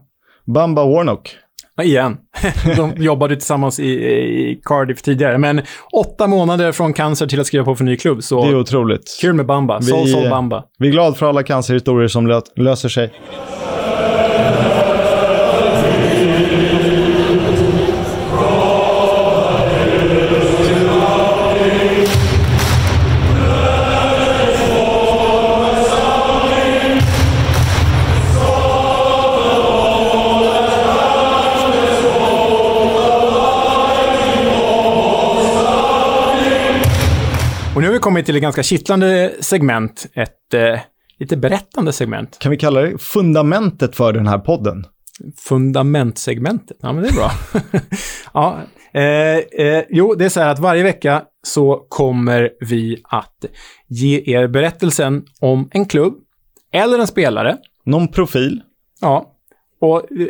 Bamba 0.46 0.84
Warnock. 0.84 1.36
Ja, 1.76 1.82
igen. 1.82 2.16
De 2.76 2.92
jobbade 2.96 3.36
tillsammans 3.36 3.80
i, 3.80 3.88
i, 3.88 4.60
Cardiff 4.64 5.02
tidigare. 5.02 5.38
Men 5.38 5.62
åtta 5.92 6.26
månader 6.26 6.72
från 6.72 6.92
cancer 6.92 7.26
till 7.26 7.40
att 7.40 7.46
skriva 7.46 7.64
på 7.64 7.74
för 7.74 7.84
ny 7.84 7.96
klubb. 7.96 8.22
Så 8.22 8.44
det 8.44 8.50
är 8.50 8.56
otroligt. 8.56 9.18
Kul 9.20 9.34
med 9.34 9.46
Bamba. 9.46 9.78
Vi, 9.78 9.86
sol, 9.86 10.08
sol 10.08 10.30
Bamba. 10.30 10.64
Vi 10.78 10.88
är 10.88 10.92
glada 10.92 11.14
för 11.14 11.26
alla 11.26 11.42
cancerhistorier 11.42 12.08
som 12.08 12.42
löser 12.56 12.88
sig. 12.88 13.12
Kommit 38.12 38.26
till 38.26 38.36
ett 38.36 38.42
ganska 38.42 38.62
kittlande 38.62 39.32
segment. 39.40 40.06
Ett 40.14 40.54
eh, 40.54 40.80
lite 41.18 41.36
berättande 41.36 41.92
segment. 41.92 42.38
Kan 42.38 42.50
vi 42.50 42.56
kalla 42.56 42.80
det 42.80 42.98
fundamentet 42.98 43.96
för 43.96 44.12
den 44.12 44.26
här 44.26 44.38
podden? 44.38 44.86
Fundamentsegmentet. 45.38 46.76
Ja, 46.80 46.92
men 46.92 47.02
det 47.02 47.08
är 47.08 47.12
bra. 47.12 47.30
ja, 48.34 48.60
eh, 48.94 49.66
eh, 49.66 49.84
jo, 49.90 50.14
det 50.14 50.24
är 50.24 50.28
så 50.28 50.40
här 50.40 50.48
att 50.48 50.58
varje 50.58 50.82
vecka 50.82 51.22
så 51.42 51.86
kommer 51.88 52.50
vi 52.60 53.02
att 53.04 53.44
ge 53.88 54.22
er 54.36 54.48
berättelsen 54.48 55.22
om 55.40 55.68
en 55.72 55.86
klubb 55.86 56.14
eller 56.72 56.98
en 56.98 57.06
spelare. 57.06 57.56
Någon 57.84 58.08
profil? 58.08 58.60
Ja. 59.00 59.31
Och 59.82 60.12
eh, 60.12 60.26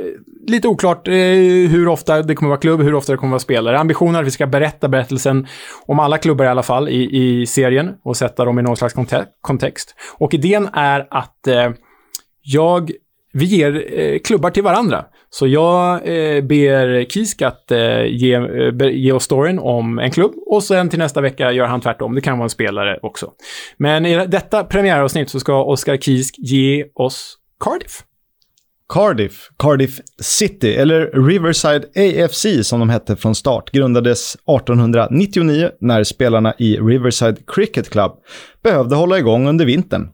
lite 0.46 0.68
oklart 0.68 1.08
eh, 1.08 1.14
hur 1.14 1.88
ofta 1.88 2.22
det 2.22 2.34
kommer 2.34 2.48
vara 2.48 2.60
klubb, 2.60 2.82
hur 2.82 2.94
ofta 2.94 3.12
det 3.12 3.18
kommer 3.18 3.30
vara 3.30 3.38
spelare. 3.38 3.78
Ambitionen 3.78 4.14
är 4.14 4.20
att 4.20 4.26
vi 4.26 4.30
ska 4.30 4.46
berätta 4.46 4.88
berättelsen 4.88 5.46
om 5.86 5.98
alla 6.00 6.18
klubbar 6.18 6.44
i 6.44 6.48
alla 6.48 6.62
fall 6.62 6.88
i, 6.88 7.16
i 7.16 7.46
serien 7.46 7.94
och 8.02 8.16
sätta 8.16 8.44
dem 8.44 8.58
i 8.58 8.62
någon 8.62 8.76
slags 8.76 8.94
kontext. 9.40 9.94
Och 10.18 10.34
idén 10.34 10.68
är 10.72 11.06
att 11.10 11.46
eh, 11.46 11.70
jag 12.42 12.90
vi 13.32 13.44
ger 13.44 14.00
eh, 14.00 14.18
klubbar 14.18 14.50
till 14.50 14.62
varandra. 14.62 15.04
Så 15.30 15.46
jag 15.46 15.94
eh, 15.94 16.42
ber 16.42 17.04
Kisk 17.04 17.42
att 17.42 17.70
eh, 17.70 18.04
ge, 18.04 18.34
eh, 18.34 18.90
ge 18.90 19.12
oss 19.12 19.24
storyn 19.24 19.58
om 19.58 19.98
en 19.98 20.10
klubb 20.10 20.32
och 20.46 20.62
sen 20.62 20.88
till 20.88 20.98
nästa 20.98 21.20
vecka 21.20 21.52
gör 21.52 21.66
han 21.66 21.80
tvärtom. 21.80 22.14
Det 22.14 22.20
kan 22.20 22.38
vara 22.38 22.44
en 22.44 22.50
spelare 22.50 22.98
också. 23.02 23.30
Men 23.76 24.06
i 24.06 24.26
detta 24.26 24.64
premiäravsnitt 24.64 25.30
så 25.30 25.40
ska 25.40 25.64
Oskar 25.64 25.96
Kisk 25.96 26.34
ge 26.38 26.84
oss 26.94 27.38
Cardiff. 27.60 28.04
Cardiff, 28.88 29.48
Cardiff 29.58 30.00
City, 30.20 30.74
eller 30.74 31.26
Riverside 31.26 31.84
AFC 31.96 32.46
som 32.62 32.80
de 32.80 32.90
hette 32.90 33.16
från 33.16 33.34
start, 33.34 33.70
grundades 33.70 34.34
1899 34.34 35.70
när 35.80 36.04
spelarna 36.04 36.54
i 36.58 36.76
Riverside 36.76 37.36
Cricket 37.46 37.90
Club 37.90 38.12
behövde 38.62 38.96
hålla 38.96 39.18
igång 39.18 39.48
under 39.48 39.64
vintern. 39.64 40.08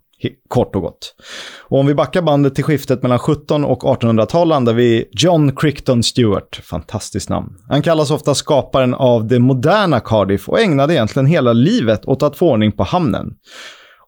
Kort 0.49 0.77
och 0.77 0.83
gott. 0.83 1.15
Och 1.61 1.79
om 1.79 1.87
vi 1.87 1.95
backar 1.95 2.23
bandet 2.23 2.55
till 2.55 2.65
skiftet 2.65 3.03
mellan 3.03 3.19
17 3.19 3.65
och 3.65 3.83
1800-tal 3.83 4.49
landar 4.49 4.73
vi 4.73 5.05
John 5.13 5.57
Crichton 5.57 6.03
Stewart. 6.03 6.61
Fantastiskt 6.65 7.29
namn. 7.29 7.49
Han 7.69 7.83
kallas 7.83 8.11
ofta 8.11 8.35
skaparen 8.35 8.95
av 8.95 9.27
det 9.27 9.39
moderna 9.39 10.01
Cardiff 10.01 10.49
och 10.49 10.61
ägnade 10.61 10.95
egentligen 10.95 11.27
hela 11.27 11.53
livet 11.53 12.05
åt 12.05 12.23
att 12.23 12.37
få 12.37 12.51
ordning 12.51 12.73
på 12.73 12.83
hamnen. 12.83 13.27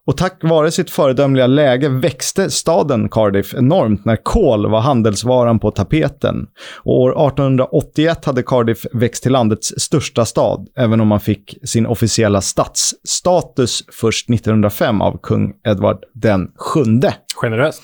Och 0.07 0.17
tack 0.17 0.43
vare 0.43 0.71
sitt 0.71 0.89
föredömliga 0.89 1.47
läge 1.47 1.89
växte 1.89 2.49
staden 2.49 3.09
Cardiff 3.09 3.53
enormt 3.53 4.05
när 4.05 4.15
kol 4.15 4.69
var 4.69 4.81
handelsvaran 4.81 5.59
på 5.59 5.71
tapeten. 5.71 6.47
Och 6.83 6.99
år 6.99 7.27
1881 7.27 8.25
hade 8.25 8.43
Cardiff 8.43 8.85
växt 8.93 9.23
till 9.23 9.31
landets 9.31 9.73
största 9.77 10.25
stad, 10.25 10.67
även 10.77 11.01
om 11.01 11.07
man 11.07 11.19
fick 11.19 11.57
sin 11.63 11.85
officiella 11.85 12.41
stadsstatus 12.41 13.83
först 13.91 14.29
1905 14.29 15.01
av 15.01 15.19
kung 15.23 15.53
Edward 15.67 15.97
den 16.13 16.51
sjunde. 16.55 17.13
Generöst. 17.41 17.83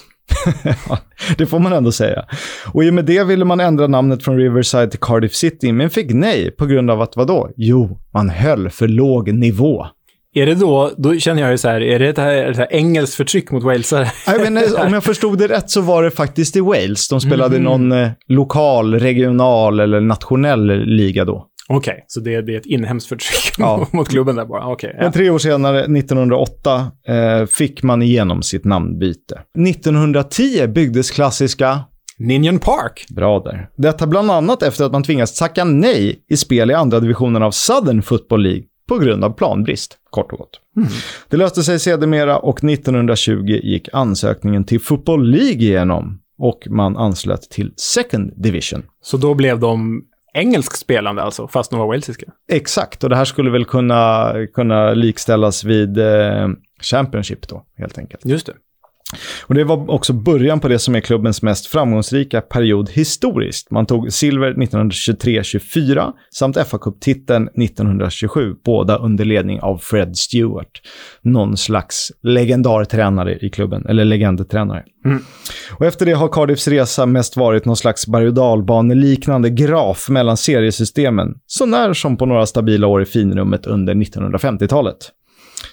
det 1.38 1.46
får 1.46 1.60
man 1.60 1.74
ändå 1.74 1.92
säga. 1.92 2.26
Och 2.74 2.84
i 2.84 2.90
och 2.90 2.94
med 2.94 3.06
det 3.06 3.24
ville 3.24 3.46
man 3.46 3.60
ändra 3.60 3.88
namnet 3.88 4.24
från 4.24 4.38
Riverside 4.38 4.92
till 4.92 5.00
Cardiff 5.00 5.34
City, 5.34 5.72
men 5.72 5.90
fick 5.90 6.14
nej 6.14 6.52
på 6.52 6.66
grund 6.66 6.92
av 6.92 7.02
att 7.02 7.16
vadå? 7.16 7.50
Jo, 7.56 8.00
man 8.14 8.30
höll 8.30 8.70
för 8.70 8.88
låg 8.88 9.34
nivå. 9.34 9.88
Är 10.38 10.46
det 10.46 10.56
då, 10.56 10.92
då 10.98 11.16
känner 11.16 11.42
jag 11.42 11.52
ju 11.52 11.58
så 11.58 11.68
här, 11.68 11.82
är 11.82 12.00
det 12.00 12.08
ett 12.08 12.18
här, 12.18 12.52
ett 12.52 12.58
här 12.58 12.68
engelskt 12.72 13.16
förtryck 13.16 13.52
mot 13.52 13.64
walesare? 13.64 14.12
Jag 14.26 14.42
menar, 14.42 14.86
om 14.86 14.94
jag 14.94 15.04
förstod 15.04 15.38
det 15.38 15.48
rätt 15.48 15.70
så 15.70 15.82
var 15.82 16.04
det 16.04 16.12
faktiskt 16.12 16.56
i 16.56 16.60
Wales. 16.60 17.10
De 17.10 17.22
spelade 17.22 17.56
mm. 17.56 17.64
någon 17.64 17.92
eh, 17.92 18.10
lokal, 18.28 19.00
regional 19.00 19.80
eller 19.80 20.02
nationell 20.02 20.86
liga 20.86 21.26
då. 21.26 21.48
Okej, 21.70 21.92
okay, 21.92 22.04
så 22.08 22.20
det, 22.20 22.42
det, 22.42 22.54
är 22.54 22.58
ett 22.58 22.66
inhemskt 22.66 23.08
förtryck 23.08 23.54
ja. 23.58 23.88
mot 23.92 24.10
klubben 24.10 24.36
där 24.36 24.46
bara? 24.46 24.68
Okay, 24.68 24.90
ja. 24.94 25.04
Men 25.04 25.12
tre 25.12 25.30
år 25.30 25.40
senare, 25.40 25.80
1908, 25.80 26.92
eh, 27.08 27.46
fick 27.46 27.84
man 27.84 28.02
igenom 28.02 28.42
sitt 28.42 28.66
namnbyte. 28.66 29.42
1910 29.68 30.68
byggdes 30.68 31.12
klassiska 31.12 31.80
Ninian 32.18 32.60
Park. 32.60 33.06
Bra 33.10 33.40
där. 33.40 33.70
Detta 33.78 34.08
bland 34.08 34.32
annat 34.32 34.64
efter 34.64 34.86
att 34.86 34.92
man 34.92 35.04
tvingats 35.04 35.40
tacka 35.40 35.64
nej 35.64 36.20
i 36.30 36.38
spel 36.38 36.72
i 36.72 36.74
andra 36.74 37.00
divisionen 37.00 37.44
av 37.44 37.52
Southern 37.52 38.02
Football 38.02 38.44
League 38.44 38.64
på 38.88 38.98
grund 38.98 39.24
av 39.24 39.30
planbrist, 39.30 39.98
kort 40.10 40.32
och 40.32 40.38
gott. 40.38 40.62
Mm. 40.78 40.90
Det 41.30 41.38
löste 41.38 41.64
sig 41.64 41.80
sedermera 41.80 42.38
och 42.38 42.64
1920 42.64 43.60
gick 43.64 43.90
ansökningen 43.94 44.64
till 44.64 44.80
Football 44.80 45.30
League 45.30 45.62
igenom 45.62 46.20
och 46.38 46.68
man 46.70 46.98
anslöt 46.98 47.50
till 47.50 47.74
Second 47.76 48.34
Division. 48.36 48.84
Så 49.02 49.18
då 49.18 49.34
blev 49.34 49.60
de 49.60 50.04
engelskspelande 50.34 51.22
alltså, 51.22 51.48
fast 51.48 51.72
de 51.72 51.80
var 51.80 51.88
walesiska? 51.88 52.26
Exakt, 52.52 53.04
och 53.04 53.10
det 53.10 53.16
här 53.16 53.26
skulle 53.26 53.50
väl 53.50 53.66
kunna, 53.66 54.34
kunna 54.54 54.94
likställas 54.94 55.64
vid 55.64 55.98
eh, 55.98 56.48
Championship 56.82 57.48
då, 57.48 57.66
helt 57.78 57.98
enkelt. 57.98 58.26
Just 58.26 58.46
det. 58.46 58.54
Och 59.44 59.56
det 59.56 59.64
var 59.64 59.92
också 59.92 60.14
början 60.14 60.60
på 60.60 60.68
det 60.68 60.80
som 60.80 60.96
är 60.96 61.00
klubbens 61.00 61.42
mest 61.42 61.68
framgångsrika 61.68 62.42
period 62.42 62.90
historiskt. 62.90 63.72
Man 63.72 63.86
tog 63.86 64.14
silver 64.14 64.54
1923-24 64.54 66.12
samt 66.34 66.58
fa 66.68 66.78
Cup-titeln 66.78 67.48
1927, 67.48 68.56
båda 68.66 68.98
under 68.98 69.26
ledning 69.26 69.62
av 69.62 69.78
Fred 69.78 70.18
Stewart. 70.18 70.82
Någon 71.22 71.58
slags 71.58 72.12
legendartränare 72.24 73.38
i 73.42 73.50
klubben, 73.50 73.86
eller 73.86 74.06
legendtränare. 74.06 74.84
Mm. 75.06 75.24
Och 75.74 75.86
efter 75.86 76.06
det 76.06 76.14
har 76.14 76.28
Cardiffs 76.28 76.68
resa 76.68 77.06
mest 77.06 77.38
varit 77.38 77.66
någon 77.66 77.78
slags 77.78 78.08
berg 78.08 78.96
liknande 78.96 79.50
graf 79.50 80.10
mellan 80.10 80.38
seriesystemen, 80.38 81.36
så 81.48 81.66
när 81.66 81.94
som 81.94 82.18
på 82.18 82.26
några 82.26 82.46
stabila 82.46 82.88
år 82.88 83.02
i 83.02 83.06
finrummet 83.06 83.66
under 83.66 83.94
1950-talet. 83.94 84.98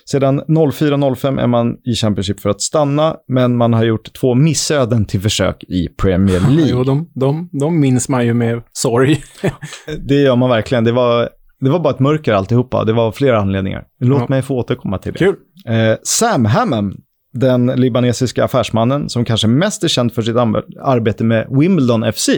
Sedan 0.05 0.40
04-05 0.40 1.40
är 1.40 1.47
man 1.47 1.77
i 1.85 1.94
Championship 1.94 2.40
för 2.40 2.51
att 2.51 2.61
stanna, 2.61 3.16
men 3.29 3.57
man 3.57 3.73
har 3.73 3.85
gjort 3.85 4.12
två 4.12 4.35
missöden 4.35 5.05
till 5.05 5.20
försök 5.20 5.64
i 5.64 5.88
Premier 5.88 6.40
League. 6.51 6.70
jo, 6.70 6.85
de, 6.85 7.11
de, 7.14 7.49
de 7.53 7.81
minns 7.81 8.09
man 8.09 8.27
ju 8.27 8.35
med 8.35 8.62
sorg. 8.73 9.23
det 10.09 10.14
gör 10.14 10.37
man 10.37 10.51
verkligen. 10.51 10.85
Det 10.85 10.92
var, 10.92 11.29
det 11.61 11.70
var 11.70 11.81
bara 11.81 11.94
ett 11.94 12.01
mörker 12.01 12.33
alltihopa. 12.33 12.85
Det 12.85 12.92
var 12.92 13.12
flera 13.12 13.40
anledningar. 13.40 13.85
Låt 14.01 14.20
ja. 14.20 14.27
mig 14.29 14.42
få 14.42 14.59
återkomma 14.59 14.99
till 14.99 15.12
det. 15.12 15.18
Kul. 15.18 15.37
Eh, 15.66 15.97
Sam 16.03 16.44
Hammam, 16.44 16.97
den 17.35 17.66
libanesiska 17.66 18.44
affärsmannen 18.44 19.09
som 19.09 19.25
kanske 19.25 19.47
mest 19.47 19.85
är 19.85 19.88
känd 19.88 20.12
för 20.12 20.23
sitt 20.23 20.37
arbete 20.83 21.25
med 21.25 21.47
Wimbledon 21.51 22.12
FC 22.12 22.29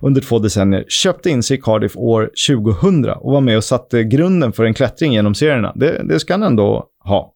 under 0.00 0.20
två 0.20 0.38
decennier, 0.38 0.84
köpte 0.88 1.30
in 1.30 1.42
sig 1.42 1.58
i 1.58 1.60
Cardiff 1.60 1.96
år 1.96 2.30
2000 2.48 3.10
och 3.10 3.32
var 3.32 3.40
med 3.40 3.56
och 3.56 3.64
satte 3.64 4.04
grunden 4.04 4.52
för 4.52 4.64
en 4.64 4.74
klättring 4.74 5.12
genom 5.12 5.34
serierna. 5.34 5.72
Det, 5.74 6.02
det 6.08 6.20
ska 6.20 6.34
han 6.34 6.42
ändå 6.42 6.86
ha. 7.04 7.32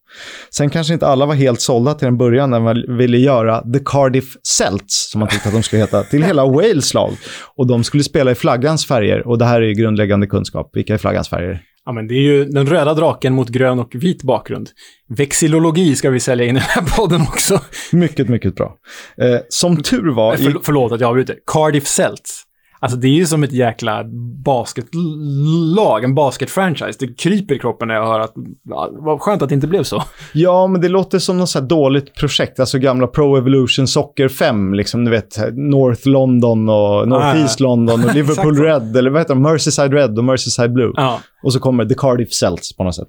Sen 0.49 0.69
kanske 0.69 0.93
inte 0.93 1.07
alla 1.07 1.25
var 1.25 1.33
helt 1.33 1.61
sålda 1.61 1.93
till 1.93 2.07
en 2.07 2.17
början 2.17 2.49
när 2.49 2.59
man 2.59 2.97
ville 2.97 3.17
göra 3.17 3.61
The 3.73 3.79
Cardiff 3.85 4.37
Celts, 4.43 5.11
som 5.11 5.19
man 5.19 5.29
tyckte 5.29 5.49
att 5.49 5.55
de 5.55 5.63
skulle 5.63 5.81
heta, 5.81 6.03
till 6.03 6.23
hela 6.23 6.45
Wales 6.45 6.93
lag. 6.93 7.11
Och 7.55 7.67
de 7.67 7.83
skulle 7.83 8.03
spela 8.03 8.31
i 8.31 8.35
flaggans 8.35 8.85
färger, 8.85 9.27
och 9.27 9.37
det 9.37 9.45
här 9.45 9.61
är 9.61 9.73
grundläggande 9.73 10.27
kunskap. 10.27 10.69
Vilka 10.73 10.93
är 10.93 10.97
flaggans 10.97 11.29
färger? 11.29 11.61
Ja, 11.87 11.93
men 11.93 12.07
det 12.07 12.13
är 12.13 12.21
ju 12.21 12.45
den 12.45 12.65
röda 12.65 12.93
draken 12.93 13.33
mot 13.33 13.49
grön 13.49 13.79
och 13.79 13.95
vit 13.95 14.23
bakgrund. 14.23 14.69
Vexillologi 15.09 15.95
ska 15.95 16.09
vi 16.09 16.19
sälja 16.19 16.45
in 16.45 16.57
i 16.57 16.59
den 16.59 16.61
här 16.61 16.97
podden 16.97 17.21
också. 17.21 17.61
Mycket, 17.91 18.29
mycket 18.29 18.55
bra. 18.55 18.75
Eh, 19.17 19.39
som 19.49 19.83
tur 19.83 20.11
var... 20.13 20.35
För, 20.35 20.59
förlåt 20.63 20.91
att 20.91 21.01
jag 21.01 21.07
avbryter. 21.07 21.35
Cardiff 21.45 21.87
Celts. 21.87 22.43
Alltså 22.79 22.97
det 22.97 23.07
är 23.07 23.11
ju 23.11 23.25
som 23.25 23.43
ett 23.43 23.51
jäkla 23.51 24.03
basketlag, 24.45 26.03
en 26.03 26.15
basketfranchise. 26.15 26.99
Det 26.99 27.13
kryper 27.13 27.55
i 27.55 27.59
kroppen 27.59 27.87
när 27.87 27.95
jag 27.95 28.07
hör 28.07 28.19
att, 28.19 28.33
ja, 28.63 28.89
vad 28.91 29.21
skönt 29.21 29.41
att 29.41 29.49
det 29.49 29.55
inte 29.55 29.67
blev 29.67 29.83
så. 29.83 30.03
Ja, 30.33 30.67
men 30.67 30.81
det 30.81 30.89
låter 30.89 31.19
som 31.19 31.37
något 31.37 31.49
så 31.49 31.59
dåligt 31.59 32.15
projekt. 32.15 32.59
Alltså 32.59 32.79
gamla 32.79 33.07
Pro 33.07 33.37
Evolution 33.37 33.87
Soccer 33.87 34.27
5, 34.27 34.73
liksom 34.73 35.05
du 35.05 35.11
vet, 35.11 35.37
North 35.53 36.07
London 36.07 36.69
och 36.69 37.07
North 37.07 37.27
ah, 37.27 37.35
East 37.35 37.59
London 37.59 38.03
och 38.05 38.13
Liverpool 38.15 38.57
Red, 38.57 38.97
eller 38.97 39.09
vad 39.09 39.21
heter 39.21 39.33
de? 39.33 39.41
Merseyside 39.41 39.93
Red 39.93 40.17
och 40.17 40.23
Merseyside 40.23 40.73
Blue. 40.73 40.93
Ah. 40.97 41.19
Och 41.43 41.53
så 41.53 41.59
kommer 41.59 41.85
The 41.85 41.95
Cardiff 41.97 42.33
Celts 42.33 42.75
på 42.75 42.83
något 42.83 42.95
sätt. 42.95 43.07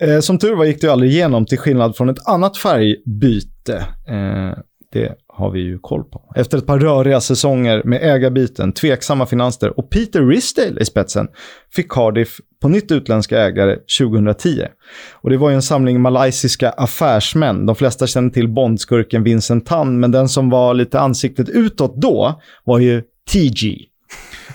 Eh, 0.00 0.20
som 0.20 0.38
tur 0.38 0.54
var 0.54 0.64
gick 0.64 0.80
det 0.80 0.88
aldrig 0.88 1.12
igenom, 1.12 1.46
till 1.46 1.58
skillnad 1.58 1.96
från 1.96 2.08
ett 2.08 2.28
annat 2.28 2.56
färgbyte. 2.56 3.76
Eh, 4.08 4.58
det 4.92 5.14
har 5.26 5.50
vi 5.50 5.60
ju 5.60 5.78
koll 5.78 6.04
på. 6.04 6.32
Efter 6.36 6.58
ett 6.58 6.66
par 6.66 6.78
röriga 6.78 7.20
säsonger 7.20 7.82
med 7.84 8.02
ägarbyten, 8.02 8.72
tveksamma 8.72 9.26
finanser 9.26 9.78
och 9.78 9.90
Peter 9.90 10.26
Risdale 10.26 10.80
i 10.80 10.84
spetsen 10.84 11.28
fick 11.74 11.88
Cardiff 11.88 12.40
på 12.62 12.68
nytt 12.68 12.92
utländska 12.92 13.40
ägare 13.40 13.76
2010. 14.00 14.66
Och 15.12 15.30
det 15.30 15.36
var 15.36 15.50
ju 15.50 15.54
en 15.54 15.62
samling 15.62 16.00
malaysiska 16.00 16.70
affärsmän. 16.70 17.66
De 17.66 17.76
flesta 17.76 18.06
känner 18.06 18.30
till 18.30 18.48
bondskurken 18.48 19.22
Vincent 19.22 19.66
Tan, 19.66 20.00
men 20.00 20.10
den 20.10 20.28
som 20.28 20.50
var 20.50 20.74
lite 20.74 21.00
ansiktet 21.00 21.48
utåt 21.48 21.96
då 21.96 22.40
var 22.64 22.78
ju 22.78 23.02
TG. 23.32 23.76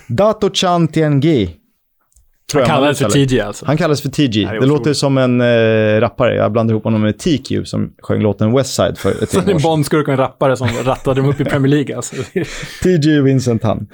Dato 0.08 0.50
Chan 0.54 0.88
Tiangi 0.88 1.56
han 2.52 2.64
kallades 2.64 2.98
för 2.98 3.10
TG 3.10 3.40
alltså? 3.40 3.66
Han 3.66 3.76
kallades 3.76 4.02
för 4.02 4.08
TG. 4.08 4.44
Det, 4.44 4.60
det 4.60 4.66
låter 4.66 4.92
som 4.92 5.18
en 5.18 5.40
äh, 5.40 6.00
rappare. 6.00 6.34
Jag 6.34 6.52
blandar 6.52 6.72
ihop 6.72 6.84
honom 6.84 7.00
med 7.00 7.18
TQ 7.18 7.52
som 7.64 7.92
sjöng 8.02 8.20
låten 8.22 8.52
Westside 8.52 8.98
för 8.98 9.22
ett 9.22 9.30
Så 9.30 9.40
en 9.50 9.62
bondskurk 9.62 10.08
och 10.08 10.12
en 10.12 10.18
rappare 10.18 10.56
som 10.56 10.68
rattade 10.84 11.20
dem 11.20 11.30
upp 11.30 11.40
i 11.40 11.44
Premier 11.44 11.70
League 11.70 11.96
alltså. 11.96 12.16
TG 12.82 13.20
Vincent 13.22 13.62
han. 13.62 13.86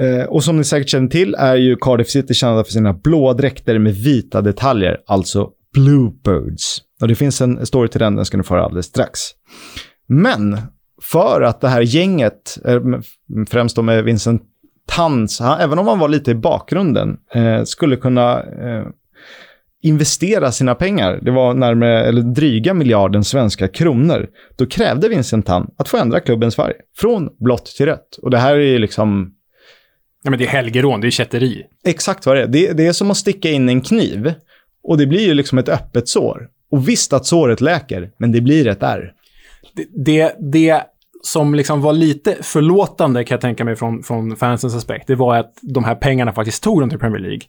Eh, 0.00 0.28
och 0.28 0.44
som 0.44 0.56
ni 0.56 0.64
säkert 0.64 0.88
känner 0.88 1.08
till 1.08 1.34
är 1.34 1.56
ju 1.56 1.76
Cardiff 1.76 2.08
City 2.08 2.34
kända 2.34 2.64
för 2.64 2.72
sina 2.72 2.92
blåa 2.92 3.34
dräkter 3.34 3.78
med 3.78 3.94
vita 3.94 4.40
detaljer, 4.40 4.96
alltså 5.06 5.48
Bluebirds. 5.74 6.78
Och 7.00 7.08
det 7.08 7.14
finns 7.14 7.40
en 7.40 7.66
story 7.66 7.88
till 7.88 8.00
den, 8.00 8.16
den 8.16 8.24
ska 8.24 8.36
ni 8.36 8.42
få 8.42 8.54
höra 8.54 8.64
alldeles 8.64 8.86
strax. 8.86 9.20
Men 10.08 10.58
för 11.02 11.42
att 11.42 11.60
det 11.60 11.68
här 11.68 11.80
gänget, 11.80 12.58
eh, 12.64 12.80
främst 13.48 13.76
då 13.76 13.82
med 13.82 14.04
Vincent 14.04 14.42
Tans, 14.88 15.40
även 15.40 15.78
om 15.78 15.86
han 15.86 15.98
var 15.98 16.08
lite 16.08 16.30
i 16.30 16.34
bakgrunden, 16.34 17.16
eh, 17.34 17.64
skulle 17.64 17.96
kunna 17.96 18.42
eh, 18.42 18.86
investera 19.82 20.52
sina 20.52 20.74
pengar, 20.74 21.18
det 21.22 21.30
var 21.30 21.54
närmare, 21.54 22.04
eller 22.04 22.22
dryga 22.22 22.74
miljarden 22.74 23.24
svenska 23.24 23.68
kronor, 23.68 24.28
då 24.56 24.66
krävde 24.66 25.08
Vincent 25.08 25.46
Tan 25.46 25.70
att 25.76 25.88
få 25.88 25.96
ändra 25.96 26.20
klubbens 26.20 26.56
färg 26.56 26.74
från 26.96 27.28
blått 27.38 27.66
till 27.66 27.86
rött. 27.86 28.18
Och 28.22 28.30
det 28.30 28.38
här 28.38 28.54
är 28.54 28.66
ju 28.66 28.78
liksom... 28.78 29.34
Ja, 30.22 30.30
men 30.30 30.38
det 30.38 30.44
är 30.44 30.48
helgerån, 30.48 31.00
det 31.00 31.06
är 31.06 31.10
kätteri. 31.10 31.62
Exakt 31.84 32.26
vad 32.26 32.36
det 32.36 32.42
är. 32.42 32.46
Det, 32.46 32.72
det 32.72 32.86
är 32.86 32.92
som 32.92 33.10
att 33.10 33.16
sticka 33.16 33.50
in 33.50 33.68
en 33.68 33.80
kniv 33.80 34.32
och 34.84 34.98
det 34.98 35.06
blir 35.06 35.26
ju 35.26 35.34
liksom 35.34 35.58
ett 35.58 35.68
öppet 35.68 36.08
sår. 36.08 36.48
Och 36.70 36.88
visst 36.88 37.12
att 37.12 37.26
såret 37.26 37.60
läker, 37.60 38.10
men 38.18 38.32
det 38.32 38.40
blir 38.40 38.66
ett 38.66 38.82
ärr. 38.82 39.12
Det, 39.74 39.86
det, 40.04 40.36
det 40.38 40.82
som 41.22 41.54
liksom 41.54 41.80
var 41.80 41.92
lite 41.92 42.36
förlåtande 42.42 43.24
kan 43.24 43.34
jag 43.34 43.40
tänka 43.40 43.64
mig 43.64 43.76
från, 43.76 44.02
från 44.02 44.36
fansens 44.36 44.74
aspekt, 44.74 45.06
det 45.06 45.14
var 45.14 45.36
att 45.36 45.58
de 45.62 45.84
här 45.84 45.94
pengarna 45.94 46.32
faktiskt 46.32 46.62
tog 46.62 46.80
dem 46.80 46.90
till 46.90 46.98
Premier 46.98 47.20
League. 47.20 47.42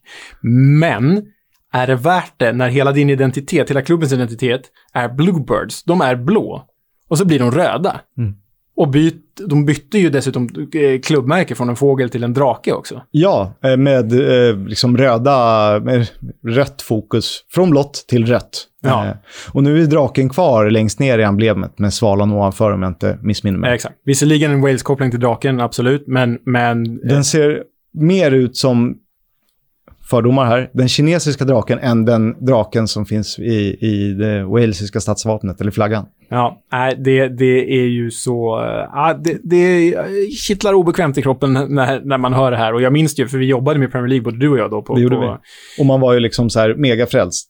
Men 0.80 1.26
är 1.74 1.88
det 1.88 1.96
värt 1.96 2.34
det 2.38 2.54
när 2.54 2.70
hela 2.70 2.92
din 2.92 3.10
identitet, 3.10 3.70
hela 3.70 3.82
klubbens 3.82 4.14
identitet, 4.14 4.62
är 4.94 5.10
Bluebirds? 5.10 5.84
De 5.84 6.02
är 6.02 6.16
blå. 6.16 6.66
Och 7.08 7.18
så 7.18 7.26
blir 7.26 7.40
de 7.40 7.52
röda. 7.52 8.02
Mm. 8.18 8.34
Och 8.76 8.90
byt, 8.90 9.42
de 9.48 9.66
bytte 9.66 9.98
ju 9.98 10.10
dessutom 10.10 10.50
eh, 10.74 11.00
klubbmärke 11.00 11.56
från 11.56 11.70
en 11.70 11.76
fågel 11.76 12.10
till 12.10 12.24
en 12.24 12.34
drake 12.34 12.74
också. 12.74 13.02
Ja, 13.12 13.54
eh, 13.64 13.78
med 13.78 14.14
eh, 14.14 14.58
liksom 14.58 14.98
röda, 14.98 15.80
med 15.80 16.08
rött 16.48 16.82
fokus. 16.82 17.46
Från 17.50 17.70
blått 17.70 18.06
till 18.08 18.26
rött. 18.26 18.69
Ja. 18.82 19.14
Och 19.52 19.64
nu 19.64 19.82
är 19.82 19.86
draken 19.86 20.30
kvar 20.30 20.70
längst 20.70 21.00
ner 21.00 21.20
i 21.20 21.24
emblemet 21.24 21.80
med 21.80 21.94
svalan 21.94 22.32
ovanför 22.32 22.72
om 22.72 22.82
jag 22.82 22.90
inte 22.90 23.20
missminner 23.22 23.60
mig. 23.60 23.74
Exakt. 23.74 23.96
Visserligen 24.06 24.52
en 24.52 24.62
Wales-koppling 24.62 25.12
till 25.12 25.20
draken, 25.20 25.60
absolut, 25.60 26.08
men... 26.08 26.40
men 26.46 26.98
Den 27.08 27.24
ser 27.24 27.64
mer 27.94 28.32
ut 28.32 28.58
som 28.58 28.96
fördomar 30.10 30.46
här. 30.46 30.70
Den 30.74 30.88
kinesiska 30.88 31.46
draken 31.46 31.80
än 31.80 32.06
den 32.06 32.46
draken 32.46 32.88
som 32.88 33.06
finns 33.06 33.40
i, 33.40 33.78
i 33.82 34.14
det 34.14 34.44
walesiska 34.44 35.00
statsvapnet, 35.00 35.62
eller 35.62 35.72
flaggan. 35.72 36.06
Ja, 36.30 36.62
nej, 36.72 36.96
det, 37.00 37.28
det 37.28 37.80
är 37.80 37.86
ju 37.86 38.12
så... 38.12 38.60
Ja, 38.94 39.20
det, 39.24 39.38
det 39.44 39.94
kittlar 40.32 40.74
obekvämt 40.74 41.18
i 41.18 41.22
kroppen 41.22 41.54
när, 41.54 42.02
när 42.06 42.18
man 42.18 42.34
hör 42.34 42.52
det 42.52 42.58
här. 42.58 42.74
Och 42.74 42.82
jag 42.82 42.94
minns 42.94 43.16
det 43.16 43.22
ju, 43.22 43.28
för 43.28 43.38
vi 43.38 43.46
jobbade 43.46 43.80
med 43.80 43.92
Premier 43.92 44.10
League, 44.10 44.24
både 44.24 44.38
du 44.38 44.50
och 44.50 44.58
jag 44.58 44.72
då. 44.72 44.82
På, 44.82 44.96
det 44.96 45.02
gjorde 45.02 45.16
på... 45.16 45.22
vi. 45.22 45.82
Och 45.82 45.86
man 45.86 46.00
var 46.00 46.14
ju 46.14 46.20
liksom 46.20 46.50
så 46.50 46.60
här 46.60 46.76
mega 46.76 47.06
frälst. 47.06 47.50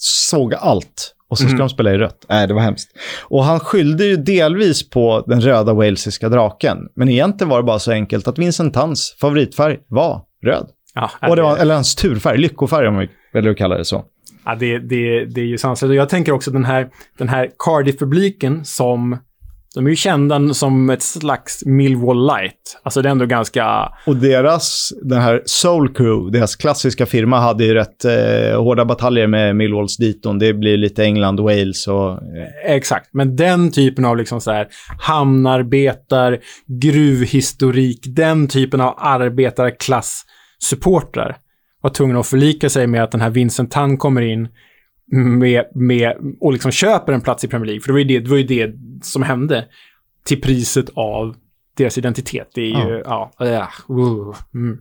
Såg 0.00 0.54
allt. 0.54 1.14
Och 1.30 1.38
så 1.38 1.42
ska 1.42 1.48
mm. 1.48 1.58
de 1.58 1.68
spela 1.68 1.92
i 1.92 1.98
rött. 1.98 2.26
Nej, 2.28 2.48
det 2.48 2.54
var 2.54 2.60
hemskt. 2.60 2.90
Och 3.22 3.44
han 3.44 3.60
skyllde 3.60 4.04
ju 4.04 4.16
delvis 4.16 4.90
på 4.90 5.24
den 5.26 5.40
röda 5.40 5.74
walesiska 5.74 6.28
draken. 6.28 6.78
Men 6.96 7.08
egentligen 7.08 7.48
var 7.48 7.56
det 7.56 7.62
bara 7.64 7.78
så 7.78 7.92
enkelt 7.92 8.28
att 8.28 8.38
Vincent 8.38 8.74
Tans 8.74 9.16
favoritfärg 9.20 9.78
var 9.88 10.22
röd. 10.44 10.66
Ja, 10.94 11.10
och 11.28 11.36
det 11.36 11.42
var, 11.42 11.56
eller 11.56 11.74
hans 11.74 11.94
turfärg, 11.94 12.38
lyckofärg 12.38 12.88
om 12.88 12.98
vi 12.98 13.08
väljer 13.32 13.50
att 13.50 13.58
kalla 13.58 13.76
det 13.76 13.84
så. 13.84 14.04
Ja, 14.44 14.54
det, 14.54 14.78
det, 14.78 15.24
det 15.24 15.40
är 15.40 15.44
ju 15.44 15.58
sanslöst. 15.58 15.90
Och 15.90 15.94
jag 15.94 16.08
tänker 16.08 16.32
också 16.32 16.50
den 16.50 16.64
här, 16.64 16.88
den 17.18 17.28
här 17.28 17.50
Cardiff-publiken 17.58 18.64
som... 18.64 19.18
De 19.78 19.86
är 19.86 19.90
ju 19.90 19.96
kända 19.96 20.54
som 20.54 20.90
ett 20.90 21.02
slags 21.02 21.64
Millwall 21.66 22.26
light. 22.26 22.80
Alltså 22.82 23.02
det 23.02 23.08
är 23.08 23.10
ändå 23.10 23.26
ganska... 23.26 23.92
Och 24.06 24.16
deras, 24.16 24.92
den 25.02 25.20
här 25.20 25.42
Soul 25.44 25.94
Crew, 25.94 26.38
deras 26.38 26.56
klassiska 26.56 27.06
firma, 27.06 27.40
hade 27.40 27.64
ju 27.64 27.74
rätt 27.74 28.04
eh, 28.04 28.62
hårda 28.62 28.84
bataljer 28.84 29.26
med 29.26 29.56
Millwalls 29.56 29.96
diton. 29.96 30.38
Det 30.38 30.54
blir 30.54 30.76
lite 30.76 31.04
England, 31.04 31.40
Wales 31.40 31.88
och... 31.88 32.10
Eh. 32.12 32.74
Exakt, 32.74 33.08
men 33.12 33.36
den 33.36 33.70
typen 33.72 34.04
av 34.04 34.16
liksom 34.16 34.40
så 34.40 34.52
här 34.52 34.68
hamnarbetar, 35.00 36.38
gruvhistorik, 36.66 38.00
den 38.06 38.48
typen 38.48 38.80
av 38.80 38.94
arbetarklass 38.98 40.22
supportrar 40.58 41.36
var 41.82 41.90
tvungna 41.90 42.20
att 42.20 42.26
förlika 42.26 42.68
sig 42.68 42.86
med 42.86 43.02
att 43.02 43.12
den 43.12 43.20
här 43.20 43.30
Vincent 43.30 43.70
Tan 43.70 43.96
kommer 43.96 44.22
in 44.22 44.48
med, 45.10 45.64
med, 45.74 46.12
och 46.40 46.52
liksom 46.52 46.70
köper 46.70 47.12
en 47.12 47.20
plats 47.20 47.44
i 47.44 47.48
Premier 47.48 47.66
League. 47.66 47.80
För 47.80 47.88
det 47.88 47.92
var 47.92 47.98
ju 47.98 48.04
det, 48.04 48.18
det, 48.18 48.30
var 48.30 48.36
ju 48.36 48.42
det 48.42 48.74
som 49.02 49.22
hände 49.22 49.64
till 50.24 50.40
priset 50.40 50.90
av 50.94 51.36
deras 51.76 51.98
identitet. 51.98 52.50
Det 52.54 52.60
är 52.60 52.88
ju, 52.88 53.02
ja, 53.04 53.32
ja 53.38 53.68
uh, 53.90 54.34
mm. 54.54 54.78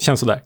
känns 0.00 0.20
sådär. 0.20 0.40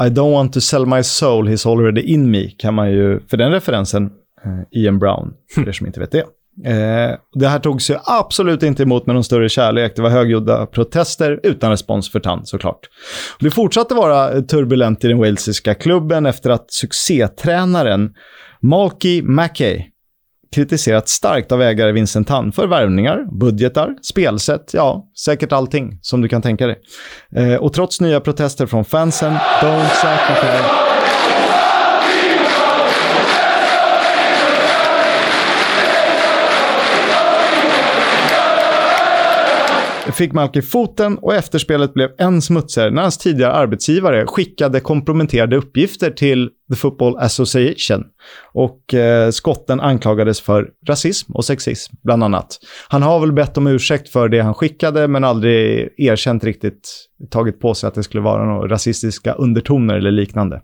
I 0.00 0.08
don't 0.08 0.32
want 0.32 0.52
to 0.52 0.60
sell 0.60 0.86
my 0.86 1.02
soul, 1.02 1.48
he's 1.48 1.72
already 1.72 2.00
in 2.00 2.30
me, 2.30 2.50
kan 2.50 2.74
man 2.74 2.90
ju, 2.90 3.20
för 3.20 3.36
den 3.36 3.52
referensen, 3.52 4.10
eh, 4.44 4.80
Ian 4.80 4.98
Brown, 4.98 5.34
för 5.54 5.68
er 5.68 5.72
som 5.72 5.86
inte 5.86 6.00
vet 6.00 6.12
det. 6.12 6.24
Eh, 6.64 7.16
det 7.34 7.48
här 7.48 7.58
togs 7.58 7.90
ju 7.90 7.96
absolut 8.04 8.62
inte 8.62 8.82
emot 8.82 9.06
med 9.06 9.14
någon 9.14 9.24
större 9.24 9.48
kärlek. 9.48 9.92
Det 9.96 10.02
var 10.02 10.10
högljudda 10.10 10.66
protester 10.66 11.40
utan 11.42 11.70
respons 11.70 12.12
för 12.12 12.20
Tan 12.20 12.46
såklart. 12.46 12.80
Det 13.40 13.50
fortsatte 13.50 13.94
vara 13.94 14.42
turbulent 14.42 15.04
i 15.04 15.08
den 15.08 15.18
walesiska 15.18 15.74
klubben 15.74 16.26
efter 16.26 16.50
att 16.50 16.72
succétränaren 16.72 18.10
Malky 18.62 19.22
Mackey 19.22 19.84
kritiserat 20.54 21.08
starkt 21.08 21.52
av 21.52 21.62
ägare 21.62 21.92
Vincent 21.92 22.28
Tan 22.28 22.52
för 22.52 22.66
värvningar, 22.66 23.38
budgetar, 23.38 23.94
spelsätt, 24.02 24.70
ja, 24.72 25.10
säkert 25.24 25.52
allting 25.52 25.98
som 26.02 26.20
du 26.20 26.28
kan 26.28 26.42
tänka 26.42 26.66
dig. 26.66 26.76
Eh, 27.36 27.54
och 27.54 27.72
trots 27.72 28.00
nya 28.00 28.20
protester 28.20 28.66
från 28.66 28.84
fansen, 28.84 29.32
don't 29.60 29.88
sacrifice 29.88 30.83
fick 40.14 40.32
Malki 40.32 40.62
foten 40.62 41.18
och 41.18 41.34
efterspelet 41.34 41.94
blev 41.94 42.10
än 42.18 42.42
smutsigare 42.42 42.90
när 42.90 43.02
hans 43.02 43.18
tidigare 43.18 43.52
arbetsgivare 43.52 44.26
skickade 44.26 44.80
komprometterade 44.80 45.56
uppgifter 45.56 46.10
till 46.10 46.50
The 46.70 46.76
Football 46.76 47.16
Association. 47.18 48.04
Och 48.52 48.94
eh, 48.94 49.30
skotten 49.30 49.80
anklagades 49.80 50.40
för 50.40 50.68
rasism 50.88 51.32
och 51.32 51.44
sexism, 51.44 51.96
bland 52.02 52.24
annat. 52.24 52.58
Han 52.88 53.02
har 53.02 53.20
väl 53.20 53.32
bett 53.32 53.58
om 53.58 53.66
ursäkt 53.66 54.08
för 54.08 54.28
det 54.28 54.40
han 54.40 54.54
skickade, 54.54 55.08
men 55.08 55.24
aldrig 55.24 55.88
erkänt 55.96 56.44
riktigt, 56.44 57.08
tagit 57.30 57.60
på 57.60 57.74
sig 57.74 57.88
att 57.88 57.94
det 57.94 58.02
skulle 58.02 58.22
vara 58.22 58.44
några 58.44 58.68
rasistiska 58.68 59.32
undertoner 59.32 59.94
eller 59.94 60.10
liknande. 60.10 60.62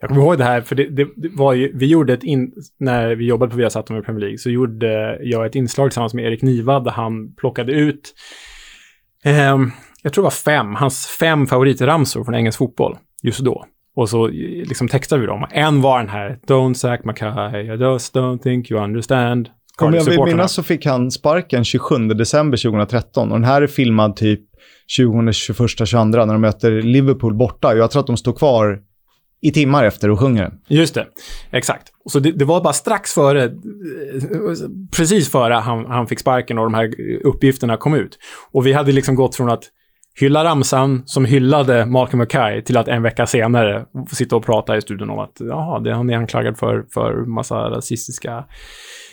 Jag 0.00 0.08
kommer 0.08 0.22
ihåg 0.22 0.38
det 0.38 0.44
här, 0.44 0.60
för 0.60 0.74
det, 0.74 0.88
det, 1.16 1.28
var 1.32 1.52
ju, 1.52 1.72
vi 1.74 1.86
gjorde 1.86 2.12
ett 2.12 2.24
in, 2.24 2.52
när 2.78 3.14
vi 3.14 3.26
jobbade 3.26 3.50
på 3.50 3.56
Viasat 3.56 3.90
med 3.90 4.04
Premier 4.04 4.20
League, 4.20 4.38
så 4.38 4.50
gjorde 4.50 5.18
jag 5.22 5.46
ett 5.46 5.54
inslag 5.54 5.90
tillsammans 5.90 6.14
med 6.14 6.24
Erik 6.24 6.42
Niva 6.42 6.80
där 6.80 6.90
han 6.90 7.34
plockade 7.34 7.72
ut 7.72 8.14
eh, 9.26 9.58
jag 10.02 10.12
tror 10.12 10.22
det 10.22 10.26
var 10.26 10.30
fem, 10.30 10.74
hans 10.74 11.06
fem 11.06 11.46
favoritramsor 11.46 12.24
från 12.24 12.34
engelsk 12.34 12.58
fotboll 12.58 12.96
just 13.22 13.40
då. 13.40 13.64
Och 13.96 14.08
så 14.08 14.26
liksom 14.64 14.88
textade 14.88 15.20
vi 15.20 15.26
dem. 15.26 15.46
En 15.50 15.82
var 15.82 15.98
den 15.98 16.08
här, 16.08 16.38
Don't 16.46 16.74
sack 16.74 17.04
Mackay, 17.04 17.62
I 17.62 17.76
just 17.76 18.14
don't 18.14 18.38
think 18.38 18.70
you 18.70 18.84
understand. 18.84 19.48
Om 19.80 19.94
jag 19.94 20.04
vill 20.04 20.24
minnas 20.24 20.52
så 20.52 20.62
fick 20.62 20.86
han 20.86 21.10
sparken 21.10 21.64
27 21.64 22.08
december 22.08 22.56
2013 22.56 23.32
och 23.32 23.38
den 23.38 23.44
här 23.44 23.62
är 23.62 23.66
filmad 23.66 24.16
typ 24.16 24.40
20, 24.86 25.32
21, 25.32 25.58
22 25.86 26.04
när 26.04 26.26
de 26.26 26.40
möter 26.40 26.82
Liverpool 26.82 27.34
borta. 27.34 27.76
Jag 27.76 27.90
tror 27.90 28.00
att 28.00 28.06
de 28.06 28.16
står 28.16 28.32
kvar 28.32 28.78
i 29.46 29.52
timmar 29.52 29.84
efter 29.84 30.10
och 30.10 30.20
sjunger 30.20 30.42
den. 30.42 30.52
Just 30.68 30.94
det, 30.94 31.06
exakt. 31.50 31.92
Så 32.10 32.18
det, 32.18 32.32
det, 32.32 32.44
var 32.44 32.60
bara 32.60 32.72
strax 32.72 33.12
före, 33.14 33.50
precis 34.96 35.30
före 35.30 35.54
han, 35.54 35.86
han 35.86 36.06
fick 36.06 36.20
sparken 36.20 36.58
och 36.58 36.64
de 36.64 36.74
här 36.74 36.90
uppgifterna 37.24 37.76
kom 37.76 37.94
ut. 37.94 38.18
Och 38.52 38.66
vi 38.66 38.72
hade 38.72 38.92
liksom 38.92 39.14
gått 39.14 39.36
från 39.36 39.50
att 39.50 39.64
hylla 40.20 40.44
ramsan 40.44 41.02
som 41.06 41.24
hyllade 41.24 41.86
Malcolm 41.86 42.20
McKay 42.20 42.62
till 42.62 42.76
att 42.76 42.88
en 42.88 43.02
vecka 43.02 43.26
senare 43.26 43.84
sitta 44.10 44.36
och 44.36 44.44
prata 44.44 44.76
i 44.76 44.80
studion 44.80 45.10
om 45.10 45.18
att 45.18 45.36
jaha, 45.38 45.80
det 45.80 45.94
han 45.94 46.10
är 46.10 46.16
anklagad 46.16 46.58
för, 46.58 46.84
för 46.94 47.14
massa 47.14 47.54
rasistiska 47.54 48.44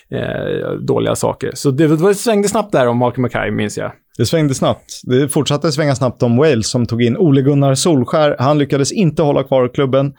eh, 0.10 0.72
dåliga 0.72 1.16
saker. 1.16 1.52
Så 1.54 1.72
det, 1.72 1.88
det 1.88 2.16
svängde 2.16 2.48
snabbt 2.48 2.72
där 2.72 2.88
om 2.88 2.98
Malcolm 2.98 3.24
McKay, 3.24 3.52
minns 3.52 3.78
jag. 3.78 3.92
Det 4.18 4.26
svängde 4.26 4.56
snabbt. 4.56 5.02
Det 5.04 5.30
fortsatte 5.30 5.72
svänga 5.72 5.96
snabbt 5.96 6.24
om 6.24 6.38
Wales 6.38 6.70
som 6.70 6.86
tog 6.86 7.04
in 7.04 7.18
Ole 7.18 7.42
Gunnar 7.42 7.76
Solskär. 7.76 8.36
Han 8.40 8.58
lyckades 8.58 8.92
inte 8.92 9.22
hålla 9.22 9.44
kvar 9.44 9.74
klubben 9.74 10.14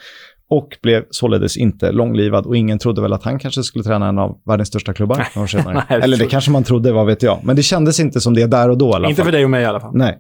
och 0.57 0.69
blev 0.83 1.05
således 1.11 1.57
inte 1.57 1.93
långlivad 1.93 2.47
och 2.47 2.57
ingen 2.57 2.79
trodde 2.79 3.03
väl 3.03 3.13
att 3.13 3.23
han 3.23 3.39
kanske 3.39 3.63
skulle 3.63 3.85
träna 3.85 4.09
en 4.09 4.19
av 4.19 4.39
världens 4.47 4.69
största 4.69 4.93
klubbar 4.93 5.17
Nej, 5.17 5.85
Eller 6.03 6.17
det 6.17 6.27
kanske 6.27 6.51
man 6.51 6.65
trodde, 6.65 6.93
vad 6.93 7.07
vet 7.07 7.23
jag. 7.23 7.39
Men 7.43 7.57
det 7.57 7.63
kändes 7.63 8.01
inte 8.01 8.21
som 8.21 8.35
det 8.35 8.47
där 8.47 8.71
och 8.71 8.79
då 8.79 8.87
i 8.87 8.89
alla 8.89 9.05
fall. 9.05 9.11
Inte 9.11 9.25
för 9.25 9.33
dig 9.33 9.45
och 9.45 9.51
mig 9.51 9.63
i 9.63 9.67
alla 9.67 9.81
fall. 9.81 9.91
Nej. 9.95 10.19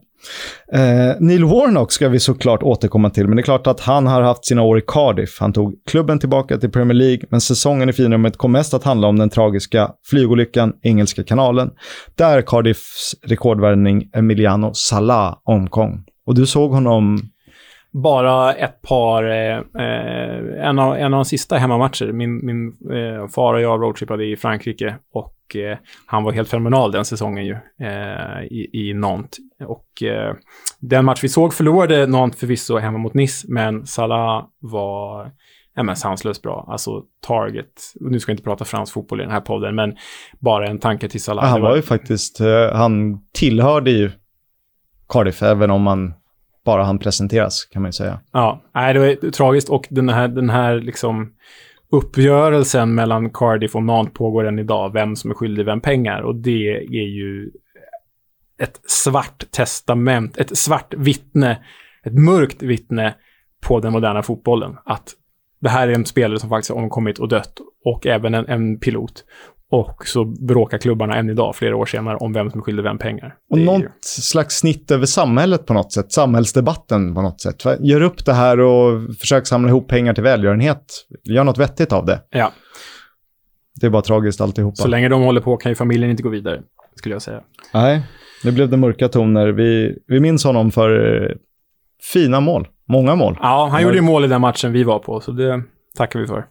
Eh, 0.72 1.16
Neil 1.20 1.44
Warnock 1.44 1.92
ska 1.92 2.08
vi 2.08 2.20
såklart 2.20 2.62
återkomma 2.62 3.10
till, 3.10 3.28
men 3.28 3.36
det 3.36 3.40
är 3.40 3.44
klart 3.44 3.66
att 3.66 3.80
han 3.80 4.06
har 4.06 4.22
haft 4.22 4.44
sina 4.44 4.62
år 4.62 4.78
i 4.78 4.82
Cardiff. 4.86 5.36
Han 5.40 5.52
tog 5.52 5.74
klubben 5.90 6.18
tillbaka 6.18 6.58
till 6.58 6.70
Premier 6.70 6.94
League, 6.94 7.20
men 7.30 7.40
säsongen 7.40 7.88
i 7.88 7.92
finrummet 7.92 8.36
kom 8.36 8.52
mest 8.52 8.74
att 8.74 8.84
handla 8.84 9.08
om 9.08 9.18
den 9.18 9.30
tragiska 9.30 9.90
flygolyckan 10.10 10.72
i 10.82 10.88
Engelska 10.88 11.24
kanalen, 11.24 11.70
där 12.14 12.42
Cardiffs 12.42 13.14
rekordvärvning 13.26 14.10
Emiliano 14.14 14.70
Salah 14.74 15.36
omkom. 15.44 16.04
Och 16.26 16.34
du 16.34 16.46
såg 16.46 16.70
honom 16.70 17.18
bara 18.02 18.54
ett 18.54 18.82
par, 18.82 19.24
eh, 19.24 19.58
eh, 19.58 20.68
en, 20.68 20.78
av, 20.78 20.96
en 20.96 21.14
av 21.14 21.18
de 21.18 21.24
sista 21.24 21.56
hemmamatcher. 21.56 22.12
Min, 22.12 22.46
min 22.46 22.66
eh, 22.68 23.28
far 23.28 23.54
och 23.54 23.60
jag 23.60 23.82
roadtrippade 23.82 24.24
i 24.24 24.36
Frankrike 24.36 24.96
och 25.12 25.56
eh, 25.56 25.78
han 26.06 26.24
var 26.24 26.32
helt 26.32 26.48
fenomenal 26.48 26.92
den 26.92 27.04
säsongen 27.04 27.46
ju 27.46 27.56
eh, 27.80 28.42
i, 28.50 28.70
i 28.72 28.94
Nantes. 28.94 29.38
Och 29.66 30.02
eh, 30.02 30.34
den 30.80 31.04
match 31.04 31.24
vi 31.24 31.28
såg 31.28 31.54
förlorade 31.54 32.06
Nantes 32.06 32.40
förvisso 32.40 32.78
hemma 32.78 32.98
mot 32.98 33.14
Nice, 33.14 33.46
men 33.48 33.86
Salah 33.86 34.46
var 34.58 35.32
ja, 35.74 35.82
men 35.82 35.96
sanslöst 35.96 36.42
bra. 36.42 36.66
Alltså 36.68 37.02
target. 37.26 37.92
Nu 38.00 38.20
ska 38.20 38.30
jag 38.30 38.34
inte 38.34 38.44
prata 38.44 38.64
fransk 38.64 38.92
fotboll 38.92 39.20
i 39.20 39.22
den 39.22 39.32
här 39.32 39.40
podden, 39.40 39.74
men 39.74 39.96
bara 40.40 40.66
en 40.66 40.78
tanke 40.78 41.08
till 41.08 41.22
Salah. 41.22 41.44
Han 41.44 41.60
var 41.60 41.76
ju 41.76 41.82
faktiskt, 41.82 42.40
han 42.72 43.24
tillhörde 43.32 43.90
ju 43.90 44.10
Cardiff, 45.08 45.42
även 45.42 45.70
om 45.70 45.82
man 45.82 46.14
bara 46.64 46.84
han 46.84 46.98
presenteras, 46.98 47.64
kan 47.64 47.82
man 47.82 47.88
ju 47.88 47.92
säga. 47.92 48.20
Ja, 48.32 48.62
nej, 48.74 48.94
det 48.94 49.00
var 49.00 49.30
tragiskt 49.30 49.68
och 49.68 49.86
den 49.90 50.08
här, 50.08 50.28
den 50.28 50.50
här 50.50 50.76
liksom 50.76 51.32
uppgörelsen 51.90 52.94
mellan 52.94 53.30
Cardiff 53.30 53.74
och 53.74 53.82
Nant 53.82 54.14
pågår 54.14 54.44
än 54.44 54.58
idag, 54.58 54.92
vem 54.92 55.16
som 55.16 55.30
är 55.30 55.34
skyldig 55.34 55.64
vem 55.64 55.80
pengar. 55.80 56.20
Och 56.20 56.34
det 56.34 56.76
är 56.76 57.08
ju 57.08 57.50
ett 58.58 58.80
svart 58.86 59.44
testament, 59.50 60.38
ett 60.38 60.58
svart 60.58 60.94
vittne, 60.94 61.64
ett 62.04 62.14
mörkt 62.14 62.62
vittne 62.62 63.14
på 63.66 63.80
den 63.80 63.92
moderna 63.92 64.22
fotbollen. 64.22 64.76
Att 64.84 65.14
det 65.60 65.68
här 65.68 65.88
är 65.88 65.94
en 65.94 66.06
spelare 66.06 66.40
som 66.40 66.48
faktiskt 66.48 66.70
har 66.70 66.82
omkommit 66.82 67.18
och 67.18 67.28
dött 67.28 67.60
och 67.84 68.06
även 68.06 68.34
en, 68.34 68.46
en 68.46 68.78
pilot. 68.78 69.24
Och 69.70 70.06
så 70.06 70.24
bråkar 70.24 70.78
klubbarna 70.78 71.16
än 71.16 71.30
idag, 71.30 71.56
flera 71.56 71.76
år 71.76 71.86
senare, 71.86 72.16
om 72.16 72.32
vem 72.32 72.50
som 72.50 72.60
är 72.60 72.64
skyldig 72.64 72.82
vem 72.82 72.98
pengar. 72.98 73.34
Och 73.50 73.58
något 73.58 73.82
ju... 73.82 73.88
slags 74.02 74.58
snitt 74.58 74.90
över 74.90 75.06
samhället 75.06 75.66
på 75.66 75.74
något 75.74 75.92
sätt, 75.92 76.12
samhällsdebatten 76.12 77.14
på 77.14 77.22
något 77.22 77.40
sätt. 77.40 77.64
Gör 77.80 78.00
upp 78.00 78.24
det 78.24 78.32
här 78.32 78.60
och 78.60 79.00
försök 79.20 79.46
samla 79.46 79.68
ihop 79.68 79.88
pengar 79.88 80.14
till 80.14 80.22
välgörenhet. 80.22 80.84
Gör 81.24 81.44
något 81.44 81.58
vettigt 81.58 81.92
av 81.92 82.06
det. 82.06 82.20
Ja. 82.30 82.52
Det 83.80 83.86
är 83.86 83.90
bara 83.90 84.02
tragiskt 84.02 84.40
alltihopa. 84.40 84.76
Så 84.76 84.88
länge 84.88 85.08
de 85.08 85.22
håller 85.22 85.40
på 85.40 85.56
kan 85.56 85.72
ju 85.72 85.76
familjen 85.76 86.10
inte 86.10 86.22
gå 86.22 86.28
vidare, 86.28 86.62
skulle 86.94 87.14
jag 87.14 87.22
säga. 87.22 87.40
Nej, 87.74 88.02
det 88.42 88.52
blev 88.52 88.68
det 88.68 88.76
mörka 88.76 89.08
toner. 89.08 89.48
Vi, 89.48 89.98
vi 90.06 90.20
minns 90.20 90.44
honom 90.44 90.70
för 90.70 91.22
eh, 91.22 91.30
fina 92.12 92.40
mål. 92.40 92.68
Många 92.88 93.14
mål. 93.14 93.38
Ja, 93.40 93.68
han 93.70 93.82
gjorde 93.82 93.96
ju 93.96 94.02
mål 94.02 94.24
i 94.24 94.28
den 94.28 94.40
matchen 94.40 94.72
vi 94.72 94.84
var 94.84 94.98
på, 94.98 95.20
så 95.20 95.32
det 95.32 95.62
tackar 95.96 96.20
vi 96.20 96.26
för. 96.26 96.46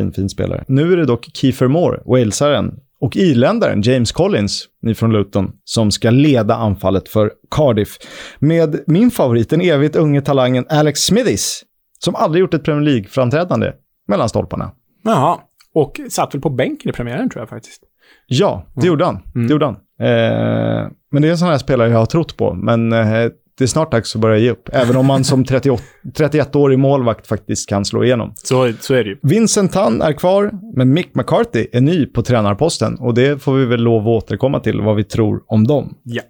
Fin, 0.00 0.12
fin 0.12 0.28
spelare. 0.28 0.64
Nu 0.68 0.92
är 0.92 0.96
det 0.96 1.04
dock 1.04 1.28
Kiefer 1.34 1.68
Moore, 1.68 2.00
walesaren, 2.04 2.74
och 3.00 3.16
irländaren 3.16 3.82
James 3.82 4.12
Collins, 4.12 4.64
ni 4.82 4.94
från 4.94 5.12
Luton, 5.12 5.52
som 5.64 5.90
ska 5.90 6.10
leda 6.10 6.54
anfallet 6.54 7.08
för 7.08 7.32
Cardiff. 7.50 7.98
Med 8.38 8.80
min 8.86 9.10
favorit, 9.10 9.50
den 9.50 9.60
evigt 9.60 9.96
unge 9.96 10.20
talangen 10.20 10.66
Alex 10.68 11.00
Smithis, 11.00 11.62
som 11.98 12.14
aldrig 12.14 12.40
gjort 12.40 12.54
ett 12.54 12.64
Premier 12.64 12.90
League-framträdande 12.90 13.72
mellan 14.08 14.28
stolparna. 14.28 14.70
Jaha, 15.04 15.38
och 15.74 16.00
satt 16.10 16.34
väl 16.34 16.40
på 16.40 16.50
bänken 16.50 16.90
i 16.90 16.92
premiären 16.92 17.30
tror 17.30 17.42
jag 17.42 17.48
faktiskt. 17.48 17.82
Ja, 18.26 18.66
det 18.74 18.86
gjorde 18.86 19.04
han. 19.04 19.22
Mm. 19.34 19.46
Det 19.46 19.52
gjorde 19.52 19.64
han. 19.64 19.74
Eh, 20.00 20.90
men 21.12 21.22
det 21.22 21.28
är 21.28 21.32
en 21.32 21.38
sån 21.38 21.48
här 21.48 21.58
spelare 21.58 21.90
jag 21.90 21.98
har 21.98 22.06
trott 22.06 22.36
på, 22.36 22.54
men 22.54 22.92
eh, 22.92 23.30
det 23.60 23.64
är 23.64 23.66
snart 23.66 23.92
dags 23.92 24.14
att 24.14 24.20
börja 24.20 24.38
ge 24.38 24.50
upp. 24.50 24.68
Även 24.72 24.96
om 24.96 25.06
man 25.06 25.24
som 25.24 25.44
31-årig 25.44 26.78
målvakt 26.78 27.26
faktiskt 27.26 27.68
kan 27.68 27.84
slå 27.84 28.04
igenom. 28.04 28.32
Så, 28.36 28.72
så 28.80 28.94
är 28.94 29.04
det 29.04 29.10
ju. 29.10 29.18
Vincent 29.22 29.72
Tan 29.72 30.02
är 30.02 30.12
kvar, 30.12 30.50
men 30.76 30.92
Mick 30.92 31.14
McCarthy 31.14 31.66
är 31.72 31.80
ny 31.80 32.06
på 32.06 32.22
tränarposten. 32.22 32.98
Och 32.98 33.14
det 33.14 33.42
får 33.42 33.54
vi 33.54 33.64
väl 33.64 33.82
lov 33.82 34.02
att 34.02 34.24
återkomma 34.24 34.60
till, 34.60 34.80
vad 34.80 34.96
vi 34.96 35.04
tror 35.04 35.42
om 35.46 35.66
dem. 35.66 35.94
Ja. 36.02 36.22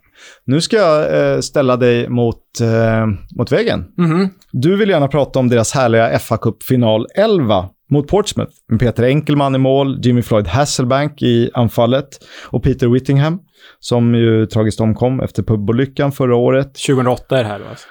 Nu 0.44 0.60
ska 0.60 0.76
jag 0.76 1.32
eh, 1.34 1.40
ställa 1.40 1.76
dig 1.76 2.08
mot, 2.08 2.60
eh, 2.60 3.06
mot 3.36 3.52
väggen. 3.52 3.84
Mm 3.98 4.10
-hmm. 4.10 4.28
Du 4.52 4.76
vill 4.76 4.88
gärna 4.88 5.08
prata 5.08 5.38
om 5.38 5.48
deras 5.48 5.72
härliga 5.72 6.18
fa 6.18 6.36
Cup-final 6.36 7.06
11 7.16 7.68
mot 7.90 8.08
Portsmouth. 8.08 8.52
Med 8.68 8.80
Peter 8.80 9.02
Enkelman 9.02 9.54
i 9.54 9.58
mål, 9.58 10.00
Jimmy 10.02 10.22
Floyd 10.22 10.46
Hasselbank 10.46 11.22
i 11.22 11.50
anfallet 11.54 12.08
och 12.46 12.62
Peter 12.62 12.88
Whittingham 12.88 13.38
som 13.80 14.14
ju 14.14 14.46
tragiskt 14.46 14.80
omkom 14.80 15.20
efter 15.20 15.42
pubolyckan 15.42 16.12
förra 16.12 16.36
året. 16.36 16.74
2008 16.74 17.38
är 17.38 17.42
det 17.42 17.48
här 17.48 17.58
då 17.58 17.64
alltså. 17.64 17.86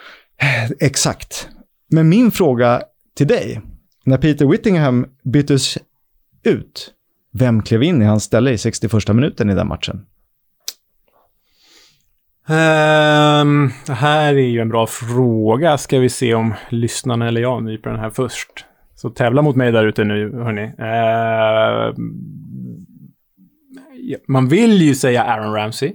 Exakt. 0.79 1.49
Men 1.91 2.09
min 2.09 2.31
fråga 2.31 2.81
till 3.17 3.27
dig, 3.27 3.61
när 4.05 4.17
Peter 4.17 4.45
Whittingham 4.45 5.05
byttes 5.23 5.77
ut, 6.43 6.91
vem 7.33 7.63
klev 7.63 7.83
in 7.83 8.01
i 8.01 8.05
hans 8.05 8.23
ställe 8.23 8.51
i 8.51 8.57
61 8.57 9.07
minuten 9.07 9.49
i 9.49 9.55
den 9.55 9.67
matchen? 9.67 10.05
Um, 12.47 13.71
det 13.85 13.93
här 13.93 14.33
är 14.33 14.47
ju 14.47 14.59
en 14.59 14.69
bra 14.69 14.87
fråga. 14.87 15.77
Ska 15.77 15.99
vi 15.99 16.09
se 16.09 16.33
om 16.33 16.53
lyssnarna 16.69 17.27
eller 17.27 17.41
jag 17.41 17.63
nyper 17.63 17.89
den 17.89 17.99
här 17.99 18.09
först. 18.09 18.65
Så 19.01 19.09
tävla 19.09 19.41
mot 19.41 19.55
mig 19.55 19.71
där 19.71 19.85
ute 19.85 20.03
nu, 20.03 20.31
hörni. 20.33 20.63
Uh, 20.63 21.95
man 24.27 24.47
vill 24.47 24.81
ju 24.81 24.95
säga 24.95 25.23
Aaron 25.23 25.53
Ramsey. 25.53 25.93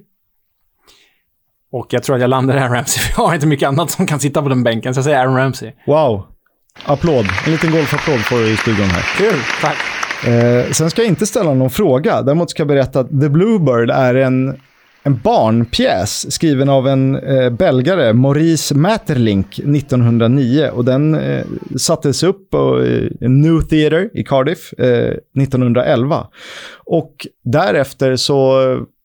Och 1.72 1.86
jag 1.90 2.02
tror 2.02 2.16
att 2.16 2.22
jag 2.22 2.30
landar 2.30 2.56
i 2.56 2.58
Aaron 2.58 2.74
Ramsey, 2.76 3.02
för 3.12 3.22
jag 3.22 3.28
har 3.28 3.34
inte 3.34 3.46
mycket 3.46 3.68
annat 3.68 3.90
som 3.90 4.06
kan 4.06 4.20
sitta 4.20 4.42
på 4.42 4.48
den 4.48 4.62
bänken, 4.62 4.94
så 4.94 4.98
jag 4.98 5.04
säger 5.04 5.18
Aaron 5.18 5.36
Ramsey. 5.36 5.72
Wow. 5.86 6.26
Applåd. 6.84 7.26
En 7.46 7.52
liten 7.52 7.72
golfapplåd 7.72 8.20
får 8.20 8.36
du 8.36 8.52
i 8.52 8.56
studion 8.56 8.86
här. 8.86 9.02
Kul, 9.18 9.40
tack. 9.60 9.76
Eh, 10.26 10.70
sen 10.70 10.90
ska 10.90 11.02
jag 11.02 11.08
inte 11.08 11.26
ställa 11.26 11.54
någon 11.54 11.70
fråga. 11.70 12.22
Däremot 12.22 12.50
ska 12.50 12.60
jag 12.60 12.68
berätta 12.68 13.00
att 13.00 13.08
The 13.08 13.28
Bluebird 13.28 13.90
är 13.90 14.14
en 14.14 14.60
en 15.06 15.20
barnpjäs 15.20 16.32
skriven 16.32 16.68
av 16.68 16.88
en 16.88 17.16
eh, 17.16 17.50
belgare, 17.50 18.12
Maurice 18.12 18.74
Maeterlinck, 18.74 19.58
1909. 19.58 20.70
Och 20.74 20.84
den 20.84 21.14
eh, 21.14 21.44
sattes 21.76 22.22
upp 22.22 22.50
på 22.50 22.80
eh, 22.82 23.28
New 23.28 23.60
Theatre 23.60 24.08
i 24.14 24.24
Cardiff 24.24 24.72
eh, 24.72 25.14
1911. 25.42 26.26
Och 26.84 27.26
därefter 27.44 28.16
så 28.16 28.52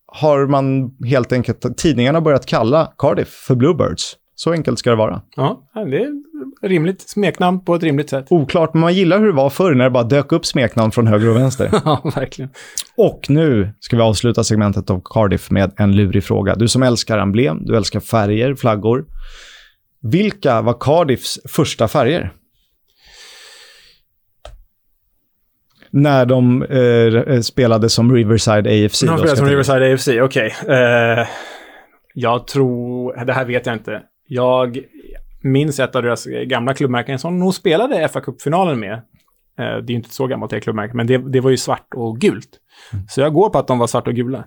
har 0.07 0.45
man 0.45 0.91
helt 1.05 1.33
enkelt, 1.33 1.77
tidningarna 1.77 2.21
börjat 2.21 2.45
kalla 2.45 2.93
Cardiff 2.97 3.29
för 3.29 3.55
Bluebirds. 3.55 4.15
Så 4.35 4.51
enkelt 4.51 4.79
ska 4.79 4.89
det 4.89 4.95
vara. 4.95 5.21
Ja, 5.35 5.69
det 5.73 5.97
är 5.97 6.28
rimligt 6.61 7.01
smeknamn 7.01 7.65
på 7.65 7.75
ett 7.75 7.83
rimligt 7.83 8.09
sätt. 8.09 8.25
Oklart, 8.29 8.73
men 8.73 8.81
man 8.81 8.93
gillar 8.93 9.19
hur 9.19 9.27
det 9.27 9.33
var 9.33 9.49
förr 9.49 9.75
när 9.75 9.83
det 9.83 9.89
bara 9.89 10.03
dök 10.03 10.31
upp 10.31 10.45
smeknamn 10.45 10.91
från 10.91 11.07
höger 11.07 11.29
och 11.29 11.35
vänster. 11.35 11.69
ja, 11.85 12.11
verkligen. 12.15 12.51
Och 12.97 13.25
nu 13.29 13.73
ska 13.79 13.95
vi 13.95 14.01
avsluta 14.01 14.43
segmentet 14.43 14.89
av 14.89 15.01
Cardiff 15.05 15.51
med 15.51 15.71
en 15.77 15.95
lurig 15.95 16.23
fråga. 16.23 16.55
Du 16.55 16.67
som 16.67 16.83
älskar 16.83 17.17
emblem, 17.17 17.65
du 17.65 17.77
älskar 17.77 17.99
färger, 17.99 18.55
flaggor. 18.55 19.05
Vilka 20.01 20.61
var 20.61 20.77
Cardiffs 20.79 21.39
första 21.49 21.87
färger? 21.87 22.31
När 25.91 26.25
de 26.25 26.63
eh, 26.63 27.41
spelade 27.41 27.89
som 27.89 28.15
Riverside 28.15 28.67
AFC. 28.67 29.01
De 29.01 29.17
spelade 29.17 29.37
som 29.37 29.47
Riverside 29.47 29.93
AFC, 29.93 30.07
okej. 30.07 30.21
Okay. 30.21 30.75
Uh, 30.75 31.19
eh, 31.19 31.27
jag 32.13 32.47
tror, 32.47 33.25
det 33.25 33.33
här 33.33 33.45
vet 33.45 33.65
jag 33.65 33.75
inte. 33.75 34.01
Jag 34.27 34.79
minns 35.41 35.79
ett 35.79 35.95
av 35.95 36.03
deras 36.03 36.25
gamla 36.25 36.73
klubbmärken 36.73 37.19
som 37.19 37.39
nog 37.39 37.53
spelade 37.53 38.09
fa 38.09 38.21
Cup-finalen 38.21 38.79
med. 38.79 38.93
Eh, 38.93 39.01
det 39.57 39.63
är 39.63 39.89
ju 39.89 39.95
inte 39.95 40.13
så 40.13 40.27
gammalt 40.27 40.51
det 40.51 40.59
klubbmärke, 40.59 40.93
men 40.93 41.07
det, 41.07 41.17
det 41.17 41.39
var 41.39 41.49
ju 41.49 41.57
svart 41.57 41.87
och 41.95 42.19
gult. 42.19 42.49
Mm. 42.93 43.05
Så 43.09 43.21
jag 43.21 43.33
går 43.33 43.49
på 43.49 43.59
att 43.59 43.67
de 43.67 43.79
var 43.79 43.87
svarta 43.87 44.09
och 44.09 44.15
gula. 44.15 44.45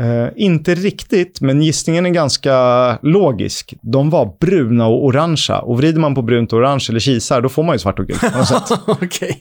Uh, 0.00 0.28
inte 0.36 0.74
riktigt, 0.74 1.40
men 1.40 1.62
gissningen 1.62 2.06
är 2.06 2.10
ganska 2.10 2.98
logisk. 3.02 3.74
De 3.82 4.10
var 4.10 4.36
bruna 4.40 4.86
och 4.86 5.04
orangea. 5.04 5.58
Och 5.58 5.78
vrider 5.78 6.00
man 6.00 6.14
på 6.14 6.22
brunt 6.22 6.52
och 6.52 6.58
orange 6.58 6.86
eller 6.88 7.00
kisar, 7.00 7.40
då 7.40 7.48
får 7.48 7.62
man 7.62 7.74
ju 7.74 7.78
svart 7.78 7.98
och 7.98 8.06
gult. 8.06 8.22
Okej. 8.86 9.06
Okay. 9.06 9.34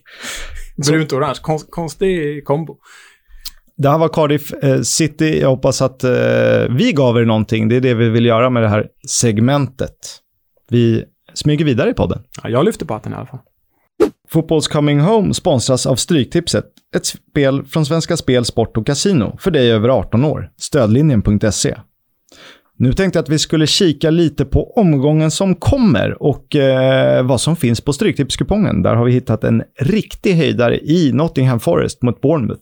Brunt 0.89 1.11
och 1.11 1.17
orange, 1.17 1.37
Konst, 1.41 1.71
konstig 1.71 2.45
kombo. 2.45 2.77
Det 3.77 3.89
här 3.89 3.97
var 3.97 4.09
Cardiff 4.09 4.53
eh, 4.53 4.81
City. 4.81 5.39
Jag 5.41 5.49
hoppas 5.49 5.81
att 5.81 6.03
eh, 6.03 6.11
vi 6.69 6.93
gav 6.95 7.17
er 7.17 7.25
någonting. 7.25 7.69
Det 7.69 7.75
är 7.75 7.81
det 7.81 7.93
vi 7.93 8.09
vill 8.09 8.25
göra 8.25 8.49
med 8.49 8.63
det 8.63 8.69
här 8.69 8.87
segmentet. 9.07 9.97
Vi 10.69 11.03
smyger 11.33 11.65
vidare 11.65 11.89
i 11.89 11.93
podden. 11.93 12.23
Ja, 12.43 12.49
jag 12.49 12.65
lyfter 12.65 12.85
på 12.85 12.93
hatten 12.93 13.11
i 13.11 13.15
alla 13.15 13.25
fall. 13.25 13.39
Fotbolls 14.29 14.67
Coming 14.67 14.99
Home 14.99 15.33
sponsras 15.33 15.85
av 15.85 15.95
Stryktipset. 15.95 16.65
Ett 16.95 17.05
spel 17.05 17.65
från 17.65 17.85
Svenska 17.85 18.17
Spel, 18.17 18.45
Sport 18.45 18.77
och 18.77 18.85
Casino 18.85 19.37
för 19.39 19.51
dig 19.51 19.71
över 19.71 19.89
18 19.89 20.25
år. 20.25 20.51
Stödlinjen.se. 20.57 21.75
Nu 22.77 22.93
tänkte 22.93 23.17
jag 23.17 23.23
att 23.23 23.29
vi 23.29 23.39
skulle 23.39 23.67
kika 23.67 24.09
lite 24.09 24.45
på 24.45 24.73
omgången 24.73 25.31
som 25.31 25.55
kommer 25.55 26.23
och 26.23 26.55
eh, 26.55 27.25
vad 27.25 27.41
som 27.41 27.55
finns 27.55 27.81
på 27.81 27.93
Stryktipskupongen. 27.93 28.81
Där 28.81 28.95
har 28.95 29.05
vi 29.05 29.11
hittat 29.11 29.43
en 29.43 29.63
riktig 29.79 30.33
höjdare 30.35 30.79
i 30.79 31.11
Nottingham 31.13 31.59
Forest 31.59 32.01
mot 32.01 32.21
Bournemouth. 32.21 32.61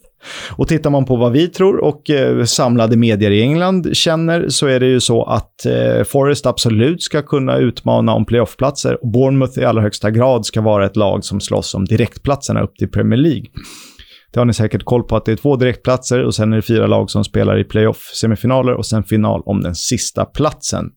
Och 0.52 0.68
tittar 0.68 0.90
man 0.90 1.06
på 1.06 1.16
vad 1.16 1.32
vi 1.32 1.48
tror 1.48 1.78
och 1.78 2.10
eh, 2.10 2.44
samlade 2.44 2.98
medier 2.98 3.32
i 3.32 3.42
England 3.42 3.96
känner 3.96 4.50
så 4.50 4.68
är 4.68 4.80
det 4.80 4.86
ju 4.86 5.00
så 5.00 5.24
att 5.24 5.66
eh, 5.66 6.04
Forest 6.04 6.46
absolut 6.46 7.04
ska 7.04 7.22
kunna 7.22 7.58
utmana 7.58 8.14
om 8.14 8.26
playoffplatser 8.26 9.04
och 9.04 9.12
Bournemouth 9.12 9.60
i 9.60 9.66
allra 9.66 9.82
högsta 9.82 10.12
grad 10.12 10.46
ska 10.46 10.62
vara 10.62 10.86
ett 10.86 10.96
lag 10.96 11.26
som 11.26 11.42
slåss 11.42 11.74
om 11.74 11.86
direktplatserna 11.86 12.62
upp 12.62 12.76
till 12.76 12.90
Premier 12.90 13.20
League. 13.20 13.46
Det 14.34 14.40
har 14.40 14.46
ni 14.46 14.54
säkert 14.54 14.86
koll 14.86 15.04
på 15.04 15.16
att 15.16 15.26
det 15.26 15.32
är 15.32 15.36
två 15.36 15.56
direktplatser 15.56 16.24
och 16.24 16.36
sen 16.36 16.54
är 16.54 16.56
det 16.56 16.62
fyra 16.62 16.88
lag 16.88 17.10
som 17.10 17.24
spelar 17.24 17.60
i 17.60 17.64
playoff-semifinaler 17.64 18.74
och 18.74 18.86
sen 18.86 19.04
final 19.04 19.42
om 19.46 19.64
den 19.64 19.76
sista 19.76 20.26
platsen. 20.26 20.90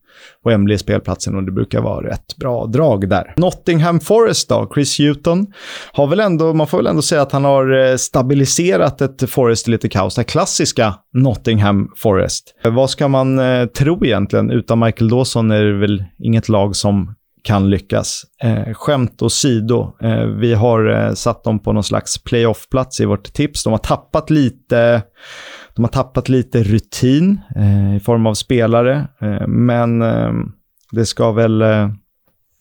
Wembley 0.44 0.74
är 0.74 0.78
spelplatsen 0.78 1.36
och 1.36 1.42
det 1.42 1.52
brukar 1.52 1.80
vara 1.80 2.06
rätt 2.06 2.36
bra 2.36 2.66
drag 2.66 3.08
där. 3.08 3.34
Nottingham 3.36 4.00
Forest 4.00 4.48
då, 4.48 4.70
Chris 4.74 4.98
Hewton, 4.98 5.46
har 5.92 6.06
väl 6.06 6.20
ändå, 6.20 6.54
man 6.54 6.66
får 6.66 6.78
väl 6.78 6.86
ändå 6.86 7.02
säga 7.02 7.22
att 7.22 7.32
han 7.32 7.44
har 7.44 7.90
eh, 7.90 7.96
stabiliserat 7.96 9.00
ett 9.00 9.30
Forest 9.30 9.68
i 9.68 9.70
lite 9.70 9.88
kaos. 9.88 10.14
Det 10.14 10.24
klassiska 10.24 10.94
Nottingham 11.12 11.90
Forest. 11.96 12.54
Eh, 12.64 12.74
vad 12.74 12.90
ska 12.90 13.08
man 13.08 13.38
eh, 13.38 13.66
tro 13.66 14.04
egentligen? 14.04 14.50
Utan 14.50 14.78
Michael 14.78 15.08
Dawson 15.08 15.50
är 15.50 15.64
det 15.64 15.78
väl 15.78 16.04
inget 16.18 16.48
lag 16.48 16.76
som 16.76 17.14
kan 17.46 17.70
lyckas. 17.70 18.22
Eh, 18.42 18.74
skämt 18.74 19.22
åsido, 19.22 19.96
eh, 20.02 20.24
vi 20.24 20.54
har 20.54 20.88
eh, 20.88 21.12
satt 21.14 21.44
dem 21.44 21.58
på 21.58 21.72
någon 21.72 21.84
slags 21.84 22.24
playoff-plats 22.24 23.00
i 23.00 23.04
vårt 23.04 23.32
tips. 23.32 23.64
De 23.64 23.72
har 23.72 23.78
tappat 23.78 24.30
lite, 24.30 25.02
de 25.74 25.84
har 25.84 25.92
tappat 25.92 26.28
lite 26.28 26.62
rutin 26.62 27.40
eh, 27.56 27.96
i 27.96 28.00
form 28.00 28.26
av 28.26 28.34
spelare, 28.34 29.08
eh, 29.20 29.46
men 29.46 30.02
eh, 30.02 30.32
det 30.92 31.06
ska 31.06 31.32
väl 31.32 31.62
eh, 31.62 31.88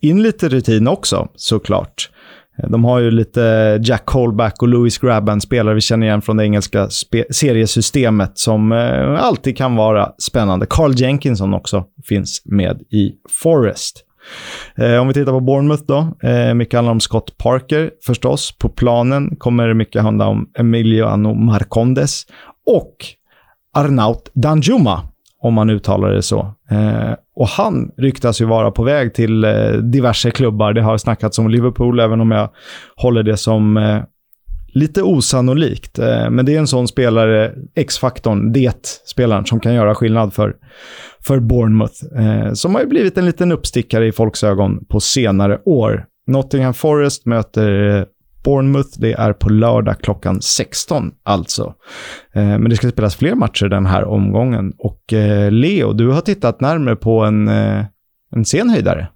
in 0.01 0.23
lite 0.23 0.49
rutin 0.49 0.87
också 0.87 1.27
såklart. 1.35 2.09
Eh, 2.57 2.69
de 2.69 2.83
har 2.83 2.99
ju 2.99 3.11
lite 3.11 3.79
Jack 3.83 4.09
Holback 4.09 4.61
och 4.61 4.67
Louis 4.67 4.97
Grabban, 4.97 5.41
spelare 5.41 5.75
vi 5.75 5.81
känner 5.81 6.07
igen 6.07 6.21
från 6.21 6.37
det 6.37 6.43
engelska 6.43 6.89
seriesystemet, 7.29 8.37
som 8.37 8.71
eh, 8.71 9.23
alltid 9.23 9.57
kan 9.57 9.75
vara 9.75 10.11
spännande. 10.17 10.65
Carl 10.69 10.93
Jenkinson 10.95 11.53
också 11.53 11.85
finns 12.07 12.41
med 12.45 12.81
i 12.91 13.11
Forest. 13.29 14.01
Eh, 14.75 14.97
om 14.97 15.07
vi 15.07 15.13
tittar 15.13 15.31
på 15.31 15.39
Bournemouth 15.39 15.83
då. 15.87 16.27
Eh, 16.29 16.53
mycket 16.53 16.73
handlar 16.73 16.91
om 16.91 16.99
Scott 16.99 17.37
Parker 17.37 17.91
förstås. 18.05 18.57
På 18.57 18.69
planen 18.69 19.35
kommer 19.35 19.73
mycket 19.73 20.01
handla 20.01 20.27
om 20.27 20.49
Emiliano 20.57 21.33
Marcondes 21.33 22.23
och 22.65 22.95
Arnaut 23.77 24.31
Danjuma, 24.33 25.01
om 25.41 25.53
man 25.53 25.69
uttalar 25.69 26.11
det 26.11 26.21
så. 26.21 26.39
Eh, 26.71 27.13
och 27.35 27.47
han 27.47 27.91
ryktas 27.97 28.41
ju 28.41 28.45
vara 28.45 28.71
på 28.71 28.83
väg 28.83 29.13
till 29.13 29.43
eh, 29.43 29.71
diverse 29.71 30.31
klubbar. 30.31 30.73
Det 30.73 30.81
har 30.81 30.97
snackats 30.97 31.39
om 31.39 31.49
Liverpool, 31.49 31.99
även 31.99 32.21
om 32.21 32.31
jag 32.31 32.49
håller 32.95 33.23
det 33.23 33.37
som 33.37 33.77
eh, 33.77 34.01
lite 34.75 35.03
osannolikt. 35.03 35.99
Eh, 35.99 36.29
men 36.29 36.45
det 36.45 36.55
är 36.55 36.59
en 36.59 36.67
sån 36.67 36.87
spelare, 36.87 37.53
X-faktorn, 37.75 38.51
det 38.51 39.01
spelaren 39.05 39.45
som 39.45 39.59
kan 39.59 39.73
göra 39.73 39.95
skillnad 39.95 40.33
för, 40.33 40.55
för 41.19 41.39
Bournemouth. 41.39 42.05
Eh, 42.15 42.53
som 42.53 42.75
har 42.75 42.81
ju 42.81 42.87
blivit 42.87 43.17
en 43.17 43.25
liten 43.25 43.51
uppstickare 43.51 44.07
i 44.07 44.11
folks 44.11 44.43
ögon 44.43 44.85
på 44.85 44.99
senare 44.99 45.59
år. 45.65 46.05
Nottingham 46.27 46.73
Forest 46.73 47.25
möter 47.25 47.97
eh, 47.97 48.03
Bournemouth. 48.43 48.89
Det 48.97 49.13
är 49.13 49.33
på 49.33 49.49
lördag 49.49 49.95
klockan 50.01 50.41
16 50.41 51.11
alltså. 51.23 51.73
Men 52.33 52.69
det 52.69 52.75
ska 52.75 52.89
spelas 52.89 53.15
fler 53.15 53.35
matcher 53.35 53.65
den 53.65 53.85
här 53.85 54.03
omgången. 54.03 54.73
Och 54.77 55.03
Leo, 55.49 55.93
du 55.93 56.07
har 56.07 56.21
tittat 56.21 56.61
närmare 56.61 56.95
på 56.95 57.23
en, 57.23 57.47
en 58.35 58.45
sen 58.45 58.69
höjdare. 58.69 59.07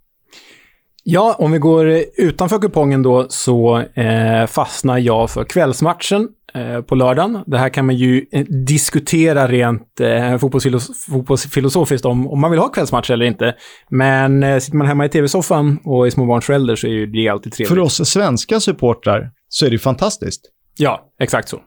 Ja, 1.03 1.35
om 1.39 1.51
vi 1.51 1.57
går 1.57 2.03
utanför 2.17 2.59
kupongen 2.59 3.03
då 3.03 3.25
så 3.29 3.77
eh, 3.93 4.45
fastnar 4.47 4.97
jag 4.97 5.29
för 5.29 5.43
kvällsmatchen 5.43 6.27
eh, 6.53 6.81
på 6.81 6.95
lördagen. 6.95 7.43
Det 7.47 7.57
här 7.57 7.69
kan 7.69 7.85
man 7.85 7.95
ju 7.95 8.25
eh, 8.31 8.45
diskutera 8.45 9.47
rent 9.47 9.99
eh, 9.99 10.37
fotbollsfilos 10.37 11.05
fotbollsfilosofiskt 11.05 12.05
om, 12.05 12.27
om 12.27 12.41
man 12.41 12.51
vill 12.51 12.59
ha 12.59 12.67
kvällsmatcher 12.67 13.13
eller 13.13 13.25
inte. 13.25 13.55
Men 13.89 14.43
eh, 14.43 14.59
sitter 14.59 14.77
man 14.77 14.87
hemma 14.87 15.05
i 15.05 15.09
tv-soffan 15.09 15.79
och 15.83 16.07
är 16.07 16.09
småbarnsförälder 16.09 16.75
så 16.75 16.87
är 16.87 16.91
ju 16.91 17.05
det 17.05 17.29
alltid 17.29 17.53
trevligt. 17.53 17.69
För 17.69 17.79
oss 17.79 18.09
svenska 18.09 18.59
supportrar 18.59 19.31
så 19.49 19.65
är 19.65 19.69
det 19.69 19.73
ju 19.73 19.79
fantastiskt. 19.79 20.41
Ja, 20.77 21.11
exakt 21.19 21.49
så. 21.49 21.59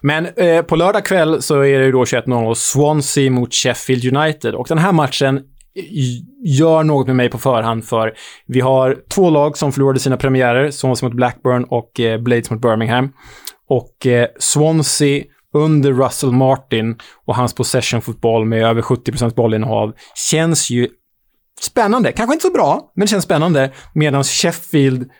Men 0.00 0.26
eh, 0.36 0.62
på 0.62 0.76
lördag 0.76 1.04
kväll 1.04 1.42
så 1.42 1.60
är 1.60 1.78
det 1.78 1.84
ju 1.84 1.92
då 1.92 2.04
21.00 2.04 2.54
Swansea 2.54 3.30
mot 3.30 3.54
Sheffield 3.54 4.16
United. 4.16 4.54
Och 4.54 4.66
den 4.68 4.78
här 4.78 4.92
matchen 4.92 5.40
gör 6.44 6.82
något 6.82 7.06
med 7.06 7.16
mig 7.16 7.30
på 7.30 7.38
förhand 7.38 7.84
för 7.84 8.14
vi 8.46 8.60
har 8.60 8.96
två 9.08 9.30
lag 9.30 9.58
som 9.58 9.72
förlorade 9.72 10.00
sina 10.00 10.16
premiärer, 10.16 10.70
Swansea 10.70 11.08
mot 11.08 11.16
Blackburn 11.16 11.64
och 11.64 12.00
eh, 12.00 12.20
Blades 12.20 12.50
mot 12.50 12.60
Birmingham. 12.60 13.12
Och 13.68 14.06
eh, 14.06 14.28
Swansea 14.38 15.24
under 15.54 15.92
Russell 15.92 16.32
Martin 16.32 16.96
och 17.26 17.36
hans 17.36 17.54
possession-fotboll 17.54 18.44
med 18.44 18.64
över 18.64 18.82
70% 18.82 19.34
bollinnehav 19.34 19.92
känns 20.14 20.70
ju 20.70 20.88
spännande. 21.60 22.12
Kanske 22.12 22.34
inte 22.34 22.46
så 22.46 22.52
bra, 22.52 22.92
men 22.94 23.06
det 23.06 23.10
känns 23.10 23.24
spännande. 23.24 23.70
Medan 23.94 24.24
Sheffield 24.24 25.10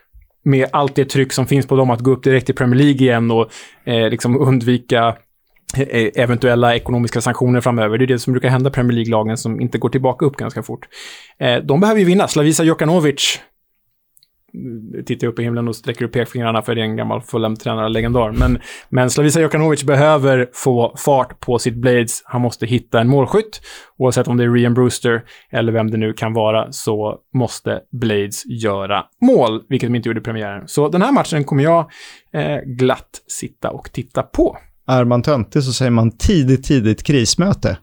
med 0.45 0.69
allt 0.73 0.95
det 0.95 1.05
tryck 1.05 1.33
som 1.33 1.47
finns 1.47 1.67
på 1.67 1.77
dem 1.77 1.91
att 1.91 2.01
gå 2.01 2.11
upp 2.11 2.23
direkt 2.23 2.51
i 2.51 2.53
Premier 2.53 2.79
League 2.79 3.01
igen 3.01 3.31
och 3.31 3.51
eh, 3.85 4.11
liksom 4.11 4.41
undvika 4.41 5.17
Eh, 5.75 6.11
eventuella 6.15 6.77
ekonomiska 6.77 7.21
sanktioner 7.21 7.61
framöver. 7.61 7.99
Det 7.99 8.05
är 8.05 8.07
det 8.07 8.19
som 8.19 8.33
brukar 8.33 8.49
hända 8.49 8.71
Premier 8.71 8.93
League-lagen 8.93 9.37
som 9.37 9.61
inte 9.61 9.79
går 9.79 9.89
tillbaka 9.89 10.27
upp 10.27 10.37
ganska 10.37 10.63
fort. 10.63 10.89
Eh, 11.39 11.57
de 11.57 11.81
behöver 11.81 12.01
ju 12.01 12.07
vinna. 12.07 12.29
Slavisa 12.29 12.65
Jokanovic 12.65 13.41
mm, 14.55 15.05
tittar 15.05 15.27
upp 15.27 15.39
i 15.39 15.43
himlen 15.43 15.69
och 15.69 15.77
sträcker 15.77 16.05
upp 16.05 16.13
pekfingrarna 16.13 16.63
för 16.63 16.75
det 16.75 16.81
är 16.81 16.85
en 16.85 16.97
gammal 16.97 17.21
Fulham-tränare, 17.21 17.89
legendar. 17.89 18.33
Men, 18.33 18.59
men 18.89 19.11
Slavisa 19.11 19.41
Jokanovic 19.41 19.85
behöver 19.85 20.51
få 20.53 20.95
fart 20.99 21.41
på 21.41 21.59
sitt 21.59 21.75
Blades. 21.75 22.23
Han 22.25 22.41
måste 22.41 22.67
hitta 22.67 23.01
en 23.01 23.09
målskytt. 23.09 23.61
Oavsett 23.99 24.29
om 24.29 24.37
det 24.37 24.45
är 24.45 24.51
Rian 24.51 24.75
Brewster 24.75 25.25
eller 25.51 25.73
vem 25.73 25.91
det 25.91 25.97
nu 25.97 26.13
kan 26.13 26.33
vara 26.33 26.73
så 26.73 27.19
måste 27.35 27.81
Blades 27.93 28.47
göra 28.47 29.05
mål, 29.21 29.63
vilket 29.69 29.89
de 29.89 29.95
inte 29.95 30.09
gjorde 30.09 30.21
i 30.21 30.25
premiären. 30.25 30.69
Så 30.69 30.89
den 30.89 31.03
här 31.03 31.13
matchen 31.13 31.45
kommer 31.45 31.63
jag 31.63 31.91
eh, 32.33 32.59
glatt 32.65 33.11
sitta 33.27 33.71
och 33.71 33.93
titta 33.93 34.23
på. 34.23 34.57
Är 34.87 35.05
man 35.05 35.23
töntig 35.23 35.63
så 35.63 35.73
säger 35.73 35.91
man 35.91 36.11
tidigt, 36.11 36.65
tidigt 36.65 37.03
krismöte. 37.03 37.79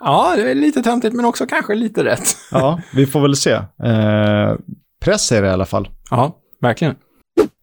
Ja, 0.00 0.32
det 0.36 0.50
är 0.50 0.54
lite 0.54 0.82
töntigt 0.82 1.14
men 1.14 1.24
också 1.24 1.46
kanske 1.46 1.74
lite 1.74 2.04
rätt. 2.04 2.36
ja, 2.50 2.80
vi 2.94 3.06
får 3.06 3.20
väl 3.20 3.36
se. 3.36 3.50
Eh, 3.52 4.54
press 5.04 5.32
är 5.32 5.42
det 5.42 5.48
i 5.48 5.50
alla 5.50 5.66
fall. 5.66 5.88
Ja, 6.10 6.36
verkligen. 6.60 6.94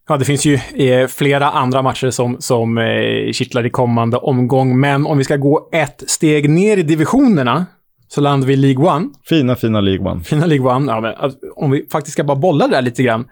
Ja, 0.08 0.16
det 0.16 0.24
finns 0.24 0.44
ju 0.44 0.54
eh, 0.74 1.06
flera 1.08 1.50
andra 1.50 1.82
matcher 1.82 2.10
som, 2.10 2.36
som 2.40 2.78
eh, 2.78 3.32
kittlar 3.32 3.66
i 3.66 3.70
kommande 3.70 4.16
omgång, 4.16 4.80
men 4.80 5.06
om 5.06 5.18
vi 5.18 5.24
ska 5.24 5.36
gå 5.36 5.68
ett 5.72 6.04
steg 6.06 6.50
ner 6.50 6.76
i 6.76 6.82
divisionerna 6.82 7.66
så 8.08 8.20
landar 8.20 8.46
vi 8.46 8.52
i 8.52 8.56
League 8.56 8.90
One. 8.90 9.08
Fina, 9.28 9.56
fina 9.56 9.80
League 9.80 10.10
One. 10.10 10.24
Fina 10.24 10.46
League 10.46 10.74
One. 10.74 10.92
Ja, 10.92 11.00
men, 11.00 11.14
alltså, 11.14 11.38
om 11.56 11.70
vi 11.70 11.86
faktiskt 11.92 12.12
ska 12.12 12.24
bara 12.24 12.36
bolla 12.36 12.68
där 12.68 12.82
lite 12.82 13.02
grann. 13.02 13.24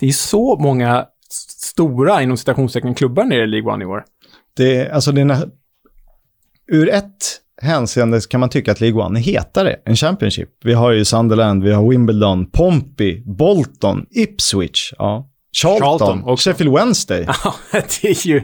Det 0.00 0.06
är 0.06 0.12
så 0.12 0.58
många 0.58 1.06
stora, 1.32 2.22
inom 2.22 2.36
citationstecken, 2.36 2.94
klubbar 2.94 3.24
nere 3.24 3.44
i 3.44 3.46
League 3.46 3.72
One 3.72 3.84
i 3.84 3.86
år 3.86 4.04
det, 4.56 4.90
alltså 4.90 5.12
det 5.12 5.20
är, 5.20 5.48
ur 6.66 6.88
ett 6.88 7.40
hänseende 7.62 8.20
kan 8.30 8.40
man 8.40 8.48
tycka 8.48 8.72
att 8.72 8.80
League 8.80 9.02
One 9.02 9.18
är 9.18 9.22
hetare 9.22 9.76
än 9.86 9.96
Championship. 9.96 10.48
Vi 10.64 10.74
har 10.74 10.90
ju 10.90 11.04
Sunderland, 11.04 11.64
vi 11.64 11.72
har 11.72 11.88
Wimbledon, 11.88 12.50
Pompey, 12.50 13.22
Bolton, 13.26 14.06
Ipswich, 14.10 14.92
ja. 14.98 15.28
Charlton, 15.56 15.98
Charlton 15.98 16.22
och 16.24 16.40
Sheffield 16.40 16.74
Wednesday. 16.74 17.26
Ja, 17.44 17.54
det 17.72 18.08
är 18.08 18.26
ju... 18.26 18.42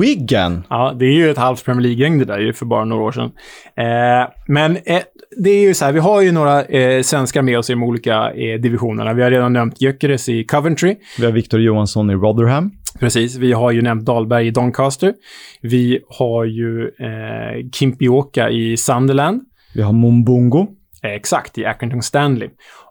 Wigan. 0.00 0.66
Ja, 0.70 0.94
det 0.98 1.04
är 1.04 1.12
ju 1.12 1.30
ett 1.30 1.38
halvt 1.38 1.64
Premier 1.64 1.82
League-gäng 1.82 2.18
det 2.18 2.24
där 2.24 2.38
ju 2.38 2.52
för 2.52 2.66
bara 2.66 2.84
några 2.84 3.02
år 3.02 3.12
sedan. 3.12 3.30
Eh, 3.76 4.28
men 4.46 4.76
eh, 4.76 5.02
det 5.36 5.50
är 5.50 5.60
ju 5.60 5.74
så 5.74 5.84
här, 5.84 5.92
vi 5.92 6.00
har 6.00 6.20
ju 6.20 6.32
några 6.32 6.64
eh, 6.64 7.02
svenskar 7.02 7.42
med 7.42 7.58
oss 7.58 7.70
i 7.70 7.72
de 7.72 7.82
olika 7.82 8.32
eh, 8.32 8.60
divisionerna. 8.60 9.12
Vi 9.12 9.22
har 9.22 9.30
redan 9.30 9.52
nämnt 9.52 9.80
Gyökeres 9.80 10.28
i 10.28 10.44
Coventry. 10.44 10.96
Vi 11.18 11.24
har 11.24 11.32
Victor 11.32 11.60
Johansson 11.60 12.10
i 12.10 12.14
Rotherham. 12.14 12.70
Precis. 13.00 13.36
Vi 13.36 13.52
har 13.52 13.70
ju 13.70 13.82
nämnt 13.82 14.04
Dahlberg 14.06 14.46
i 14.46 14.50
Doncaster. 14.50 15.14
Vi 15.60 16.00
har 16.08 16.44
ju 16.44 16.82
eh, 16.82 17.70
Kimpioka 17.72 18.50
i 18.50 18.76
Sunderland. 18.76 19.42
Vi 19.74 19.82
har 19.82 19.92
Mumbungo. 19.92 20.66
Exakt, 21.02 21.58
i 21.58 21.64
Accrington 21.64 22.02
Stanley. 22.02 22.48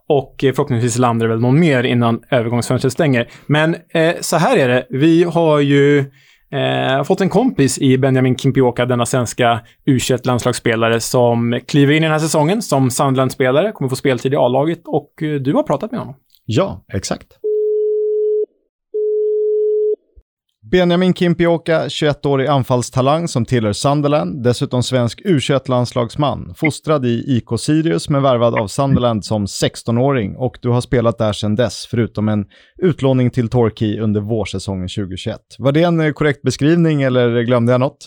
Och 0.07 0.43
eh, 0.43 0.53
förhoppningsvis 0.53 0.97
landar 0.97 1.27
det 1.27 1.33
väl 1.33 1.41
någon 1.41 1.59
mer 1.59 1.83
innan 1.83 2.21
övergångsfönstret 2.31 2.93
stänger. 2.93 3.29
Men 3.45 3.75
eh, 3.93 4.15
så 4.21 4.37
här 4.37 4.57
är 4.57 4.67
det. 4.67 4.87
Vi 4.89 5.23
har 5.23 5.59
ju 5.59 5.99
eh, 6.51 7.03
fått 7.03 7.21
en 7.21 7.29
kompis 7.29 7.77
i 7.77 7.97
Benjamin 7.97 8.37
Kimpioka, 8.37 8.85
denna 8.85 9.05
svenska 9.05 9.61
u 9.85 9.99
landslagsspelare 10.23 10.99
som 10.99 11.59
kliver 11.67 11.93
in 11.93 12.03
i 12.03 12.05
den 12.05 12.11
här 12.11 12.19
säsongen 12.19 12.61
som 12.61 12.91
Sandland-spelare, 12.91 13.71
kommer 13.71 13.89
få 13.89 13.95
speltid 13.95 14.33
i 14.33 14.35
A-laget 14.35 14.81
och 14.85 15.23
eh, 15.23 15.35
du 15.35 15.53
har 15.53 15.63
pratat 15.63 15.91
med 15.91 15.99
honom. 15.99 16.15
Ja, 16.45 16.85
exakt. 16.93 17.27
Benjamin 20.75 21.13
Kimpioka, 21.13 21.87
21-årig 21.87 22.47
anfallstalang 22.47 23.27
som 23.27 23.45
tillhör 23.45 23.73
Sunderland, 23.73 24.43
dessutom 24.43 24.83
svensk 24.83 25.21
U21-landslagsman, 25.21 26.53
fostrad 26.55 27.05
i 27.05 27.23
IK 27.27 27.59
Sirius 27.59 28.09
men 28.09 28.23
värvad 28.23 28.59
av 28.59 28.67
Sunderland 28.67 29.25
som 29.25 29.45
16-åring 29.45 30.35
och 30.35 30.57
du 30.61 30.69
har 30.69 30.81
spelat 30.81 31.17
där 31.17 31.33
sedan 31.33 31.55
dess, 31.55 31.87
förutom 31.91 32.29
en 32.29 32.45
utlåning 32.77 33.29
till 33.29 33.49
Torquay 33.49 33.99
under 33.99 34.21
vårsäsongen 34.21 34.87
2021. 34.87 35.39
Var 35.59 35.71
det 35.71 35.83
en 35.83 36.13
korrekt 36.13 36.41
beskrivning 36.41 37.01
eller 37.01 37.41
glömde 37.41 37.71
jag 37.71 37.79
något? 37.79 37.97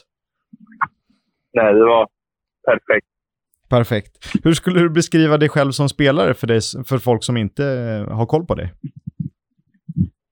Nej, 1.52 1.74
det 1.74 1.84
var 1.84 2.08
perfekt. 2.66 3.06
Perfekt. 3.68 4.44
Hur 4.44 4.52
skulle 4.52 4.80
du 4.80 4.90
beskriva 4.90 5.36
dig 5.36 5.48
själv 5.48 5.70
som 5.70 5.88
spelare 5.88 6.34
för, 6.34 6.46
dig, 6.46 6.60
för 6.88 6.98
folk 6.98 7.24
som 7.24 7.36
inte 7.36 7.64
har 8.10 8.26
koll 8.26 8.46
på 8.46 8.54
dig? 8.54 8.72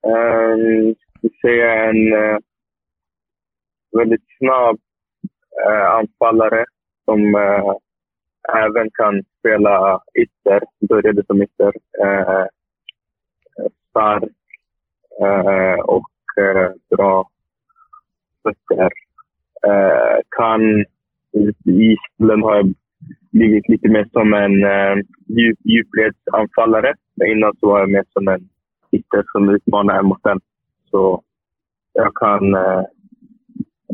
Um, 0.07 0.95
se 1.41 1.61
en 1.61 2.13
eh, 2.13 2.37
väldigt 3.97 4.23
snabb 4.37 4.77
eh, 5.65 5.91
anfallare 5.91 6.65
som 7.05 7.35
eh, 7.35 7.73
även 8.63 8.89
kan 8.93 9.23
spela 9.39 10.01
ytter. 10.19 10.63
Började 10.89 11.23
som 11.25 11.41
ytter. 11.41 11.73
Eh, 12.03 12.45
stark 13.89 14.23
eh, 15.21 15.79
och 15.79 16.43
eh, 16.43 16.71
bra 16.89 17.29
fötter. 18.43 18.91
kan 20.37 20.61
i 21.33 21.95
spelen 22.13 22.41
har 22.41 22.55
jag 22.55 22.73
blivit 23.31 23.69
lite 23.69 23.89
mer 23.89 24.05
som 24.11 24.33
en 24.33 24.53
djup, 25.27 25.59
djupledsanfallare. 25.63 26.93
Innan 27.25 27.55
så 27.59 27.67
var 27.67 27.79
jag 27.79 27.89
mer 27.89 28.05
som 28.13 28.27
en 28.27 28.49
ytter 28.91 29.23
som 29.31 29.49
utmanar 29.49 30.01
mot 30.01 30.25
en. 30.25 30.39
Så 30.97 31.21
jag 31.93 32.15
kan 32.15 32.55
eh, 32.55 32.83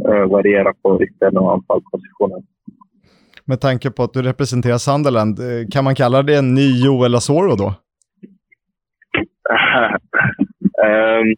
eh, 0.10 0.26
variera 0.30 0.74
på 0.74 1.04
yttern 1.04 1.38
och 1.38 1.54
anfallspositionen. 1.54 2.44
Med 3.46 3.62
tanke 3.62 3.92
på 3.92 4.04
att 4.04 4.14
du 4.14 4.22
representerar 4.22 4.78
Sunderland, 4.78 5.40
eh, 5.40 5.46
kan 5.72 5.84
man 5.84 5.96
kalla 5.96 6.24
det 6.24 6.38
en 6.38 6.54
ny 6.54 6.86
Joel 6.86 7.16
Asoro 7.16 7.56
då? 7.56 7.74
um, 10.88 11.36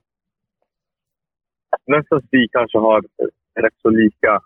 nästan 1.88 2.22
vi 2.32 2.47
kanske 2.51 2.78
har 2.78 3.01
rätt 3.61 3.74
så 3.82 3.89
lika 3.89 4.41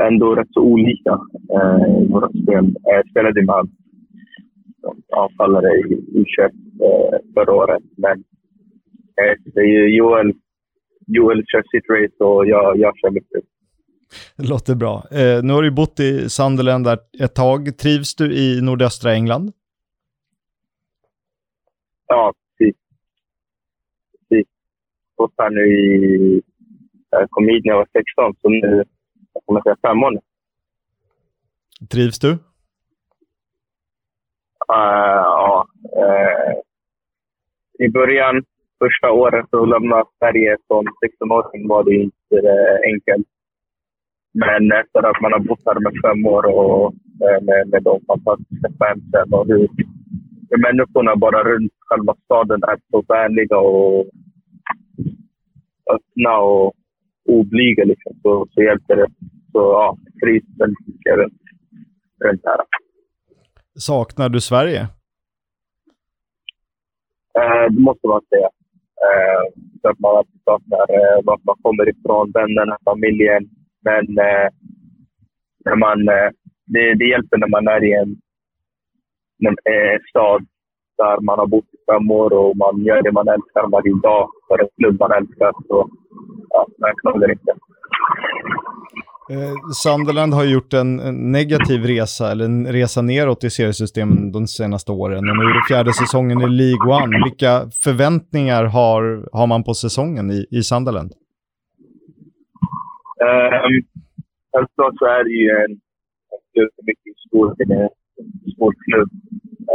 ändå 0.00 0.34
rätt 0.34 0.48
så 0.50 0.60
olika 0.60 1.20
eh, 1.52 2.02
i 2.02 2.08
våra 2.12 2.28
spel. 2.28 2.76
Jag 2.82 3.10
spelade 3.10 3.42
med 3.42 3.68
som 4.82 5.02
anfallare 5.22 5.68
i 5.78 5.82
U21 6.14 6.44
eh, 6.44 7.18
förra 7.34 7.54
året. 7.54 7.82
Men 7.96 8.18
eh, 9.20 9.36
det 9.44 9.60
är 9.60 9.64
ju 9.64 9.96
Joel, 9.96 10.32
Joel 11.06 11.44
kör 11.46 11.62
sitt 11.62 11.90
race 11.90 12.24
och 12.24 12.46
jag, 12.46 12.78
jag 12.78 12.98
kör 12.98 13.10
mitt 13.10 13.28
race. 13.34 13.46
Det 14.36 14.48
låter 14.48 14.74
bra. 14.74 15.04
Eh, 15.10 15.42
nu 15.42 15.52
har 15.52 15.62
du 15.62 15.70
bott 15.70 16.00
i 16.00 16.28
Sunderland 16.28 16.86
ett 17.20 17.34
tag. 17.34 17.78
Trivs 17.78 18.14
du 18.14 18.34
i 18.34 18.60
nordöstra 18.62 19.12
England? 19.12 19.52
Ja, 22.06 22.32
precis. 22.58 22.76
precis. 24.28 24.46
Bott 25.16 25.34
här 25.38 25.50
nu 25.50 25.66
i... 25.66 26.42
Jag 27.10 27.30
kom 27.30 27.48
hit 27.48 27.64
när 27.64 27.72
jag 27.72 27.78
var 27.78 27.88
16, 27.92 28.34
så 28.42 28.48
nu 28.48 28.84
jag 29.34 29.42
kommer 29.46 29.62
säga 29.62 29.76
fem 29.82 30.02
år 30.02 30.10
nu. 30.10 30.20
Trivs 31.90 32.18
du? 32.18 32.28
Uh, 32.28 32.38
ja. 34.68 35.66
Uh, 35.96 36.54
I 37.86 37.88
början, 37.88 38.44
första 38.78 39.10
året 39.10 39.54
att 39.54 39.68
lämna 39.68 40.04
Sverige 40.18 40.56
som 40.66 40.84
16-åring 40.86 41.68
var 41.68 41.84
det 41.84 41.94
inte 41.94 42.34
uh, 42.34 42.78
enkelt. 42.92 43.26
Men 44.34 44.72
efter 44.72 45.02
att 45.10 45.20
man 45.20 45.32
har 45.32 45.40
bott 45.40 45.62
här 45.66 45.80
med 45.80 45.92
fem 46.04 46.26
år 46.26 46.44
och 46.46 46.94
med, 47.46 47.68
med 47.68 47.82
de 47.82 48.00
fantastiska 48.06 48.68
fansen 48.78 49.32
och 49.32 49.46
hur, 49.46 49.68
hur 50.50 50.58
människorna 50.66 51.16
bara 51.16 51.44
runt 51.44 51.72
själva 51.80 52.14
staden 52.24 52.60
är 52.62 52.78
så 52.90 53.02
vänliga 53.08 53.58
och 53.58 54.06
öppna 55.94 56.38
och 56.38 56.72
oblyga 57.28 57.84
liksom, 57.84 58.12
så, 58.22 58.46
så 58.50 58.62
hjälper 58.62 58.96
det. 58.96 59.06
Så 59.52 59.58
ja, 59.58 59.96
trivs 60.22 60.44
väldigt 60.58 60.86
mycket 60.86 61.16
runt, 61.16 62.40
här. 62.44 62.60
Saknar 63.78 64.28
du 64.28 64.40
Sverige? 64.40 64.80
Eh, 67.38 67.66
det 67.70 67.80
måste 67.80 68.06
man 68.06 68.20
säga. 68.28 68.48
Eh, 69.08 69.42
så 69.82 69.88
att 69.88 69.98
man 69.98 70.16
alltid 70.16 70.40
saknar 70.44 70.86
eh, 70.98 71.18
vart 71.24 71.44
man 71.44 71.56
kommer 71.62 71.88
ifrån, 71.88 72.30
vännerna, 72.34 72.78
familjen. 72.84 73.48
Men 73.84 74.18
eh, 74.18 74.48
när 75.64 75.76
man, 75.76 76.08
eh, 76.08 76.30
det, 76.66 76.94
det 76.94 77.04
hjälper 77.04 77.38
när 77.38 77.48
man 77.48 77.68
är 77.68 77.84
i 77.84 77.92
en, 77.92 78.10
en 79.46 79.56
eh, 79.74 80.00
stad 80.10 80.46
där 80.96 81.20
man 81.20 81.38
har 81.38 81.46
bott 81.46 81.64
i 81.64 81.78
fem 81.92 82.10
år 82.10 82.32
och 82.32 82.56
man 82.56 82.84
gör 82.84 83.02
det 83.02 83.12
man 83.12 83.28
älskar 83.28 83.70
varje 83.70 83.94
dag 84.02 84.28
för 84.48 84.58
en 84.62 84.68
klubb 84.76 85.00
man 85.00 85.12
älskar. 85.12 85.52
Så 85.68 85.90
ja, 86.48 86.66
jag 86.78 86.98
klagar 86.98 87.30
inte. 87.32 87.52
Eh, 89.30 89.54
Sunderland 89.84 90.34
har 90.34 90.44
gjort 90.44 90.72
en, 90.72 91.00
en, 91.00 91.32
negativ 91.32 91.80
resa, 91.84 92.30
eller 92.32 92.44
en 92.44 92.66
resa 92.66 93.02
neråt 93.02 93.44
i 93.44 93.50
seriesystemen 93.50 94.32
de 94.32 94.46
senaste 94.46 94.92
åren. 94.92 95.18
Och 95.18 95.36
nu 95.36 95.42
är 95.50 95.54
det 95.54 95.68
fjärde 95.68 95.92
säsongen 95.92 96.40
i 96.40 96.48
League 96.48 96.86
One. 97.02 97.24
Vilka 97.24 97.70
förväntningar 97.84 98.64
har, 98.64 99.28
har 99.32 99.46
man 99.46 99.64
på 99.64 99.74
säsongen 99.74 100.30
i, 100.30 100.46
i 100.50 100.62
Sunderland? 100.62 101.10
Um, 103.22 103.84
självklart 104.52 104.94
så 104.98 105.04
är 105.04 105.24
det 105.24 105.36
ju 105.42 105.50
en, 105.64 105.72
en 106.58 106.68
mycket 106.86 107.14
stor, 107.26 107.46
en 107.58 107.88
stor 108.54 108.74
klubb. 108.84 109.10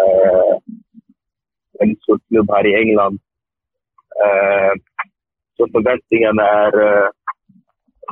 Uh, 0.02 0.54
en 1.80 1.96
stor 1.96 2.20
klubb 2.28 2.50
här 2.52 2.68
i 2.68 2.76
England. 2.76 3.20
Eh, 4.26 4.74
så 5.58 5.68
förväntningarna 5.72 6.44
är 6.44 6.74
eh, 6.88 7.10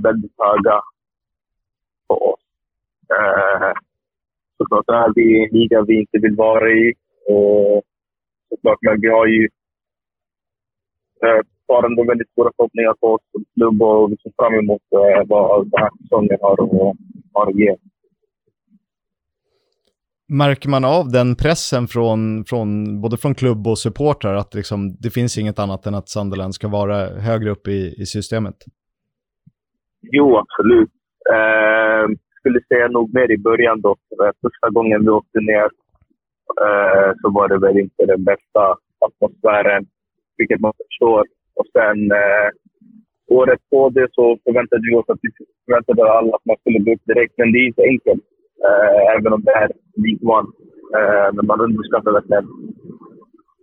väldigt 0.04 0.34
höga 0.38 0.82
på 2.08 2.16
oss. 2.32 2.40
Eh, 3.18 3.72
såklart 4.58 4.90
är 4.90 5.14
det 5.16 5.44
en 5.44 5.60
liga 5.60 5.82
vi 5.82 6.00
inte 6.00 6.18
vill 6.18 6.36
vara 6.36 6.70
i. 6.70 6.94
Och 7.28 7.84
såklart, 8.50 8.78
men 8.82 9.02
vi 9.02 9.08
har 9.08 9.26
ju 9.26 9.50
eh, 11.24 11.42
väldigt 12.08 12.30
stora 12.30 12.52
förhoppningar 12.58 12.94
på 12.94 13.08
oss 13.14 13.22
som 13.32 13.46
klubb 13.54 13.82
och 13.82 14.12
vi 14.12 14.18
ser 14.18 14.32
fram 14.36 14.54
emot 14.54 14.82
eh, 14.92 15.24
vad 15.28 15.72
den 15.72 15.82
här 15.82 15.90
säsongen 16.02 16.38
har, 16.42 16.58
har 17.34 17.48
att 17.48 17.56
ge. 17.56 17.76
Märker 20.28 20.70
man 20.70 20.86
av 20.86 21.12
den 21.12 21.36
pressen 21.36 21.88
från, 21.88 22.46
från 22.46 23.02
både 23.02 23.18
från 23.18 23.36
klubb 23.36 23.68
och 23.68 23.80
supportrar 23.80 24.36
att 24.36 24.54
liksom, 24.54 24.96
det 25.00 25.10
finns 25.10 25.38
inget 25.38 25.60
annat 25.60 25.86
än 25.86 25.96
att 25.96 26.10
Sunderland 26.10 26.56
ska 26.56 26.68
vara 26.68 26.98
högre 27.20 27.50
upp 27.50 27.68
i, 27.68 27.96
i 28.02 28.06
systemet? 28.06 28.56
Jo, 30.02 30.38
absolut. 30.38 30.92
Eh, 31.36 32.06
skulle 32.40 32.60
säga 32.68 32.88
nog 32.88 33.14
mer 33.14 33.32
i 33.32 33.38
början 33.38 33.82
då. 33.82 33.96
Första 34.42 34.70
gången 34.70 35.02
vi 35.02 35.10
åkte 35.10 35.40
ner 35.40 35.70
eh, 36.66 37.10
så 37.22 37.30
var 37.38 37.48
det 37.48 37.60
väl 37.60 37.78
inte 37.80 38.06
den 38.06 38.24
bästa 38.24 38.64
atmosfären, 39.06 39.86
vilket 40.38 40.60
man 40.60 40.74
förstår. 40.82 41.24
Och 41.60 41.68
sen 41.76 42.12
eh, 42.12 42.50
året 43.28 43.62
på 43.70 43.90
det 43.90 44.08
så 44.12 44.38
förväntade 44.44 44.82
vi 44.90 44.96
oss 44.96 45.10
att 45.10 45.20
vi 45.22 45.30
förväntade 45.66 46.02
alla 46.18 46.36
att 46.36 46.46
man 46.46 46.58
skulle 46.60 46.80
gå 46.80 46.94
upp 46.94 47.06
direkt. 47.06 47.34
Men 47.38 47.52
det 47.52 47.60
är 47.60 47.68
inte 47.68 47.84
enkelt, 47.94 48.24
Eh, 48.66 49.16
även 49.16 49.34
om 49.34 49.42
det 49.44 49.52
är 49.52 49.72
League 50.04 50.26
One. 50.38 50.48
Eh, 50.98 51.34
men 51.34 51.46
man 51.46 51.62
underskattar 51.62 52.12
verkligen 52.12 52.48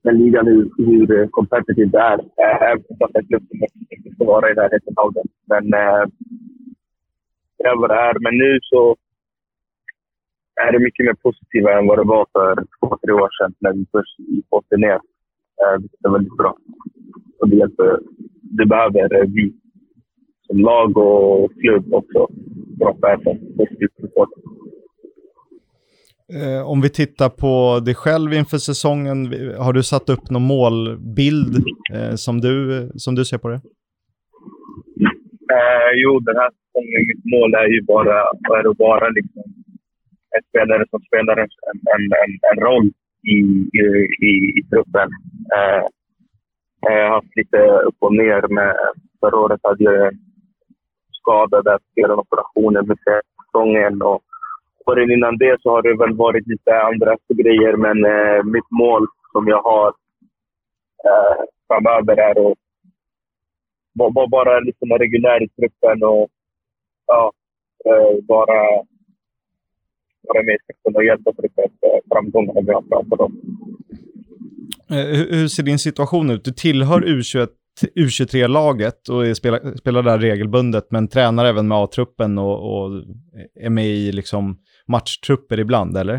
den 0.05 0.19
ligan, 0.19 0.47
hur, 0.47 0.71
hur 0.77 1.29
competitive 1.29 1.91
det 1.91 1.99
är. 1.99 2.19
Eh, 2.19 2.63
även 2.71 2.85
fast 2.99 3.17
en 3.17 3.27
klubb 3.27 3.45
som 3.49 3.59
inte 3.91 4.11
ska 4.15 4.25
vara 4.25 4.51
i 4.51 4.55
närheten 4.55 4.95
av 4.97 5.13
den. 5.13 5.27
Men 5.51 5.65
eh, 5.83 6.05
Det 7.59 7.65
är 7.65 7.77
vad 7.77 7.91
det 7.91 7.95
är. 7.95 8.15
Men 8.21 8.35
nu 8.39 8.59
så 8.63 8.97
är 10.67 10.73
det 10.73 10.79
mycket 10.79 11.07
mer 11.07 11.15
positivt 11.15 11.69
än 11.69 11.87
vad 11.87 11.99
det 11.99 12.05
var 12.05 12.27
för 12.33 12.55
två, 12.55 12.99
tre 13.03 13.13
år 13.13 13.31
sedan 13.39 13.55
när 13.59 13.73
vi 13.73 13.87
först 13.93 14.19
gick 14.19 14.47
åkte 14.51 14.77
ner. 14.77 15.01
Eh, 15.61 15.77
vilket 15.81 16.05
är 16.05 16.11
väldigt 16.11 16.37
bra. 16.37 16.57
Och 17.39 17.49
det 17.49 17.57
hjälper. 17.57 17.99
Det 18.59 18.67
behöver 18.67 19.27
vi 19.27 19.53
som 20.47 20.59
lag 20.59 20.97
och 20.97 21.53
klubb 21.61 21.95
också. 21.95 22.27
Bra 22.79 22.97
fans, 23.01 23.41
positivt 23.57 23.97
support. 24.01 24.29
Eh, 26.41 26.71
om 26.71 26.81
vi 26.81 26.91
tittar 26.91 27.29
på 27.29 27.81
dig 27.87 27.95
själv 27.95 28.33
inför 28.33 28.59
säsongen, 28.59 29.17
har 29.59 29.73
du 29.73 29.83
satt 29.83 30.09
upp 30.09 30.31
någon 30.31 30.43
målbild 30.43 31.55
eh, 31.95 32.15
som, 32.15 32.41
du, 32.41 32.53
som 32.95 33.15
du 33.15 33.25
ser 33.25 33.39
på 33.39 33.49
det? 33.49 33.61
Eh, 35.55 35.91
jo, 36.03 36.21
den 36.21 36.37
här 36.37 36.51
säsongen, 36.51 37.03
mitt 37.11 37.25
mål 37.35 37.55
är 37.55 37.69
ju 37.75 37.83
bara 37.83 38.17
är 38.57 38.71
att 38.71 38.79
vara 38.79 39.09
liksom 39.09 39.43
en 40.37 40.43
spelare 40.49 40.85
som 40.91 41.01
spelar 41.01 41.37
en, 41.37 41.49
en, 41.95 42.05
en, 42.23 42.33
en 42.51 42.59
roll 42.67 42.89
i, 43.35 43.39
i, 43.81 43.85
i, 44.29 44.33
i 44.59 44.63
truppen. 44.71 45.09
Eh, 45.57 45.83
jag 46.81 47.09
har 47.09 47.15
haft 47.15 47.37
lite 47.37 47.59
upp 47.89 47.97
och 47.99 48.15
ner. 48.15 48.49
Med, 48.49 48.77
förra 49.21 49.37
året 49.37 49.61
hade 49.63 49.85
jag 49.85 50.07
en 50.09 50.19
skada 51.21 51.63
där 51.63 51.79
jag 51.95 52.11
en 52.11 52.19
operation 52.19 52.73
med 52.73 52.99
säsongen. 53.09 54.03
Och 54.03 54.23
åren 54.87 55.11
innan 55.11 55.39
det 55.39 55.57
så 55.63 55.71
har 55.71 55.83
det 55.83 55.97
väl 55.97 56.17
varit 56.17 56.47
lite 56.47 56.81
andra 56.81 57.17
grejer, 57.29 57.77
men 57.77 58.05
eh, 58.05 58.45
mitt 58.45 58.71
mål 58.71 59.07
som 59.33 59.49
jag 59.49 59.63
har 59.63 59.89
eh, 61.09 61.45
framöver 61.69 62.17
är 62.17 62.51
att 62.51 62.59
vara 63.95 64.29
bara 64.29 64.61
liksom 64.61 64.91
reguljär 64.91 65.43
i 65.43 65.49
truppen 65.49 66.03
och 66.03 66.29
ja, 67.07 67.33
eh, 67.85 68.25
bara 68.25 68.61
vara 70.23 70.43
med 70.45 70.59
och 70.97 71.05
hjälpa 71.05 71.33
truppen 71.33 71.71
framgångarna 72.13 72.61
vi 72.61 72.73
har 72.73 72.85
framför 72.89 73.17
dem. 73.17 73.33
Eh, 74.91 75.37
hur 75.37 75.49
ser 75.49 75.63
din 75.63 75.79
situation 75.79 76.31
ut? 76.31 76.45
Du 76.45 76.53
tillhör 76.53 77.01
U21 77.01 77.49
U23-laget 77.95 79.09
och 79.09 79.37
spelar, 79.37 79.77
spelar 79.77 80.03
där 80.03 80.19
regelbundet, 80.19 80.87
men 80.91 81.09
tränar 81.09 81.45
även 81.45 81.69
med 81.69 81.79
A-truppen 81.79 82.39
och, 82.39 82.85
och, 82.85 83.03
är 83.61 83.71
med 83.71 83.87
i 83.87 84.13
liksom 84.13 84.57
matchtrupper 84.87 85.61
ibland, 85.61 85.97
eller? 85.97 86.15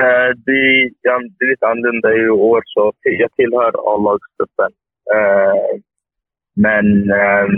Eh, 0.00 0.30
det, 0.46 0.90
ja, 1.00 1.20
det 1.38 1.44
är 1.44 1.50
lite 1.50 1.66
annorlunda 1.66 2.16
i 2.16 2.28
år, 2.28 2.62
så 2.64 2.92
jag 3.02 3.32
tillhör 3.32 3.72
A-lagstruppen. 3.94 4.72
Eh, 5.14 5.80
men 6.56 6.86
uh, 7.10 7.48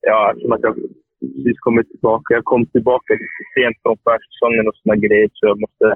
ja, 0.00 0.34
som 0.40 0.52
att 0.52 0.62
jag 0.62 0.74
precis 1.20 1.58
kommit 1.58 1.90
tillbaka. 1.90 2.34
Jag 2.34 2.44
kom 2.44 2.66
tillbaka 2.66 3.12
lite 3.12 3.44
sent 3.54 3.76
från 3.82 3.96
försäsongen 4.04 4.68
och 4.68 4.76
såna 4.76 4.96
grejer, 4.96 5.28
så 5.32 5.46
jag 5.46 5.60
måste 5.60 5.94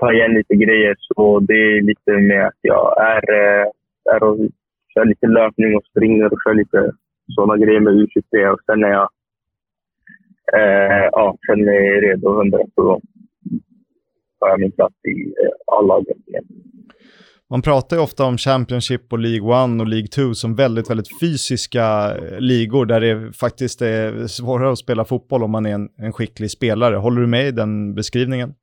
ta 0.00 0.12
igen 0.12 0.34
lite 0.34 0.54
grejer. 0.54 0.94
Så 0.98 1.40
det 1.40 1.54
är 1.54 1.82
lite 1.82 2.12
med 2.30 2.46
att 2.46 2.60
jag 2.60 2.84
är, 3.14 3.22
eh, 3.40 3.66
är 4.14 4.22
och 4.22 4.38
kör 4.94 5.04
lite 5.04 5.26
löpning 5.26 5.76
och 5.76 5.84
springer 5.90 6.32
och 6.32 6.42
kör 6.44 6.54
lite 6.54 6.92
sådana 7.34 7.56
grejer 7.56 7.80
med 7.80 7.94
U23. 7.94 8.48
Och 8.52 8.60
sen 8.66 8.84
är 8.84 8.92
jag 8.98 9.08
eh, 10.52 11.08
ja, 11.12 11.36
sen 11.46 11.68
är 11.68 12.00
redo 12.00 12.40
100 12.40 12.58
så 12.74 13.00
tar 14.38 14.48
jag 14.48 14.60
min 14.60 14.72
plats 14.72 14.94
i 15.04 15.26
eh, 15.44 15.76
A-laget 15.78 16.28
igen. 16.28 16.44
Man 17.50 17.62
pratar 17.62 17.96
ju 17.96 18.02
ofta 18.02 18.24
om 18.24 18.36
Championship 18.38 19.12
och 19.12 19.18
League 19.18 19.62
One 19.62 19.82
och 19.82 19.88
League 19.88 20.06
2 20.06 20.34
som 20.34 20.54
väldigt, 20.54 20.90
väldigt 20.90 21.20
fysiska 21.20 21.84
eh, 22.16 22.40
ligor 22.40 22.86
där 22.86 23.00
det 23.00 23.32
faktiskt 23.32 23.82
är 23.82 24.26
svårare 24.26 24.72
att 24.72 24.78
spela 24.78 25.04
fotboll 25.04 25.42
om 25.42 25.50
man 25.50 25.66
är 25.66 25.74
en, 25.74 25.88
en 25.96 26.12
skicklig 26.12 26.50
spelare. 26.50 26.96
Håller 26.96 27.20
du 27.20 27.26
med 27.26 27.48
i 27.48 27.50
den 27.50 27.94
beskrivningen? 27.94 28.54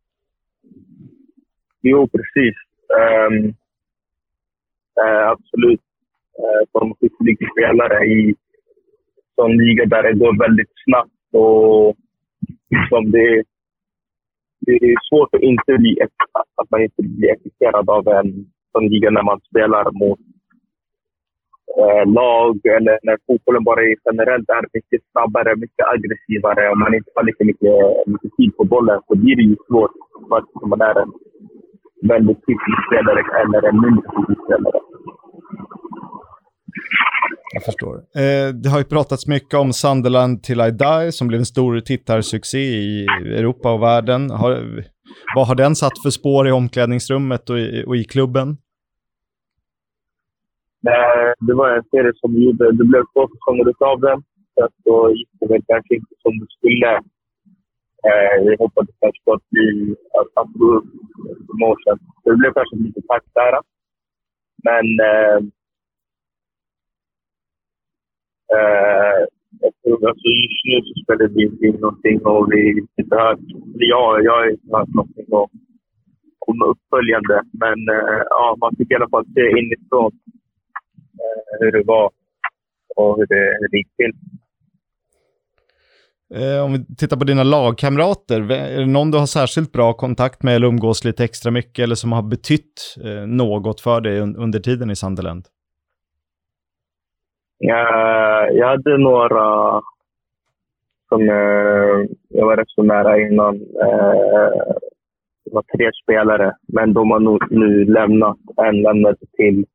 Jo, 1.82 2.08
precis. 2.08 2.56
Um, 3.30 3.36
uh, 5.04 5.28
absolut. 5.34 5.82
Uh, 6.40 6.64
som 6.72 6.96
skicklig 7.00 7.38
spelare 7.52 8.06
i 8.06 8.36
en 9.46 9.58
liga 9.58 9.86
där 9.86 10.04
det 10.04 10.14
går 10.14 10.40
väldigt 10.40 10.72
snabbt 10.86 11.16
och 11.34 11.95
liksom 12.69 13.11
det, 13.11 13.43
det 14.59 14.71
är 14.71 14.95
svårt 15.09 15.36
att, 15.36 15.41
inte 15.41 15.78
bli, 15.78 15.97
att 16.55 16.69
man 16.71 16.82
inte 16.82 17.01
blir 17.03 17.32
exkluderad 17.32 17.89
av 17.89 18.07
en 18.07 18.45
sån 18.71 18.88
liga 18.88 19.09
när 19.09 19.23
man 19.23 19.39
spelar 19.49 19.91
mot 19.91 20.19
eh, 21.80 22.05
lag 22.19 22.65
eller 22.78 22.99
när 23.03 23.17
fotbollen 23.28 23.63
bara 23.63 23.82
är 23.82 23.95
generellt 24.05 24.49
är 24.49 24.65
mycket 24.73 25.01
snabbare, 25.11 25.55
mycket 25.55 25.86
aggressivare 25.93 26.69
och 26.71 26.78
man 26.78 26.93
inte 26.93 27.11
har 27.15 27.23
lika 27.23 27.43
mycket, 27.45 27.75
mycket 28.07 28.32
tid 28.38 28.57
på 28.57 28.63
bollen 28.63 29.01
så 29.07 29.15
blir 29.15 29.36
det 29.36 29.47
ju 29.51 29.55
svårt 29.67 29.91
för 30.30 30.38
att 30.38 30.69
man 30.71 30.82
är 30.82 31.01
en 31.01 31.11
väldigt 32.01 32.38
skicklig 32.38 32.78
spelare 32.88 33.21
eller 33.41 33.67
en 33.69 33.82
mindre 33.82 34.07
skicklig 34.13 34.38
spelare. 34.45 34.87
Jag 37.54 37.64
förstår. 37.64 37.95
Eh, 37.95 38.54
det 38.54 38.70
har 38.70 38.78
ju 38.78 38.84
pratats 38.84 39.28
mycket 39.28 39.54
om 39.54 39.74
Sunderland 39.74 40.43
till 40.43 40.62
I 40.62 40.72
Die 40.72 41.12
som 41.12 41.28
blev 41.28 41.39
en 41.39 41.45
stor 41.45 41.80
tittarsuccé 41.80 42.60
i 42.60 43.06
Europa 43.39 43.74
och 43.74 43.82
världen. 43.84 44.30
Har, 44.30 44.84
vad 45.36 45.48
har 45.48 45.56
den 45.56 45.76
satt 45.76 46.02
för 46.04 46.10
spår 46.10 46.48
i 46.48 46.52
omklädningsrummet 46.52 47.50
och 47.50 47.60
i, 47.60 47.84
och 47.88 47.95
i 47.95 48.04
klubben? 48.04 48.58
Det 51.48 51.54
var 51.54 51.70
en 51.78 51.84
serie 51.84 52.12
som 52.16 52.34
vi 52.34 52.45
gjorde. 52.45 52.72
Det 52.72 52.84
blev 52.84 53.04
två 53.14 53.28
säsonger 53.28 53.74
av 53.91 54.00
den. 54.00 54.24
Så 54.56 54.70
då 54.86 55.12
gick 55.12 55.30
det 55.39 55.48
väl 55.48 55.64
kanske 55.68 55.95
inte 55.95 56.14
som 56.22 56.39
det 56.39 56.48
skulle. 56.58 56.91
Eh, 58.08 58.36
vi 58.45 58.56
hoppades 58.60 58.95
kanske 59.00 59.24
på 59.26 59.34
att 59.34 59.50
bli 59.50 59.95
att 60.38 60.54
gå 60.54 60.66
upp 60.78 60.89
promotion. 61.48 62.00
Det 62.24 62.36
blev 62.36 62.54
kanske 62.54 62.76
lite 62.76 63.02
tack 63.08 63.24
där. 63.34 63.54
Men 64.68 64.86
eh, 68.56 69.20
jag 69.62 69.72
tror 69.84 70.10
alltså 70.10 70.28
just 70.28 70.64
nu 70.70 70.76
så 70.88 70.93
spelar 71.04 71.28
vi 71.28 71.43
inte 71.43 71.66
in 71.66 71.76
någonting 71.76 72.18
och 72.26 72.52
vi 72.52 72.62
inte 73.02 73.16
hört, 73.16 73.39
ja, 73.74 74.20
jag 74.24 74.32
har 74.32 74.50
inte 74.52 74.78
hört 74.78 74.93
någonting 74.93 75.26
om, 75.30 75.50
om 76.48 76.58
uppföljande. 76.72 77.41
Men 77.64 77.78
eh, 77.95 78.22
ja, 78.30 78.56
man 78.62 78.76
fick 78.78 78.91
i 78.91 78.95
alla 78.95 79.10
fall 79.10 79.26
se 79.36 79.43
inifrån 79.62 80.12
eh, 81.22 81.60
hur 81.60 81.72
det 81.72 81.84
var 81.84 82.12
och 82.95 83.18
hur 83.18 83.26
det, 83.26 83.58
hur 83.60 83.68
det 83.72 83.78
gick 83.78 83.95
till. 83.95 84.14
Eh, 86.34 86.64
om 86.66 86.74
vi 86.74 86.95
tittar 86.95 87.18
på 87.18 87.24
dina 87.24 87.43
lagkamrater, 87.43 88.52
är 88.52 88.80
det 88.80 88.86
någon 88.86 89.12
du 89.12 89.18
har 89.18 89.26
särskilt 89.26 89.72
bra 89.72 89.93
kontakt 89.93 90.43
med 90.43 90.56
eller 90.56 90.68
umgås 90.68 91.04
lite 91.04 91.24
extra 91.24 91.52
mycket 91.52 91.84
eller 91.84 91.95
som 91.95 92.12
har 92.12 92.24
betytt 92.24 92.98
eh, 93.04 93.28
något 93.28 93.82
för 93.82 94.02
dig 94.02 94.20
under 94.20 94.60
tiden 94.60 94.91
i 94.91 94.95
Sunderland? 94.95 95.45
Jag, 97.60 98.55
jag 98.55 98.68
hade 98.68 98.97
några 98.97 99.82
som 101.10 101.22
eh, 101.22 102.10
jag 102.30 102.45
var 102.45 102.58
rätt 102.58 102.70
så 102.70 102.84
nära 102.84 103.22
innan. 103.22 103.55
Eh, 103.55 104.74
det 105.45 105.53
var 105.53 105.64
tre 105.78 105.91
spelare, 106.03 106.53
men 106.68 106.93
de 106.93 107.12
har 107.12 107.20
nu, 107.20 107.38
nu 107.49 107.86
lämnat. 107.86 108.38
En 108.58 108.82
lämnade 108.82 109.18
till 109.38 109.66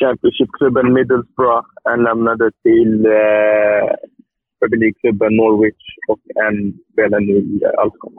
Championship-klubben 0.00 0.92
Middlesbrough. 0.92 1.66
En 1.92 2.02
lämnade 2.02 2.50
till 2.62 3.06
eh, 3.06 3.88
Premier 4.58 4.80
League-klubben 4.80 5.36
Norwich 5.36 5.84
och 6.08 6.20
en 6.46 6.72
spelar 6.92 7.20
nu 7.20 7.60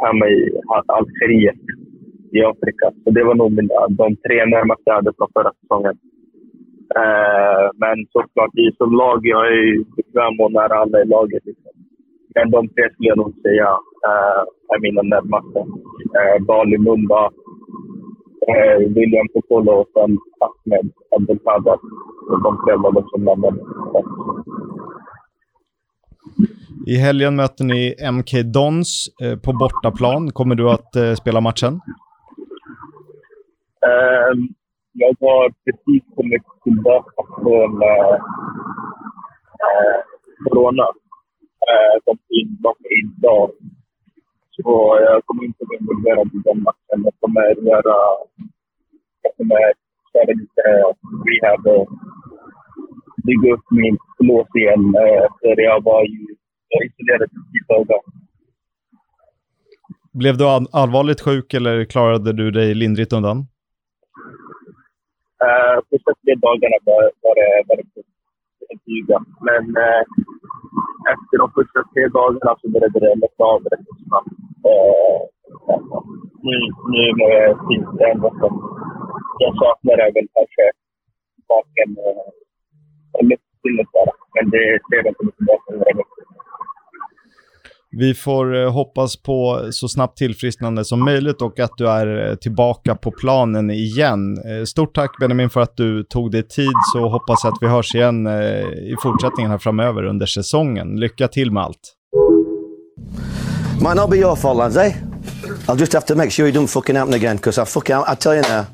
hemma 0.05 0.27
i 0.27 0.59
Algeriet 0.87 1.61
i 2.31 2.43
Afrika. 2.43 2.91
Så 3.03 3.11
det 3.11 3.23
var 3.23 3.35
nog 3.35 3.51
mina, 3.51 3.87
de 3.89 4.15
tre 4.15 4.45
närmaste 4.45 4.83
jag 4.85 4.93
hade 4.93 5.13
från 5.17 5.29
förra 5.33 5.51
säsongen. 5.61 5.97
Eh, 6.97 7.65
men 7.81 7.97
såklart, 8.11 8.49
vi 8.53 8.75
som 8.77 8.91
lag, 8.91 9.19
jag 9.23 9.47
är 9.47 9.95
bekväm 9.95 10.39
och 10.39 10.51
nära 10.51 10.75
alla 10.81 11.01
i 11.01 11.05
laget. 11.05 11.45
Liksom. 11.45 11.71
Men 12.35 12.51
de 12.51 12.67
tre 12.67 12.89
skulle 12.91 13.09
jag 13.09 13.17
nog 13.17 13.33
säga 13.41 13.69
eh, 14.07 14.41
är 14.73 14.79
mina 14.79 15.01
närmaste. 15.01 15.59
Eh, 16.19 16.45
Bali 16.45 16.77
Mumba, 16.77 17.31
eh, 18.47 18.77
William 18.95 19.27
Popolo 19.33 19.71
och 19.71 19.89
sen 19.93 20.17
Ahmed 20.45 20.91
Abdelkader. 21.15 21.79
De 22.43 22.51
tre 22.65 22.75
var 22.75 22.91
de 22.91 23.03
som 23.09 23.23
lämnade. 23.23 23.59
I 26.87 26.95
helgen 26.95 27.35
möter 27.35 27.63
ni 27.63 27.95
MK 28.11 28.43
Dons 28.53 29.07
eh, 29.23 29.39
på 29.39 29.53
bortaplan. 29.53 30.31
Kommer 30.31 30.55
du 30.55 30.69
att 30.69 30.95
eh, 30.95 31.13
spela 31.13 31.41
matchen? 31.41 31.73
Um, 34.31 34.53
jag 34.91 35.15
har 35.19 35.53
precis 35.65 36.03
kommit 36.15 36.43
tillbaka 36.63 37.21
från 37.41 37.81
äh, 37.81 38.17
corona. 40.45 40.87
Äh, 41.71 41.95
kom 42.05 42.17
tillbaka 42.27 42.83
idag. 43.01 43.51
Så 44.51 44.97
jag 45.01 45.25
kommer 45.25 45.43
inte 45.43 45.65
vara 45.67 45.77
involverad 45.79 46.27
i 46.27 46.39
den 46.43 46.63
matchen. 46.63 46.99
Jag 47.07 47.13
kommer 47.19 47.41
göra... 47.71 47.95
Jag 49.21 49.31
kommer 49.37 49.73
köra 50.13 50.33
lite 50.41 50.61
rehab 51.25 51.67
och 51.67 51.89
bygga 53.23 53.53
upp 53.53 53.65
min 53.69 53.97
flås 54.17 54.47
igen. 54.55 54.95
Eh, 54.95 55.27
för 55.39 55.61
jag 55.61 55.83
var 55.83 56.03
ju 56.03 56.25
isolerad 56.85 57.29
i 57.29 57.39
tio 57.51 57.83
dagar. 57.83 58.01
Blev 60.13 60.37
du 60.37 60.45
allvarligt 60.71 61.21
sjuk 61.21 61.53
eller 61.53 61.85
klarade 61.85 62.33
du 62.33 62.51
dig 62.51 62.75
lindrigt 62.75 63.13
undan? 63.13 63.47
Uh, 65.45 65.77
tre 66.23 66.35
dagarna 66.45 66.77
var, 66.89 67.03
var 67.23 67.35
det 67.39 67.49
väldigt 67.69 67.93
flyga. 68.83 69.17
Men 69.47 69.63
uh, 69.85 70.03
efter 71.13 71.35
de 71.41 71.47
första 71.57 71.79
tre 71.93 72.03
dagarna 72.07 72.51
så 72.61 72.65
började 72.73 72.99
det 72.99 73.21
lätta 73.23 73.43
av 73.53 73.61
rätt 73.71 73.87
snabbt. 74.07 74.33
Uh, 74.69 75.19
nu, 76.47 76.57
nu 76.91 77.03
fint. 77.67 77.89
Det 77.97 78.05
enda 78.13 78.29
som 78.39 78.53
jag 79.39 79.53
saknar 79.61 79.97
är 80.05 80.11
väl 80.15 80.27
kanske 80.35 80.65
smaken 81.45 81.89
och 83.15 83.23
luktsinnet 83.29 83.91
bara. 83.95 84.13
Men 84.35 84.49
det 84.49 84.63
ser 84.87 84.97
jag 84.97 85.07
inte 85.07 85.37
tillbaka 85.37 85.67
några 85.71 85.93
veckor. 85.99 86.18
Vi 87.91 88.13
får 88.13 88.63
eh, 88.63 88.71
hoppas 88.71 89.15
på 89.15 89.67
så 89.71 89.87
snabbt 89.87 90.17
tillfrisknande 90.17 90.85
som 90.85 91.05
möjligt 91.05 91.41
och 91.41 91.59
att 91.59 91.71
du 91.77 91.89
är 91.89 92.29
eh, 92.29 92.35
tillbaka 92.35 92.95
på 92.95 93.11
planen 93.11 93.71
igen. 93.71 94.37
Eh, 94.37 94.63
stort 94.65 94.95
tack 94.95 95.11
Benjamin 95.19 95.49
för 95.49 95.61
att 95.61 95.77
du 95.77 96.03
tog 96.03 96.31
dig 96.31 96.47
tid, 96.47 96.71
så 96.93 97.09
hoppas 97.09 97.39
jag 97.43 97.53
att 97.53 97.57
vi 97.61 97.67
hörs 97.67 97.95
igen 97.95 98.27
i 98.27 98.95
fortsättningen 99.03 99.51
här 99.51 99.57
framöver 99.57 100.03
under 100.03 100.25
säsongen. 100.25 100.95
Lycka 100.95 101.27
till 101.27 101.51
med 101.51 101.63
allt. 101.63 101.95
Might 103.81 103.95
not 103.95 104.09
be 104.09 104.17
your 104.17 104.35
fault, 104.35 104.57
lads, 104.57 104.77
eh? 104.77 104.93
I'll 105.67 105.79
just 105.79 105.93
have 105.93 106.05
to 106.05 106.15
make 106.15 106.29
sure 106.29 106.49
you 106.49 106.61
don't 106.61 106.67
fucking 106.67 106.95
happen 106.95 107.13
again, 107.13 107.35
because 107.35 107.61
I 107.61 107.65
fucking, 107.65 107.95
I 107.95 108.15
tell 108.15 108.35
you 108.35 108.41
now, 108.41 108.65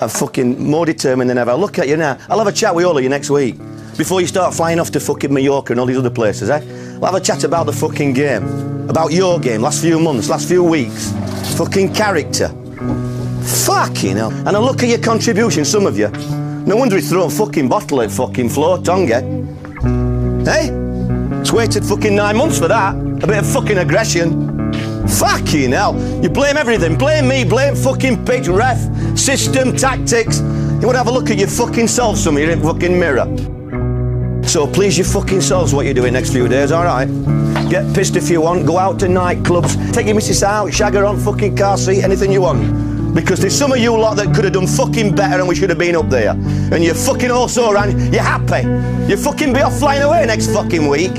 I'm 0.00 0.08
fucking 0.08 0.70
more 0.70 0.86
determined 0.86 1.30
than 1.30 1.38
ever. 1.38 1.52
I'll 1.52 1.60
look 1.60 1.78
at 1.78 1.88
you 1.88 1.96
now. 1.96 2.16
I'll 2.28 2.38
have 2.38 2.48
a 2.48 2.52
chat 2.52 2.74
with 2.74 2.86
all 2.86 2.96
of 2.96 3.02
you 3.02 3.08
next 3.08 3.30
week. 3.30 3.54
Before 3.96 4.20
you 4.20 4.26
start 4.26 4.52
flying 4.52 4.78
off 4.78 4.90
to 4.90 5.00
fucking 5.00 5.32
Mallorca 5.32 5.72
and 5.72 5.80
all 5.80 5.86
these 5.86 5.96
other 5.96 6.10
places, 6.10 6.50
eh? 6.50 6.60
We'll 6.98 7.06
have 7.06 7.14
a 7.14 7.20
chat 7.20 7.44
about 7.44 7.64
the 7.64 7.72
fucking 7.72 8.12
game. 8.12 8.44
About 8.90 9.10
your 9.10 9.40
game, 9.40 9.62
last 9.62 9.80
few 9.80 9.98
months, 9.98 10.28
last 10.28 10.46
few 10.46 10.62
weeks. 10.62 11.12
Fucking 11.56 11.94
character. 11.94 12.48
Fucking 13.64 14.16
hell. 14.16 14.30
And 14.30 14.50
I 14.50 14.58
look 14.58 14.82
at 14.82 14.90
your 14.90 14.98
contribution, 14.98 15.64
some 15.64 15.86
of 15.86 15.98
you. 15.98 16.08
No 16.66 16.76
wonder 16.76 16.96
he's 16.96 17.10
a 17.10 17.30
fucking 17.30 17.70
bottle 17.70 18.02
at 18.02 18.10
fucking 18.10 18.50
floor, 18.50 18.76
Tonga. 18.82 19.22
Hey? 20.44 20.68
It's 21.40 21.52
waited 21.52 21.82
fucking 21.82 22.14
nine 22.14 22.36
months 22.36 22.58
for 22.58 22.68
that. 22.68 22.94
A 22.94 23.26
bit 23.26 23.38
of 23.38 23.46
fucking 23.46 23.78
aggression. 23.78 24.72
Fucking 25.08 25.72
hell. 25.72 25.98
You 26.22 26.28
blame 26.28 26.58
everything. 26.58 26.98
Blame 26.98 27.28
me, 27.28 27.44
blame 27.44 27.74
fucking 27.74 28.26
pitch, 28.26 28.48
ref, 28.48 28.78
system, 29.18 29.74
tactics. 29.74 30.40
You 30.40 30.86
want 30.86 30.92
to 30.92 30.98
have 30.98 31.08
a 31.08 31.12
look 31.12 31.30
at 31.30 31.38
your 31.38 31.48
fucking 31.48 31.88
self, 31.88 32.18
some 32.18 32.36
of 32.36 32.42
you 32.42 32.50
in 32.50 32.62
fucking 32.62 33.00
mirror. 33.00 33.55
So 34.46 34.64
please 34.66 34.96
your 34.96 35.06
fucking 35.06 35.40
selves 35.40 35.74
what 35.74 35.86
you're 35.86 35.94
doing 35.94 36.12
next 36.12 36.30
few 36.32 36.46
days, 36.46 36.70
alright? 36.70 37.08
Get 37.68 37.92
pissed 37.94 38.14
if 38.14 38.30
you 38.30 38.40
want, 38.40 38.64
go 38.64 38.78
out 38.78 38.98
to 39.00 39.06
nightclubs, 39.06 39.92
take 39.92 40.06
your 40.06 40.14
missus 40.14 40.42
out, 40.44 40.72
shag 40.72 40.94
her 40.94 41.04
on 41.04 41.18
fucking 41.18 41.56
car 41.56 41.76
seat, 41.76 42.04
anything 42.04 42.30
you 42.30 42.42
want. 42.42 43.12
Because 43.12 43.40
there's 43.40 43.58
some 43.58 43.72
of 43.72 43.78
you 43.78 43.98
lot 43.98 44.16
that 44.18 44.34
could 44.34 44.44
have 44.44 44.52
done 44.52 44.68
fucking 44.68 45.16
better 45.16 45.40
and 45.40 45.48
we 45.48 45.56
should 45.56 45.68
have 45.68 45.78
been 45.78 45.96
up 45.96 46.08
there. 46.08 46.30
And 46.30 46.84
you're 46.84 46.94
fucking 46.94 47.30
also 47.30 47.70
around, 47.70 48.14
you're 48.14 48.22
happy. 48.22 48.66
You 49.10 49.16
fucking 49.16 49.52
be 49.52 49.62
off 49.62 49.78
flying 49.78 50.02
away 50.02 50.24
next 50.26 50.52
fucking 50.52 50.86
week. 50.86 51.12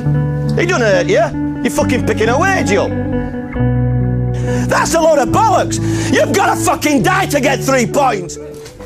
It 0.57 0.69
don't 0.69 0.81
hurt 0.81 1.07
you. 1.07 1.61
You're 1.61 1.71
fucking 1.71 2.07
picking 2.07 2.29
a 2.29 2.39
wage 2.39 2.71
up. 2.73 2.89
That's 4.69 4.93
a 4.93 5.01
load 5.01 5.19
of 5.19 5.29
bollocks. 5.29 5.79
You've 6.13 6.33
got 6.33 6.55
to 6.55 6.63
fucking 6.63 7.03
die 7.03 7.25
to 7.27 7.41
get 7.41 7.59
three 7.59 7.85
points. 7.85 8.37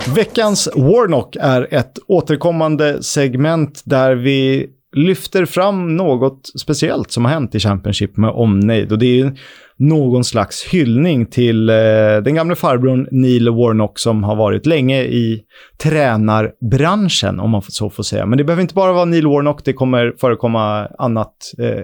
Veckans 0.07 0.69
Warnock 0.75 1.35
är 1.39 1.67
ett 1.71 1.99
återkommande 2.07 3.03
segment 3.03 3.81
där 3.85 4.15
vi 4.15 4.67
lyfter 4.95 5.45
fram 5.45 5.97
något 5.97 6.49
speciellt 6.61 7.11
som 7.11 7.25
har 7.25 7.31
hänt 7.31 7.55
i 7.55 7.59
Championship 7.59 8.17
med 8.17 8.29
omnejd. 8.29 8.91
Och 8.91 8.99
det 8.99 9.19
är 9.19 9.33
någon 9.77 10.23
slags 10.23 10.63
hyllning 10.63 11.25
till 11.25 11.69
eh, 11.69 11.75
den 12.23 12.35
gamle 12.35 12.55
farbrorn 12.55 13.07
Neil 13.11 13.49
Warnock 13.49 13.99
som 13.99 14.23
har 14.23 14.35
varit 14.35 14.65
länge 14.65 15.03
i 15.03 15.41
tränarbranschen, 15.83 17.39
om 17.39 17.49
man 17.49 17.61
så 17.61 17.89
får 17.89 18.03
säga. 18.03 18.25
Men 18.25 18.37
det 18.37 18.43
behöver 18.43 18.61
inte 18.61 18.73
bara 18.73 18.93
vara 18.93 19.05
Neil 19.05 19.27
Warnock, 19.27 19.65
det 19.65 19.73
kommer 19.73 20.13
förekomma 20.21 20.87
annat 20.97 21.35
eh, 21.59 21.83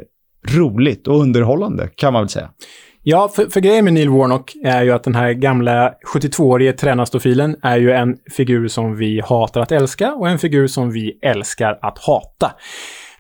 roligt 0.56 1.08
och 1.08 1.20
underhållande, 1.22 1.90
kan 1.96 2.14
man 2.14 2.22
väl 2.22 2.30
säga. 2.30 2.50
Ja, 3.10 3.30
för, 3.36 3.46
för 3.46 3.60
grejen 3.60 3.84
med 3.86 3.94
Neil 3.94 4.10
Warnock 4.10 4.56
är 4.64 4.84
ju 4.84 4.92
att 4.92 5.04
den 5.04 5.16
här 5.16 5.34
gamla 5.34 5.94
72-årige 6.14 6.74
tränarstofilen 6.74 7.56
är 7.62 7.78
ju 7.78 7.92
en 7.92 8.18
figur 8.32 8.68
som 8.68 8.96
vi 8.96 9.22
hatar 9.26 9.62
att 9.62 9.72
älska 9.72 10.14
och 10.14 10.30
en 10.30 10.40
figur 10.40 10.68
som 10.68 10.92
vi 10.92 11.20
älskar 11.22 11.80
att 11.82 11.98
hata. 11.98 12.52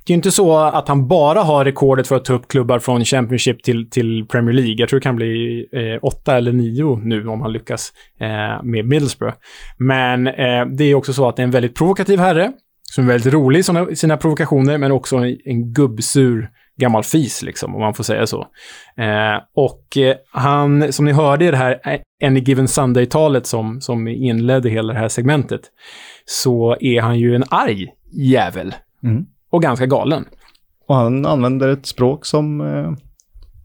Det 0.05 0.11
är 0.11 0.13
ju 0.13 0.15
inte 0.15 0.31
så 0.31 0.57
att 0.57 0.87
han 0.87 1.07
bara 1.07 1.41
har 1.41 1.65
rekordet 1.65 2.07
för 2.07 2.15
att 2.15 2.25
ta 2.25 2.33
upp 2.33 2.47
klubbar 2.47 2.79
från 2.79 3.05
Championship 3.05 3.63
till, 3.63 3.89
till 3.89 4.25
Premier 4.27 4.53
League. 4.53 4.75
Jag 4.77 4.89
tror 4.89 4.99
det 4.99 5.03
kan 5.03 5.15
bli 5.15 5.65
eh, 5.71 5.99
åtta 6.01 6.37
eller 6.37 6.51
nio 6.51 6.99
nu 7.03 7.27
om 7.27 7.41
han 7.41 7.53
lyckas 7.53 7.93
eh, 8.19 8.63
med 8.63 8.85
Middlesbrough. 8.85 9.35
Men 9.77 10.27
eh, 10.27 10.65
det 10.77 10.83
är 10.83 10.95
också 10.95 11.13
så 11.13 11.29
att 11.29 11.35
det 11.35 11.41
är 11.41 11.43
en 11.47 11.51
väldigt 11.51 11.75
provokativ 11.75 12.19
herre, 12.19 12.51
som 12.83 13.03
är 13.03 13.07
väldigt 13.07 13.33
rolig 13.33 13.59
i 13.91 13.95
sina 13.95 14.17
provokationer, 14.17 14.77
men 14.77 14.91
också 14.91 15.17
en, 15.17 15.37
en 15.45 15.73
gubbsur 15.73 16.49
gammal 16.77 17.03
fis, 17.03 17.43
liksom, 17.43 17.75
om 17.75 17.81
man 17.81 17.93
får 17.93 18.03
säga 18.03 18.27
så. 18.27 18.47
Eh, 18.97 19.41
och 19.55 19.97
eh, 19.97 20.15
han, 20.31 20.93
som 20.93 21.05
ni 21.05 21.11
hörde 21.11 21.45
i 21.45 21.51
det 21.51 21.57
här 21.57 21.79
Any 22.23 22.39
Given 22.39 22.67
Sunday-talet 22.67 23.45
som, 23.45 23.81
som 23.81 24.07
inledde 24.07 24.69
hela 24.69 24.93
det 24.93 24.99
här 24.99 25.07
segmentet, 25.07 25.61
så 26.25 26.77
är 26.79 27.01
han 27.01 27.19
ju 27.19 27.35
en 27.35 27.43
arg 27.49 27.87
jävel. 28.11 28.75
Mm. 29.03 29.25
Och 29.49 29.61
ganska 29.61 29.85
galen. 29.85 30.25
Och 30.87 30.95
han 30.95 31.25
använder 31.25 31.67
ett 31.67 31.85
språk 31.85 32.25
som 32.25 32.61
eh, 32.61 32.91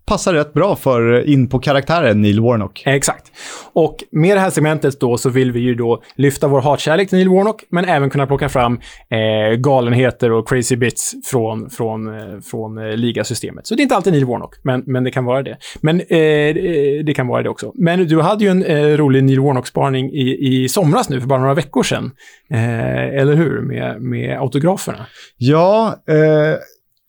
passar 0.07 0.32
rätt 0.32 0.53
bra 0.53 0.76
för 0.76 1.28
in 1.28 1.48
på 1.48 1.59
karaktären 1.59 2.22
Neil 2.22 2.40
Warnock. 2.40 2.82
Exakt. 2.86 3.32
Och 3.72 3.96
med 4.11 4.36
det 4.36 4.40
här 4.40 4.50
segmentet 4.50 5.00
då 5.00 5.18
så 5.18 5.30
vill 5.30 5.53
vi 5.53 5.61
ju 5.61 5.74
då 5.74 6.03
lyfta 6.16 6.48
vår 6.48 6.61
hatkärlek 6.61 7.09
till 7.09 7.18
Neil 7.18 7.28
Warnock, 7.28 7.64
men 7.70 7.84
även 7.84 8.11
kunna 8.11 8.26
plocka 8.26 8.48
fram 8.48 8.80
eh, 9.11 9.57
galenheter 9.57 10.32
och 10.32 10.48
crazy 10.48 10.76
bits 10.76 11.14
från, 11.24 11.70
från, 11.70 12.18
eh, 12.18 12.40
från 12.40 12.78
eh, 12.78 12.96
ligasystemet. 12.96 13.66
Så 13.66 13.74
det 13.74 13.80
är 13.80 13.82
inte 13.82 13.96
alltid 13.96 14.12
Neil 14.12 14.24
Warnock, 14.24 14.55
men, 14.62 14.82
men 14.86 15.05
det 15.05 15.11
kan 15.11 15.24
vara 15.24 15.42
det. 15.42 15.57
Men 15.80 16.00
eh, 16.00 16.55
det 17.05 17.14
kan 17.16 17.26
vara 17.26 17.42
det 17.42 17.48
också. 17.48 17.72
Men 17.74 18.09
du 18.09 18.20
hade 18.20 18.44
ju 18.44 18.50
en 18.50 18.64
eh, 18.64 18.96
rolig 18.96 19.24
Neil 19.24 19.40
Warnock-spaning 19.40 20.11
i, 20.11 20.38
i 20.40 20.68
somras 20.68 21.09
nu, 21.09 21.20
för 21.20 21.28
bara 21.28 21.40
några 21.40 21.55
veckor 21.55 21.82
sedan. 21.82 22.11
Eh, 22.50 23.20
eller 23.20 23.34
hur? 23.34 23.61
Med, 23.61 24.03
med 24.03 24.40
autograferna. 24.40 25.07
Ja, 25.36 26.03
eh, 26.09 26.59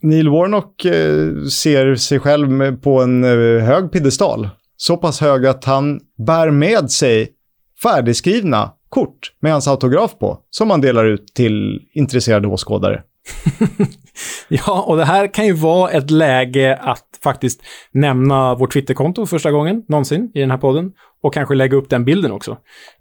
Neil 0.03 0.29
Warnock 0.29 0.85
eh, 0.85 1.45
ser 1.45 1.95
sig 1.95 2.19
själv 2.19 2.75
på 2.75 3.01
en 3.01 3.23
eh, 3.23 3.63
hög 3.63 3.91
piedestal. 3.91 4.49
Så 4.77 4.97
pass 4.97 5.21
hög 5.21 5.45
att 5.45 5.65
han 5.65 5.99
bär 6.27 6.51
med 6.51 6.91
sig 6.91 7.29
färdigskrivna 7.83 8.71
kort 8.89 9.33
med 9.39 9.51
hans 9.51 9.67
autograf 9.67 10.19
på, 10.19 10.39
som 10.49 10.69
han 10.69 10.81
delar 10.81 11.05
ut 11.05 11.27
till 11.35 11.81
intresserade 11.93 12.47
åskådare. 12.47 13.03
ja, 14.47 14.81
och 14.87 14.97
det 14.97 15.05
här 15.05 15.33
kan 15.33 15.45
ju 15.45 15.53
vara 15.53 15.91
ett 15.91 16.11
läge 16.11 16.79
att 16.81 17.05
faktiskt 17.23 17.61
nämna 17.91 18.55
vårt 18.55 18.73
Twitterkonto 18.73 19.25
första 19.25 19.51
gången 19.51 19.83
någonsin 19.87 20.31
i 20.33 20.39
den 20.39 20.51
här 20.51 20.57
podden. 20.57 20.91
Och 21.23 21.33
kanske 21.33 21.55
lägga 21.55 21.77
upp 21.77 21.89
den 21.89 22.05
bilden 22.05 22.31
också. 22.31 22.57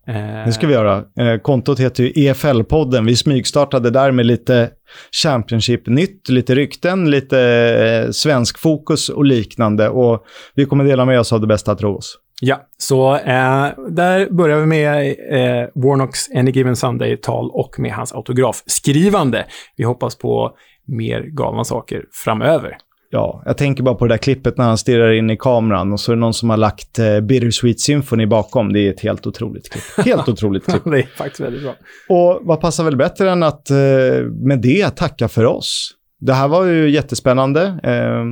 Eh... 0.07 0.47
Det 0.47 0.53
ska 0.53 0.67
vi 0.67 0.73
göra. 0.73 0.97
Eh, 0.97 1.41
kontot 1.43 1.81
heter 1.81 2.05
ju 2.05 2.11
EFL-podden. 2.11 3.07
Vi 3.07 3.17
smygstartade 3.17 3.91
där 3.91 4.13
med 4.13 4.27
lite 4.27 4.71
Championship-nytt, 5.23 6.29
lite 6.29 6.55
rykten, 6.55 7.11
lite 7.11 7.41
eh, 7.41 8.11
svensk 8.11 8.59
fokus 8.59 9.09
och 9.09 9.25
liknande. 9.25 9.89
Och 9.89 10.25
vi 10.55 10.65
kommer 10.65 10.85
dela 10.85 11.05
med 11.05 11.21
oss 11.21 11.33
av 11.33 11.41
det 11.41 11.47
bästa, 11.47 11.75
tro 11.75 11.97
oss. 11.97 12.19
Ja, 12.45 12.61
så 12.79 13.15
eh, 13.15 13.71
där 13.89 14.31
börjar 14.31 14.61
vi 14.61 14.67
med 14.67 15.07
eh, 15.09 15.69
Warnocks 15.75 16.31
Any 16.35 16.51
Given 16.51 16.77
Sunday-tal 16.77 17.51
och 17.51 17.79
med 17.79 17.93
hans 17.93 18.13
autografskrivande. 18.13 19.47
Vi 19.77 19.85
hoppas 19.85 20.19
på 20.19 20.57
mer 20.87 21.23
galna 21.23 21.65
saker 21.65 22.05
framöver. 22.25 22.77
Ja, 23.11 23.43
jag 23.47 23.57
tänker 23.57 23.83
bara 23.83 23.95
på 23.95 24.07
det 24.07 24.13
där 24.13 24.19
klippet 24.19 24.59
när 24.59 24.65
han 24.65 24.79
stirrar 24.79 25.13
in 25.13 25.31
i 25.31 25.37
kameran 25.37 25.93
och 25.93 26.01
så 26.01 26.13
är 26.13 26.17
det 26.17 26.21
någon 26.21 26.35
som 26.35 26.51
har 26.51 26.57
lagt 26.57 26.99
eh, 26.99 27.21
Bittersweet 27.21 27.81
Symphony 27.81 28.27
bakom. 28.27 28.73
Det 28.73 28.81
är 28.81 28.91
ett 28.91 29.01
helt 29.01 29.27
otroligt 29.27 29.73
klipp. 29.73 30.07
Helt 30.07 30.29
otroligt 30.29 30.65
klipp. 30.65 30.85
det 30.91 30.99
är 30.99 31.07
faktiskt 31.17 31.41
väldigt 31.41 31.63
bra. 31.63 31.75
Och 32.09 32.41
vad 32.43 32.61
passar 32.61 32.85
väl 32.85 32.97
bättre 32.97 33.31
än 33.31 33.43
att 33.43 33.71
eh, 33.71 33.77
med 34.31 34.61
det 34.63 34.91
tacka 34.91 35.29
för 35.29 35.45
oss? 35.45 35.91
Det 36.21 36.33
här 36.33 36.49
var 36.49 36.65
ju 36.65 36.91
jättespännande. 36.91 37.63
Eh, 37.83 38.25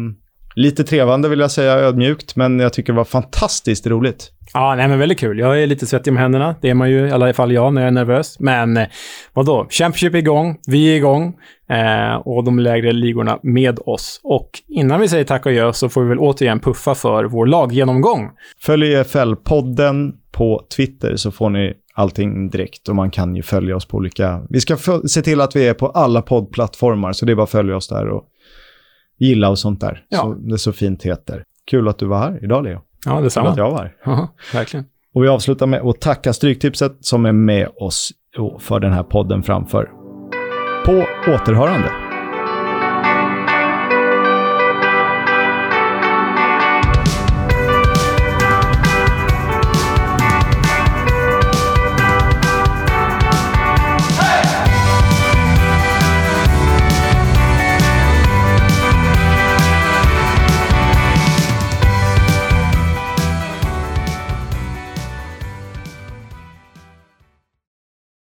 lite 0.54 0.84
trevande 0.84 1.28
vill 1.28 1.40
jag 1.40 1.50
säga, 1.50 1.72
ödmjukt, 1.72 2.36
men 2.36 2.60
jag 2.60 2.72
tycker 2.72 2.92
det 2.92 2.96
var 2.96 3.04
fantastiskt 3.04 3.86
roligt. 3.86 4.32
Ja, 4.54 4.74
nej 4.74 4.88
men 4.88 4.98
väldigt 4.98 5.18
kul. 5.18 5.38
Jag 5.38 5.62
är 5.62 5.66
lite 5.66 5.86
svettig 5.86 6.12
med 6.12 6.22
händerna. 6.22 6.54
Det 6.60 6.70
är 6.70 6.74
man 6.74 6.90
ju 6.90 7.08
i 7.08 7.10
alla 7.10 7.32
fall 7.32 7.52
jag 7.52 7.74
när 7.74 7.82
jag 7.82 7.88
är 7.88 7.92
nervös. 7.92 8.40
Men 8.40 8.76
eh, 8.76 8.86
vadå? 9.32 9.66
Championship 9.70 10.14
är 10.14 10.18
igång, 10.18 10.58
vi 10.66 10.92
är 10.92 10.96
igång 10.96 11.34
eh, 11.70 12.14
och 12.14 12.44
de 12.44 12.58
lägre 12.58 12.92
ligorna 12.92 13.38
med 13.42 13.78
oss. 13.86 14.20
Och 14.24 14.50
innan 14.68 15.00
vi 15.00 15.08
säger 15.08 15.24
tack 15.24 15.46
och 15.46 15.52
gör 15.52 15.72
så 15.72 15.88
får 15.88 16.02
vi 16.02 16.08
väl 16.08 16.18
återigen 16.18 16.60
puffa 16.60 16.94
för 16.94 17.24
vår 17.24 17.46
laggenomgång. 17.46 18.30
Följ 18.62 18.94
EFL-podden 18.94 20.12
på 20.32 20.62
Twitter 20.76 21.16
så 21.16 21.30
får 21.30 21.50
ni 21.50 21.74
allting 21.94 22.50
direkt 22.50 22.88
och 22.88 22.96
man 22.96 23.10
kan 23.10 23.36
ju 23.36 23.42
följa 23.42 23.76
oss 23.76 23.86
på 23.86 23.96
olika... 23.96 24.42
Vi 24.48 24.60
ska 24.60 24.76
se 25.08 25.22
till 25.22 25.40
att 25.40 25.56
vi 25.56 25.68
är 25.68 25.74
på 25.74 25.88
alla 25.88 26.22
poddplattformar 26.22 27.12
så 27.12 27.26
det 27.26 27.32
är 27.32 27.36
bara 27.36 27.42
att 27.42 27.50
följa 27.50 27.76
oss 27.76 27.88
där 27.88 28.08
och 28.08 28.24
gilla 29.20 29.48
och 29.48 29.58
sånt 29.58 29.80
där. 29.80 30.04
Ja. 30.08 30.18
Så 30.18 30.34
det 30.34 30.58
så 30.58 30.72
fint 30.72 31.02
heter. 31.02 31.44
Kul 31.70 31.88
att 31.88 31.98
du 31.98 32.06
var 32.06 32.18
här 32.18 32.44
idag, 32.44 32.64
Leo. 32.64 32.80
Ja, 33.06 33.20
detsamma. 33.20 33.46
Kul 33.46 33.52
att 33.52 33.58
jag 33.58 33.70
var 33.70 33.78
här. 33.78 33.94
Ja, 34.04 34.28
verkligen. 34.52 34.86
Och 35.14 35.24
vi 35.24 35.28
avslutar 35.28 35.66
med 35.66 35.80
att 35.80 36.00
tacka 36.00 36.32
Stryktipset 36.32 36.96
som 37.00 37.26
är 37.26 37.32
med 37.32 37.68
oss 37.76 38.10
för 38.58 38.80
den 38.80 38.92
här 38.92 39.02
podden 39.02 39.42
framför. 39.42 39.90
På 40.84 40.92
återhörande. 41.32 42.09